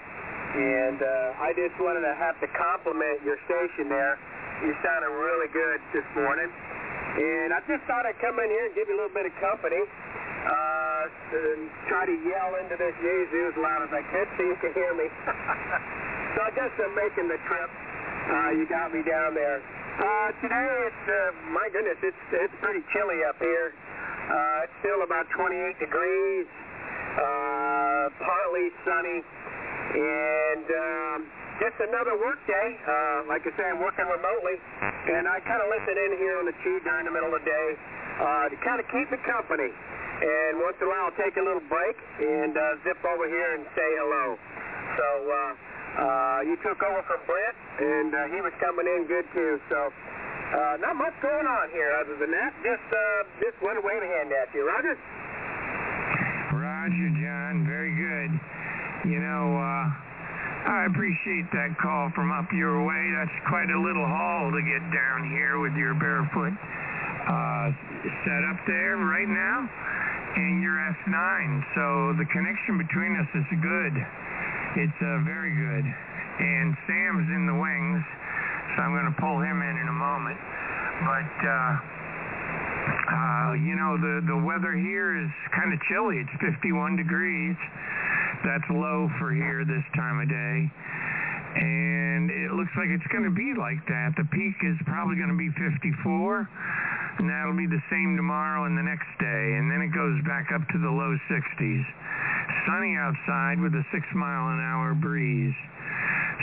and 0.57 0.99
uh, 1.03 1.45
I 1.45 1.53
just 1.53 1.77
wanted 1.81 2.03
to 2.05 2.15
have 2.17 2.41
to 2.41 2.49
compliment 2.57 3.21
your 3.25 3.37
station 3.45 3.89
there. 3.93 4.17
You 4.65 4.75
sounded 4.83 5.13
really 5.13 5.51
good 5.53 5.79
this 5.93 6.07
morning, 6.17 6.49
and 6.49 7.55
I 7.55 7.61
just 7.69 7.85
thought 7.87 8.07
I'd 8.07 8.19
come 8.19 8.41
in 8.41 8.49
here 8.51 8.67
and 8.67 8.75
give 8.75 8.89
you 8.89 8.97
a 8.97 9.01
little 9.05 9.15
bit 9.15 9.27
of 9.27 9.35
company. 9.39 9.83
Uh, 10.49 10.89
and 11.29 11.69
try 11.91 12.09
to 12.09 12.17
yell 12.25 12.57
into 12.57 12.77
this 12.81 12.95
Yaesu 13.05 13.53
as 13.53 13.57
loud 13.61 13.85
as 13.85 13.93
I 13.93 14.01
could 14.09 14.29
so 14.39 14.41
you 14.49 14.57
can 14.65 14.73
hear 14.73 14.93
me. 14.97 15.07
so 16.35 16.39
I 16.41 16.51
guess 16.57 16.73
I'm 16.81 16.95
making 16.97 17.29
the 17.29 17.37
trip. 17.45 17.69
Uh, 17.69 18.51
you 18.57 18.65
got 18.69 18.93
me 18.93 19.05
down 19.05 19.35
there. 19.35 19.61
Uh, 19.99 20.31
today 20.41 20.69
it's, 20.87 21.05
uh, 21.11 21.19
my 21.51 21.69
goodness, 21.73 21.99
it's, 22.07 22.25
it's 22.33 22.55
pretty 22.63 22.87
chilly 22.95 23.25
up 23.27 23.37
here. 23.43 23.75
Uh, 24.31 24.65
it's 24.69 24.77
still 24.85 25.03
about 25.03 25.27
28 25.35 25.81
degrees, 25.81 26.47
uh, 27.17 27.58
partly 28.17 28.73
sunny, 28.85 29.21
and, 29.23 30.67
um, 30.69 31.19
just 31.59 31.75
another 31.83 32.15
work 32.23 32.39
day. 32.47 32.69
Uh, 32.87 33.27
like 33.27 33.43
I 33.43 33.51
say, 33.59 33.67
I'm 33.67 33.83
working 33.83 34.07
remotely, 34.07 34.57
and 35.11 35.27
I 35.27 35.43
kind 35.43 35.59
of 35.59 35.69
listen 35.69 35.95
in 35.99 36.11
here 36.19 36.39
on 36.39 36.47
the 36.47 36.55
Chew 36.63 36.79
during 36.87 37.05
the 37.05 37.15
middle 37.15 37.35
of 37.35 37.43
the 37.43 37.49
day, 37.51 37.69
uh, 38.23 38.49
to 38.49 38.57
kind 38.63 38.79
of 38.79 38.87
keep 38.95 39.11
me 39.11 39.19
company. 39.27 39.71
And 40.19 40.59
once 40.63 40.75
in 40.83 40.87
a 40.87 40.91
while, 40.91 41.11
I'll 41.11 41.19
take 41.19 41.39
a 41.39 41.45
little 41.45 41.63
break 41.71 41.95
and 42.19 42.55
uh, 42.55 42.83
zip 42.83 42.99
over 43.07 43.27
here 43.31 43.55
and 43.55 43.63
say 43.75 43.89
hello. 44.03 44.35
So 44.99 45.07
uh, 45.31 45.53
uh, 45.99 46.39
you 46.43 46.59
took 46.63 46.83
over 46.83 47.03
from 47.07 47.23
Brent, 47.27 47.57
and 47.79 48.11
uh, 48.15 48.19
he 48.35 48.43
was 48.43 48.51
coming 48.59 48.87
in 48.87 49.07
good 49.07 49.27
too. 49.31 49.63
So 49.71 49.79
uh, 49.89 50.83
not 50.83 50.99
much 50.99 51.15
going 51.23 51.47
on 51.47 51.71
here 51.71 51.95
other 52.03 52.19
than 52.19 52.35
that. 52.35 52.51
Just 52.67 52.87
uh, 52.91 53.31
just 53.39 53.59
one 53.63 53.79
wave 53.83 54.03
hand 54.03 54.35
at 54.35 54.51
you, 54.55 54.67
Roger. 54.67 54.99
Roger, 56.51 57.09
good. 58.19 59.11
You 59.11 59.21
know, 59.23 59.55
uh, 59.55 59.87
I 60.67 60.91
appreciate 60.91 61.47
that 61.55 61.79
call 61.79 62.11
from 62.19 62.35
up 62.35 62.51
your 62.51 62.83
way. 62.83 63.03
That's 63.15 63.39
quite 63.47 63.71
a 63.71 63.79
little 63.79 64.07
haul 64.07 64.51
to 64.51 64.63
get 64.67 64.83
down 64.91 65.31
here 65.31 65.63
with 65.63 65.75
your 65.79 65.95
barefoot 65.95 66.51
uh, 66.51 67.67
set 68.27 68.43
up 68.51 68.59
there 68.67 68.99
right 68.99 69.29
now 69.29 69.69
and 70.35 70.63
your 70.63 70.77
S9. 71.07 71.15
So 71.79 71.85
the 72.19 72.27
connection 72.35 72.79
between 72.79 73.15
us 73.23 73.31
is 73.39 73.49
good. 73.63 73.95
It's 74.83 75.01
uh, 75.01 75.23
very 75.23 75.55
good. 75.55 75.87
And 75.87 76.75
Sam's 76.87 77.29
in 77.35 77.47
the 77.47 77.55
wings, 77.55 78.03
so 78.75 78.83
I'm 78.83 78.95
going 78.95 79.11
to 79.11 79.19
pull 79.19 79.39
him 79.43 79.63
in 79.63 79.75
in 79.79 79.89
a 79.89 79.99
moment. 79.99 80.39
But, 81.07 81.35
uh, 81.47 81.73
uh, 83.09 83.51
you 83.59 83.75
know, 83.75 83.99
the, 83.99 84.15
the 84.27 84.39
weather 84.43 84.75
here 84.75 85.19
is 85.19 85.31
kind 85.55 85.73
of 85.73 85.79
chilly. 85.91 86.23
It's 86.23 86.35
51 86.39 86.97
degrees. 86.97 87.57
That's 88.45 88.69
low 88.71 89.11
for 89.19 89.35
here 89.35 89.65
this 89.65 89.85
time 89.97 90.21
of 90.23 90.29
day. 90.29 90.57
And 91.59 92.31
it 92.31 92.53
looks 92.55 92.71
like 92.77 92.93
it's 92.93 93.07
going 93.11 93.25
to 93.25 93.35
be 93.35 93.57
like 93.59 93.81
that. 93.89 94.15
The 94.15 94.29
peak 94.31 94.57
is 94.63 94.79
probably 94.87 95.17
going 95.17 95.33
to 95.33 95.41
be 95.41 95.51
54, 95.59 96.47
and 97.19 97.27
that'll 97.27 97.57
be 97.57 97.67
the 97.67 97.83
same 97.91 98.15
tomorrow 98.15 98.69
and 98.69 98.79
the 98.79 98.85
next 98.85 99.09
day. 99.19 99.59
And 99.59 99.67
then 99.67 99.83
it 99.83 99.91
goes 99.91 100.21
back 100.23 100.53
up 100.55 100.63
to 100.71 100.79
the 100.79 100.93
low 100.93 101.17
60s. 101.27 101.85
Sunny 102.69 102.95
outside 103.01 103.59
with 103.59 103.75
a 103.75 103.85
six 103.91 104.05
mile 104.15 104.55
an 104.55 104.61
hour 104.61 104.95
breeze. 104.95 105.57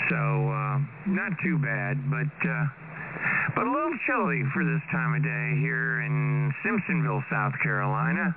So, 0.09 0.19
uh, 0.51 0.77
not 1.07 1.31
too 1.39 1.57
bad, 1.63 2.01
but, 2.11 2.33
uh, 2.43 2.65
but 3.55 3.63
a 3.65 3.71
little 3.71 3.95
chilly 4.05 4.43
for 4.51 4.65
this 4.65 4.83
time 4.91 5.15
of 5.15 5.23
day 5.23 5.47
here 5.63 6.01
in 6.01 6.51
Simpsonville, 6.65 7.23
South 7.31 7.53
Carolina. 7.63 8.35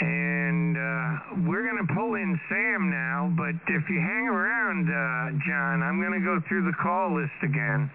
And 0.00 0.74
uh, 0.74 1.46
we're 1.46 1.62
going 1.62 1.78
to 1.78 1.90
pull 1.94 2.18
in 2.18 2.34
Sam 2.50 2.90
now, 2.90 3.30
but 3.38 3.54
if 3.70 3.84
you 3.86 4.00
hang 4.02 4.26
around, 4.26 4.90
uh, 4.90 5.38
John, 5.46 5.86
I'm 5.86 6.02
going 6.02 6.18
to 6.18 6.24
go 6.24 6.42
through 6.50 6.66
the 6.66 6.74
call 6.82 7.14
list 7.14 7.38
again, 7.46 7.86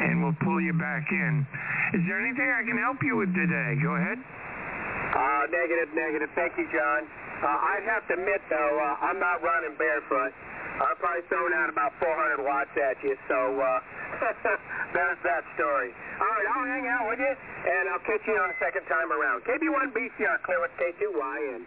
and 0.00 0.24
we'll 0.24 0.36
pull 0.40 0.56
you 0.56 0.72
back 0.72 1.04
in. 1.12 1.44
Is 1.92 2.00
there 2.08 2.16
anything 2.16 2.48
I 2.48 2.64
can 2.64 2.80
help 2.80 3.04
you 3.04 3.20
with 3.20 3.28
today? 3.36 3.76
Go 3.84 4.00
ahead. 4.00 4.16
Uh, 4.16 5.44
negative, 5.52 5.92
negative. 5.92 6.30
Thank 6.32 6.56
you, 6.56 6.64
John. 6.72 7.04
Uh, 7.44 7.76
I'd 7.76 7.84
have 7.84 8.08
to 8.08 8.16
admit, 8.16 8.40
though, 8.48 8.74
uh, 8.80 9.04
I'm 9.04 9.20
not 9.20 9.44
running 9.44 9.76
barefoot. 9.76 10.32
I'm 10.80 10.96
probably 10.96 11.28
throwing 11.28 11.52
out 11.52 11.68
about 11.68 11.92
400 12.00 12.40
watts 12.40 12.72
at 12.78 12.96
you, 13.04 13.18
so 13.28 13.36
uh, 13.36 13.80
there's 14.94 15.18
that 15.24 15.44
story. 15.54 15.92
All 16.20 16.26
right, 16.26 16.46
I'll 16.54 16.66
hang 16.66 16.86
out 16.88 17.08
with 17.08 17.20
you, 17.20 17.32
and 17.32 17.88
I'll 17.92 18.00
catch 18.04 18.26
you 18.26 18.36
on 18.40 18.48
the 18.48 18.58
second 18.58 18.84
time 18.88 19.12
around. 19.12 19.44
KB1 19.44 19.92
BCR, 19.92 20.42
clear 20.42 20.60
with 20.60 20.72
K2YN. 20.80 21.64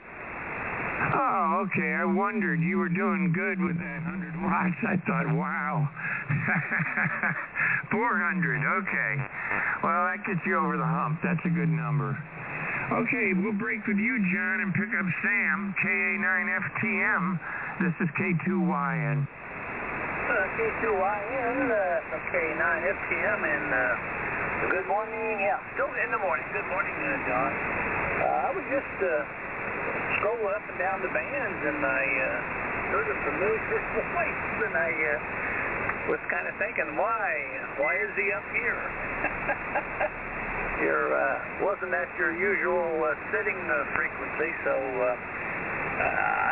Oh, 1.02 1.66
okay. 1.66 1.94
I 1.98 2.06
wondered. 2.06 2.62
You 2.62 2.78
were 2.78 2.90
doing 2.90 3.34
good 3.34 3.60
with 3.60 3.78
that 3.78 4.02
100 4.06 4.38
watts. 4.46 4.78
I 4.86 4.98
thought, 5.06 5.34
wow. 5.34 5.86
400. 7.92 8.62
Okay. 8.86 9.14
Well, 9.84 10.06
that 10.08 10.24
gets 10.26 10.40
you 10.46 10.58
over 10.58 10.78
the 10.78 10.86
hump. 10.86 11.20
That's 11.24 11.44
a 11.46 11.50
good 11.50 11.70
number. 11.70 12.18
Okay, 12.92 13.32
we'll 13.40 13.54
break 13.56 13.88
with 13.88 13.98
you, 13.98 14.20
John, 14.36 14.60
and 14.62 14.74
pick 14.76 14.92
up 14.94 15.06
Sam, 15.24 15.74
KA9FTM. 15.80 17.40
This 17.80 17.96
is 18.04 18.10
K2YN. 18.20 19.28
Uh, 20.32 20.48
K2YN 20.56 21.60
uh, 21.76 22.32
K9FTM, 22.32 23.40
and 23.44 23.68
uh, 23.68 24.72
good 24.72 24.88
morning. 24.88 25.44
Yeah, 25.44 25.60
still 25.76 25.92
in 25.92 26.08
the 26.08 26.22
morning. 26.24 26.48
Good 26.56 26.72
morning, 26.72 26.96
uh, 26.96 27.28
John. 27.28 27.52
Uh, 27.52 28.48
I 28.48 28.50
was 28.56 28.64
just 28.72 28.96
uh, 29.04 29.12
scrolling 30.16 30.56
up 30.56 30.64
and 30.72 30.80
down 30.80 31.04
the 31.04 31.12
bands, 31.12 31.60
and 31.68 31.84
I 31.84 32.04
uh, 32.08 32.96
heard 32.96 33.08
a 33.12 33.18
familiar 33.28 33.76
voice, 34.16 34.48
and 34.72 34.72
I 34.72 34.92
uh, 34.96 36.16
was 36.16 36.22
kind 36.32 36.48
of 36.48 36.56
thinking, 36.56 36.96
why? 36.96 37.28
Why 37.76 37.92
is 38.00 38.16
he 38.16 38.32
up 38.32 38.48
here? 38.56 38.82
your 40.88 41.12
uh, 41.12 41.68
wasn't 41.68 41.92
that 41.92 42.08
your 42.16 42.32
usual 42.32 43.04
uh, 43.04 43.20
sitting 43.36 43.60
uh, 43.68 44.00
frequency? 44.00 44.52
So 44.64 44.80
uh, 44.80 45.12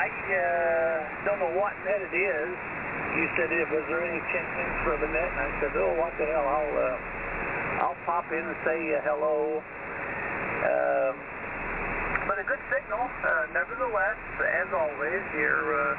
I 0.03 0.11
uh, 0.11 1.23
don't 1.23 1.39
know 1.39 1.55
what 1.55 1.71
net 1.88 2.03
it 2.03 2.11
is. 2.11 2.78
You 3.20 3.26
said, 3.36 3.50
was 3.52 3.86
there 3.89 4.04
any 4.06 4.22
chance 4.32 4.52
for 4.86 4.95
the 5.00 5.10
net? 5.10 5.30
And 5.34 5.39
I 5.39 5.50
said, 5.60 5.72
oh, 5.76 5.93
what 6.00 6.14
the 6.20 6.26
hell? 6.30 6.45
I'll 6.45 6.74
uh, 6.78 7.20
I'll 7.80 8.00
pop 8.04 8.28
in 8.32 8.43
and 8.43 8.60
say 8.68 8.80
uh, 8.95 9.08
hello. 9.08 9.64
Um, 10.60 11.16
but 12.28 12.38
a 12.38 12.45
good 12.45 12.60
signal, 12.68 13.00
uh, 13.00 13.45
nevertheless, 13.56 14.20
as 14.62 14.70
always. 14.76 15.24
You're, 15.34 15.68
uh, 15.74 15.95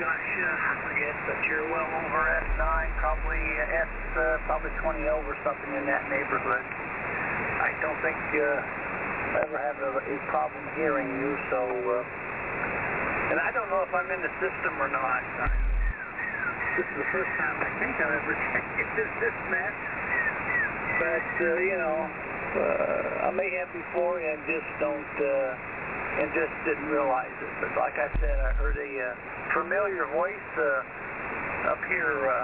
gosh, 0.00 0.28
uh, 0.40 0.70
I 0.72 0.72
forget, 0.80 1.14
but 1.28 1.38
you're 1.44 1.68
well 1.68 1.90
over 2.02 2.20
S9, 2.56 2.64
probably 2.98 3.42
S, 3.84 3.92
uh, 4.16 4.24
probably 4.48 4.72
20 4.80 5.04
over 5.12 5.36
something 5.44 5.72
in 5.76 5.84
that 5.84 6.08
neighborhood. 6.08 6.64
I 7.60 7.70
don't 7.84 8.00
think 8.00 8.16
uh, 8.16 8.44
I 9.36 9.38
ever 9.44 9.60
have 9.60 9.78
a, 9.78 9.92
a 10.00 10.16
problem 10.32 10.64
hearing 10.80 11.06
you, 11.20 11.30
so, 11.52 11.60
uh, 11.60 12.00
and 13.30 13.38
I 13.42 13.50
don't 13.50 13.66
know 13.70 13.82
if 13.82 13.90
I'm 13.90 14.06
in 14.10 14.22
the 14.22 14.32
system 14.38 14.72
or 14.78 14.90
not. 14.90 15.22
This 16.78 16.86
is 16.86 16.96
the 17.00 17.10
first 17.10 17.32
time 17.40 17.56
I 17.58 17.70
think 17.80 17.94
I've 17.98 18.16
ever 18.20 18.34
changed 18.52 18.92
this, 18.94 19.10
this 19.18 19.38
match, 19.48 19.80
but, 21.00 21.30
uh, 21.40 21.46
you 21.58 21.76
know, 21.80 21.98
uh, 22.06 23.28
I 23.28 23.30
may 23.32 23.50
have 23.58 23.72
before 23.72 24.20
and 24.20 24.38
just 24.46 24.68
don't, 24.78 25.14
uh, 25.18 26.20
and 26.22 26.28
just 26.32 26.54
didn't 26.64 26.88
realize 26.88 27.32
it. 27.32 27.52
But 27.60 27.72
like 27.76 27.96
I 27.98 28.08
said, 28.20 28.36
I 28.40 28.52
heard 28.60 28.76
a 28.76 28.92
uh, 28.92 29.08
familiar 29.52 30.06
voice 30.12 30.50
uh, 30.56 31.72
up 31.72 31.82
here 31.88 32.28
uh, 32.28 32.36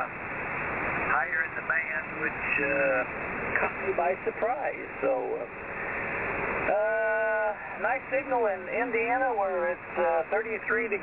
higher 1.12 1.40
in 1.46 1.52
the 1.56 1.66
band, 1.68 2.06
which 2.24 2.44
uh, 2.58 3.60
caught 3.60 3.76
me 3.86 3.92
by 3.96 4.12
surprise. 4.24 4.88
So, 5.00 5.12
uh, 5.12 6.72
uh, 6.72 7.01
nice 7.80 8.04
signal 8.12 8.46
in 8.46 8.60
Indiana 8.68 9.32
where 9.32 9.72
it's 9.72 9.92
uh, 9.96 10.28
33 10.30 10.88
degrees. 10.88 11.00